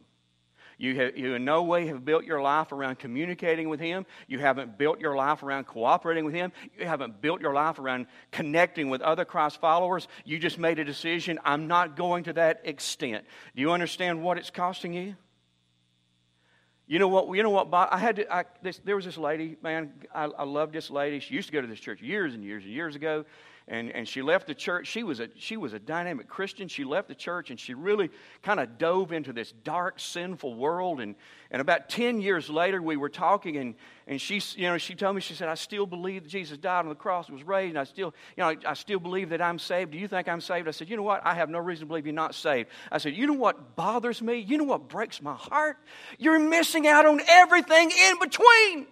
You, 0.79 0.97
have, 0.97 1.17
you 1.17 1.35
in 1.35 1.45
no 1.45 1.63
way 1.63 1.87
have 1.87 2.05
built 2.05 2.25
your 2.25 2.43
life 2.43 2.73
around 2.73 2.99
communicating 2.99 3.69
with 3.69 3.79
Him. 3.79 4.05
You 4.27 4.41
haven't 4.41 4.79
built 4.79 4.99
your 4.99 5.15
life 5.15 5.45
around 5.45 5.67
cooperating 5.69 6.25
with 6.25 6.35
Him. 6.35 6.51
You 6.77 6.87
haven't 6.87 7.23
built 7.23 7.41
your 7.41 7.55
life 7.55 7.79
around 7.79 8.09
connecting 8.33 8.91
with 8.91 9.01
other 9.01 9.25
Christ 9.25 9.61
followers. 9.61 10.09
You 10.25 10.41
just 10.41 10.59
made 10.59 10.81
a 10.81 10.85
decision 10.85 11.39
I'm 11.45 11.69
not 11.69 11.95
going 11.95 12.25
to 12.25 12.33
that 12.33 12.63
extent. 12.65 13.25
Do 13.55 13.63
you 13.63 13.71
understand 13.71 14.25
what 14.25 14.39
it's 14.39 14.51
costing 14.51 14.93
you? 14.93 15.15
You 16.89 16.99
know 16.99 17.09
what? 17.09 17.37
You 17.37 17.43
know 17.43 17.51
what? 17.51 17.69
I 17.73 17.99
had 17.99 18.17
to. 18.17 18.35
I, 18.35 18.45
this, 18.63 18.81
there 18.83 18.97
was 18.97 19.05
this 19.05 19.19
lady, 19.19 19.57
man. 19.63 19.93
I, 20.15 20.25
I 20.25 20.45
love 20.45 20.73
this 20.73 20.91
lady. 20.91 21.21
She 21.21 21.35
used 21.35 21.47
to 21.49 21.53
go 21.53 21.61
to 21.61 21.67
this 21.67 21.79
church 21.79 22.01
years 22.01 22.33
and 22.33 22.43
years 22.43 22.65
and 22.65 22.73
years 22.73 22.97
ago, 22.97 23.27
and, 23.69 23.91
and 23.95 24.09
she 24.09 24.23
left 24.23 24.47
the 24.47 24.55
church. 24.55 24.87
She 24.87 25.03
was, 25.03 25.21
a, 25.21 25.29
she 25.37 25.59
was 25.59 25.75
a 25.75 25.79
dynamic 25.79 26.27
Christian. 26.27 26.69
She 26.69 26.85
left 26.85 27.07
the 27.07 27.15
church 27.15 27.51
and 27.51 27.61
she 27.61 27.75
really 27.75 28.11
kind 28.43 28.61
of 28.61 28.79
dove 28.79 29.13
into 29.13 29.35
this 29.35 29.53
dark, 29.63 30.01
sinful 30.01 30.55
world. 30.55 31.01
And, 31.01 31.15
and 31.51 31.61
about 31.61 31.91
10 31.91 32.23
years 32.23 32.49
later, 32.49 32.81
we 32.81 32.97
were 32.97 33.11
talking, 33.11 33.59
and, 33.59 33.75
and 34.07 34.19
she, 34.19 34.41
you 34.57 34.69
know, 34.69 34.79
she 34.79 34.95
told 34.95 35.15
me, 35.17 35.21
she 35.21 35.35
said, 35.35 35.51
I 35.51 35.55
still 35.55 35.85
believe 35.85 36.23
that 36.23 36.31
Jesus 36.31 36.57
died 36.57 36.81
on 36.81 36.89
the 36.89 36.95
cross 36.95 37.29
and 37.29 37.37
was 37.37 37.47
raised, 37.47 37.71
and 37.71 37.79
I 37.79 37.85
still, 37.85 38.15
you 38.37 38.43
know, 38.43 38.55
I 38.67 38.73
still 38.73 38.99
believe 38.99 39.29
that 39.31 39.43
I'm 39.43 39.59
saved. 39.59 39.93
Do 39.93 39.99
you 39.99 40.09
think 40.09 40.29
I'm 40.29 40.41
saved? 40.41 40.67
I 40.67 40.71
said, 40.71 40.89
You 40.89 40.97
know 40.97 41.03
what? 41.03 41.21
I 41.25 41.35
have 41.35 41.51
no 41.51 41.59
reason 41.59 41.83
to 41.83 41.89
believe 41.89 42.07
you're 42.07 42.15
not 42.15 42.35
saved. 42.35 42.71
I 42.91 42.99
said, 42.99 43.15
You 43.15 43.27
know 43.27 43.35
what 43.35 43.77
bothers 43.77 44.23
me? 44.23 44.39
You 44.39 44.57
know 44.57 44.65
what 44.65 44.89
breaks 44.89 45.21
my 45.21 45.35
heart? 45.35 45.77
You're 46.19 46.39
missing 46.39 46.87
out 46.87 47.05
on 47.05 47.21
everything 47.29 47.91
in 47.91 48.19
between. 48.19 48.87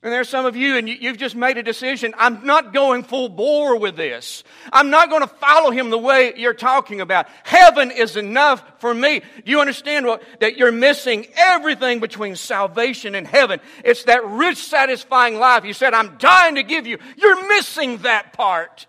And 0.00 0.12
there's 0.12 0.28
some 0.28 0.46
of 0.46 0.54
you, 0.54 0.76
and 0.76 0.88
you've 0.88 1.16
just 1.16 1.34
made 1.34 1.58
a 1.58 1.62
decision. 1.62 2.14
I'm 2.16 2.46
not 2.46 2.72
going 2.72 3.02
full 3.02 3.28
bore 3.28 3.80
with 3.80 3.96
this. 3.96 4.44
I'm 4.72 4.90
not 4.90 5.10
going 5.10 5.22
to 5.22 5.28
follow 5.28 5.72
him 5.72 5.90
the 5.90 5.98
way 5.98 6.34
you're 6.36 6.54
talking 6.54 7.00
about. 7.00 7.26
Heaven 7.42 7.90
is 7.90 8.16
enough 8.16 8.62
for 8.78 8.94
me. 8.94 9.18
Do 9.18 9.50
you 9.50 9.60
understand 9.60 10.06
what, 10.06 10.22
that 10.38 10.56
you're 10.56 10.70
missing 10.70 11.26
everything 11.36 11.98
between 11.98 12.36
salvation 12.36 13.16
and 13.16 13.26
heaven? 13.26 13.58
It's 13.84 14.04
that 14.04 14.24
rich, 14.24 14.58
satisfying 14.58 15.40
life 15.40 15.64
you 15.64 15.72
said, 15.72 15.94
I'm 15.94 16.16
dying 16.18 16.54
to 16.54 16.62
give 16.62 16.86
you. 16.86 16.98
You're 17.16 17.48
missing 17.48 17.98
that 17.98 18.32
part. 18.34 18.86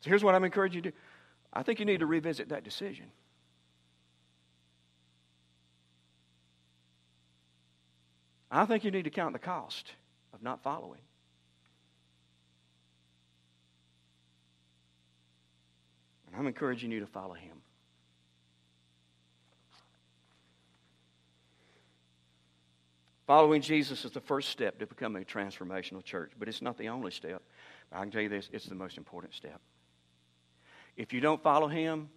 So 0.00 0.10
here's 0.10 0.22
what 0.22 0.34
I'm 0.34 0.44
encouraging 0.44 0.76
you 0.76 0.82
to 0.82 0.90
do. 0.90 0.96
I 1.50 1.62
think 1.62 1.78
you 1.78 1.86
need 1.86 2.00
to 2.00 2.06
revisit 2.06 2.50
that 2.50 2.62
decision. 2.62 3.06
I 8.54 8.66
think 8.66 8.84
you 8.84 8.92
need 8.92 9.02
to 9.02 9.10
count 9.10 9.32
the 9.32 9.40
cost 9.40 9.90
of 10.32 10.40
not 10.40 10.62
following. 10.62 11.00
And 16.28 16.36
I'm 16.36 16.46
encouraging 16.46 16.92
you 16.92 17.00
to 17.00 17.06
follow 17.06 17.34
him. 17.34 17.56
Following 23.26 23.60
Jesus 23.60 24.04
is 24.04 24.12
the 24.12 24.20
first 24.20 24.50
step 24.50 24.78
to 24.78 24.86
becoming 24.86 25.22
a 25.22 25.24
transformational 25.24 26.04
church, 26.04 26.30
but 26.38 26.46
it's 26.46 26.62
not 26.62 26.78
the 26.78 26.90
only 26.90 27.10
step. 27.10 27.42
I 27.90 28.00
can 28.02 28.12
tell 28.12 28.22
you 28.22 28.28
this 28.28 28.48
it's 28.52 28.66
the 28.66 28.76
most 28.76 28.98
important 28.98 29.34
step. 29.34 29.60
If 30.96 31.12
you 31.12 31.20
don't 31.20 31.42
follow 31.42 31.66
him, 31.66 32.08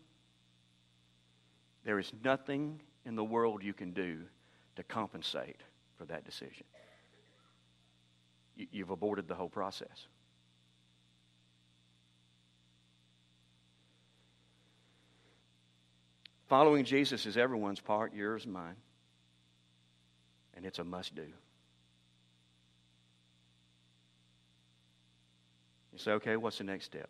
there 1.84 1.98
is 1.98 2.12
nothing 2.24 2.80
in 3.06 3.16
the 3.16 3.24
world 3.24 3.64
you 3.64 3.74
can 3.74 3.92
do 3.92 4.20
to 4.76 4.84
compensate 4.84 5.62
for 5.98 6.06
that 6.06 6.24
decision. 6.26 6.66
You've 8.56 8.90
aborted 8.90 9.28
the 9.28 9.36
whole 9.36 9.50
process. 9.50 10.08
Following 16.48 16.86
Jesus 16.86 17.26
is 17.26 17.38
everyone's 17.38 17.82
part, 17.82 18.14
yours 18.14 18.48
mine. 18.48 18.76
And 20.56 20.66
it's 20.66 20.80
a 20.80 20.84
must 20.84 21.14
do. 21.14 21.26
You 25.92 26.00
say, 26.00 26.12
okay, 26.12 26.38
what's 26.38 26.58
the 26.58 26.64
next 26.64 26.86
step? 26.86 27.10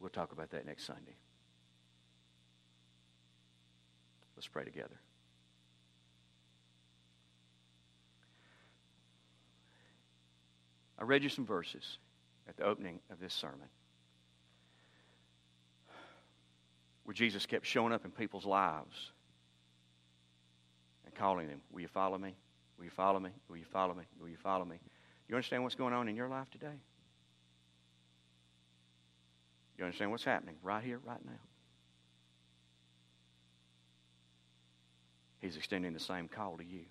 We'll 0.00 0.10
talk 0.10 0.32
about 0.32 0.50
that 0.50 0.66
next 0.66 0.84
Sunday. 0.84 1.14
Let's 4.36 4.48
pray 4.48 4.64
together. 4.64 5.00
I 10.98 11.04
read 11.04 11.22
you 11.22 11.28
some 11.28 11.44
verses 11.44 11.98
at 12.48 12.56
the 12.56 12.64
opening 12.64 13.00
of 13.10 13.20
this 13.20 13.34
sermon 13.34 13.68
where 17.04 17.14
Jesus 17.14 17.46
kept 17.46 17.66
showing 17.66 17.92
up 17.92 18.04
in 18.04 18.10
people's 18.10 18.46
lives 18.46 19.12
and 21.04 21.14
calling 21.14 21.48
them, 21.48 21.60
Will 21.72 21.82
you 21.82 21.88
follow 21.88 22.18
me? 22.18 22.34
Will 22.78 22.84
you 22.84 22.90
follow 22.90 23.20
me? 23.20 23.30
Will 23.48 23.56
you 23.56 23.64
follow 23.64 23.94
me? 23.94 24.04
Will 24.20 24.28
you 24.28 24.36
follow 24.36 24.64
me? 24.64 24.76
Do 24.76 25.30
you 25.30 25.36
understand 25.36 25.62
what's 25.62 25.74
going 25.74 25.94
on 25.94 26.08
in 26.08 26.16
your 26.16 26.28
life 26.28 26.50
today? 26.50 26.80
You 29.78 29.84
understand 29.84 30.10
what's 30.10 30.24
happening 30.24 30.56
right 30.62 30.82
here, 30.82 31.00
right 31.04 31.24
now? 31.24 31.32
He's 35.40 35.56
extending 35.56 35.92
the 35.92 36.00
same 36.00 36.28
call 36.28 36.56
to 36.56 36.64
you. 36.64 36.84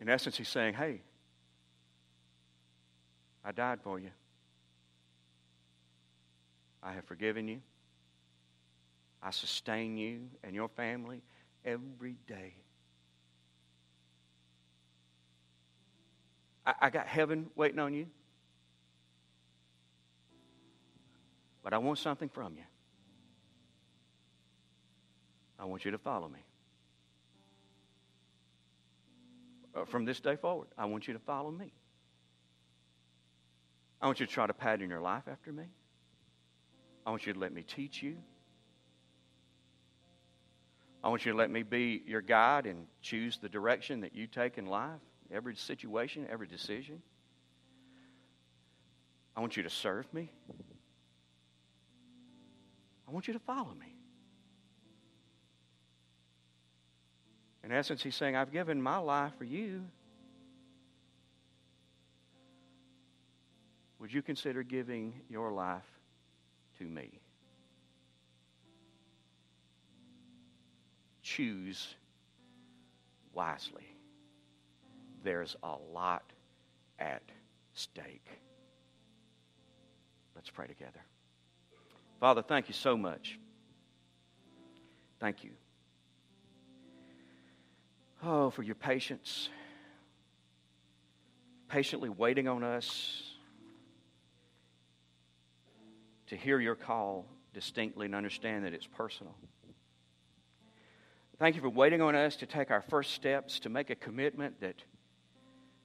In 0.00 0.08
essence, 0.08 0.36
he's 0.36 0.48
saying, 0.48 0.74
Hey, 0.74 1.02
I 3.44 3.52
died 3.52 3.80
for 3.82 3.98
you. 3.98 4.10
I 6.82 6.92
have 6.92 7.04
forgiven 7.04 7.48
you. 7.48 7.60
I 9.22 9.30
sustain 9.30 9.96
you 9.96 10.28
and 10.42 10.54
your 10.54 10.68
family 10.68 11.22
every 11.64 12.16
day. 12.26 12.54
I, 16.66 16.74
I 16.82 16.90
got 16.90 17.06
heaven 17.06 17.46
waiting 17.54 17.78
on 17.78 17.94
you. 17.94 18.06
But 21.62 21.72
I 21.72 21.78
want 21.78 21.98
something 21.98 22.28
from 22.28 22.56
you. 22.56 22.64
I 25.58 25.64
want 25.64 25.84
you 25.84 25.92
to 25.92 25.98
follow 25.98 26.28
me. 26.28 26.40
Uh, 29.74 29.84
from 29.84 30.04
this 30.04 30.18
day 30.18 30.34
forward, 30.34 30.68
I 30.76 30.86
want 30.86 31.06
you 31.06 31.14
to 31.14 31.20
follow 31.20 31.50
me. 31.50 31.72
I 34.02 34.06
want 34.06 34.18
you 34.18 34.26
to 34.26 34.32
try 34.32 34.48
to 34.48 34.52
pattern 34.52 34.90
your 34.90 35.00
life 35.00 35.22
after 35.30 35.52
me. 35.52 35.64
I 37.06 37.10
want 37.10 37.24
you 37.24 37.32
to 37.32 37.38
let 37.38 37.52
me 37.52 37.62
teach 37.62 38.02
you. 38.02 38.16
I 41.04 41.08
want 41.08 41.24
you 41.24 41.32
to 41.32 41.38
let 41.38 41.50
me 41.50 41.62
be 41.62 42.02
your 42.06 42.20
guide 42.20 42.66
and 42.66 42.86
choose 43.00 43.38
the 43.38 43.48
direction 43.48 44.00
that 44.00 44.14
you 44.14 44.26
take 44.26 44.58
in 44.58 44.66
life, 44.66 45.00
every 45.32 45.54
situation, 45.54 46.26
every 46.30 46.48
decision. 46.48 47.00
I 49.36 49.40
want 49.40 49.56
you 49.56 49.62
to 49.62 49.70
serve 49.70 50.12
me. 50.12 50.30
I 53.08 53.12
want 53.12 53.28
you 53.28 53.34
to 53.34 53.40
follow 53.40 53.72
me. 53.78 53.94
In 57.64 57.70
essence, 57.70 58.02
he's 58.02 58.16
saying, 58.16 58.34
I've 58.34 58.52
given 58.52 58.82
my 58.82 58.98
life 58.98 59.32
for 59.38 59.44
you. 59.44 59.84
Would 64.02 64.12
you 64.12 64.20
consider 64.20 64.64
giving 64.64 65.14
your 65.30 65.52
life 65.52 65.86
to 66.78 66.84
me? 66.84 67.20
Choose 71.22 71.94
wisely. 73.32 73.86
there's 75.22 75.54
a 75.62 75.76
lot 75.92 76.24
at 76.98 77.22
stake. 77.74 78.26
Let's 80.34 80.50
pray 80.50 80.66
together. 80.66 81.00
Father, 82.18 82.42
thank 82.42 82.66
you 82.66 82.74
so 82.74 82.96
much. 82.96 83.38
Thank 85.20 85.44
you. 85.44 85.50
Oh, 88.24 88.50
for 88.50 88.64
your 88.64 88.74
patience, 88.74 89.48
patiently 91.68 92.08
waiting 92.08 92.48
on 92.48 92.64
us 92.64 93.31
to 96.32 96.38
hear 96.38 96.58
your 96.58 96.74
call 96.74 97.26
distinctly 97.52 98.06
and 98.06 98.14
understand 98.14 98.64
that 98.64 98.72
it's 98.72 98.86
personal. 98.86 99.36
Thank 101.38 101.56
you 101.56 101.60
for 101.60 101.68
waiting 101.68 102.00
on 102.00 102.14
us 102.14 102.36
to 102.36 102.46
take 102.46 102.70
our 102.70 102.80
first 102.80 103.12
steps, 103.12 103.60
to 103.60 103.68
make 103.68 103.90
a 103.90 103.94
commitment 103.94 104.58
that 104.62 104.76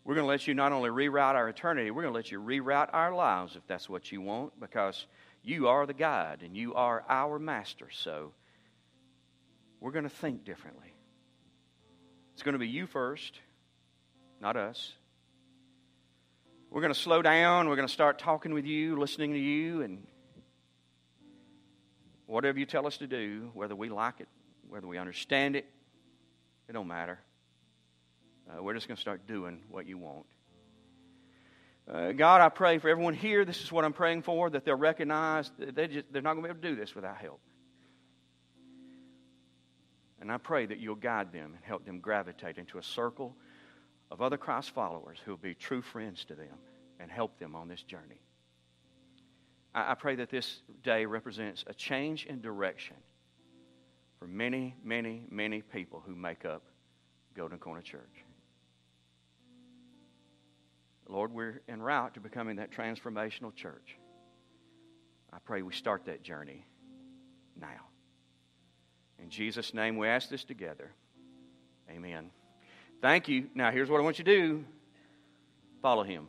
we're 0.06 0.16
going 0.16 0.24
to 0.24 0.30
let 0.30 0.48
you 0.48 0.54
not 0.54 0.72
only 0.72 0.90
reroute 0.90 1.36
our 1.36 1.50
eternity, 1.50 1.92
we're 1.92 2.04
going 2.04 2.14
to 2.14 2.18
let 2.18 2.32
you 2.32 2.40
reroute 2.40 2.88
our 2.94 3.14
lives 3.14 3.58
if 3.58 3.68
that's 3.68 3.90
what 3.90 4.10
you 4.10 4.22
want, 4.22 4.58
because 4.58 5.06
you 5.44 5.68
are 5.68 5.86
the 5.86 5.94
guide 5.94 6.44
and 6.44 6.56
you 6.56 6.74
are 6.76 7.04
our 7.10 7.40
master. 7.40 7.90
So 7.92 8.32
we're 9.82 9.92
going 9.92 10.06
to 10.06 10.10
think 10.10 10.46
differently. 10.46 10.94
It's 12.36 12.44
going 12.44 12.54
to 12.54 12.60
be 12.60 12.70
you 12.70 12.88
first, 12.88 13.38
not 14.40 14.56
us. 14.56 14.94
We're 16.70 16.80
going 16.80 16.94
to 16.94 17.00
slow 17.00 17.22
down. 17.22 17.68
We're 17.68 17.76
going 17.76 17.88
to 17.88 17.94
start 17.94 18.18
talking 18.18 18.54
with 18.54 18.66
you, 18.66 18.98
listening 18.98 19.34
to 19.34 19.40
you, 19.40 19.82
and 19.82 20.08
whatever 22.28 22.60
you 22.60 22.66
tell 22.66 22.86
us 22.86 22.98
to 22.98 23.08
do, 23.08 23.50
whether 23.54 23.76
we 23.76 23.90
like 23.90 24.20
it 24.20 24.28
whether 24.70 24.88
we 24.88 24.98
understand 24.98 25.56
it, 25.56 25.66
it 26.68 26.74
don't 26.74 26.88
matter. 26.88 27.20
Uh, 28.50 28.62
we're 28.62 28.74
just 28.74 28.88
going 28.88 28.96
to 28.96 29.02
start 29.02 29.28
doing 29.28 29.62
what 29.70 29.88
you 29.88 29.98
want. 29.98 30.26
Uh, 31.90 32.12
God, 32.12 32.42
I 32.42 32.50
pray 32.50 32.80
for 32.80 32.90
everyone 32.90 33.14
here. 33.14 33.46
This 33.46 33.62
is 33.62 33.72
what 33.72 33.86
I'm 33.86 33.94
praying 33.94 34.24
for 34.24 34.50
that 34.50 34.66
they'll 34.66 34.76
recognize 34.76 35.52
that 35.58 35.76
they 35.76 35.88
just, 35.88 36.12
they're 36.12 36.22
not 36.22 36.34
going 36.34 36.44
to 36.44 36.54
be 36.54 36.58
able 36.58 36.62
to 36.62 36.76
do 36.76 36.76
this 36.76 36.94
without 36.94 37.18
help. 37.18 37.40
And 40.20 40.32
I 40.32 40.38
pray 40.38 40.66
that 40.66 40.80
you'll 40.80 40.96
guide 40.96 41.32
them 41.32 41.54
and 41.56 41.64
help 41.64 41.86
them 41.86 42.00
gravitate 42.00 42.58
into 42.58 42.78
a 42.78 42.84
circle 42.84 43.36
of 44.12 44.22
other 44.22 44.38
Christ 44.38 44.72
followers 44.72 45.18
who 45.24 45.32
will 45.32 45.38
be 45.38 45.54
true 45.54 45.82
friends 45.82 46.26
to 46.26 46.36
them 46.36 46.56
and 47.00 47.10
help 47.10 47.40
them 47.40 47.56
on 47.56 47.68
this 47.68 47.84
journey. 47.84 48.20
I, 49.78 49.92
I 49.92 49.94
pray 49.94 50.16
that 50.16 50.30
this 50.30 50.62
day 50.84 51.06
represents 51.06 51.64
a 51.68 51.74
change 51.74 52.26
in 52.26 52.42
direction 52.42 52.98
for 54.20 54.28
many, 54.28 54.76
many, 54.84 55.24
many 55.30 55.62
people 55.62 56.04
who 56.06 56.16
make 56.16 56.44
up 56.44 56.64
Golden 57.36 57.60
Corner 57.60 57.82
Church. 57.82 58.26
Lord, 61.08 61.32
we're 61.32 61.62
en 61.70 61.82
route 61.82 62.16
to 62.16 62.20
becoming 62.20 62.58
that 62.58 62.72
transformational 62.72 63.56
church. 63.56 63.98
I 65.32 65.38
pray 65.46 65.62
we 65.62 65.74
start 65.74 66.06
that 66.06 66.24
journey 66.24 66.66
now. 67.60 67.88
In 69.20 69.30
Jesus' 69.30 69.74
name, 69.74 69.98
we 69.98 70.08
ask 70.08 70.30
this 70.30 70.44
together. 70.44 70.92
Amen. 71.90 72.32
Thank 73.02 73.28
you. 73.28 73.50
Now, 73.54 73.72
here's 73.72 73.90
what 73.90 74.00
I 74.00 74.04
want 74.04 74.20
you 74.20 74.26
to 74.26 74.36
do 74.36 74.66
follow 75.82 76.04
him. 76.04 76.28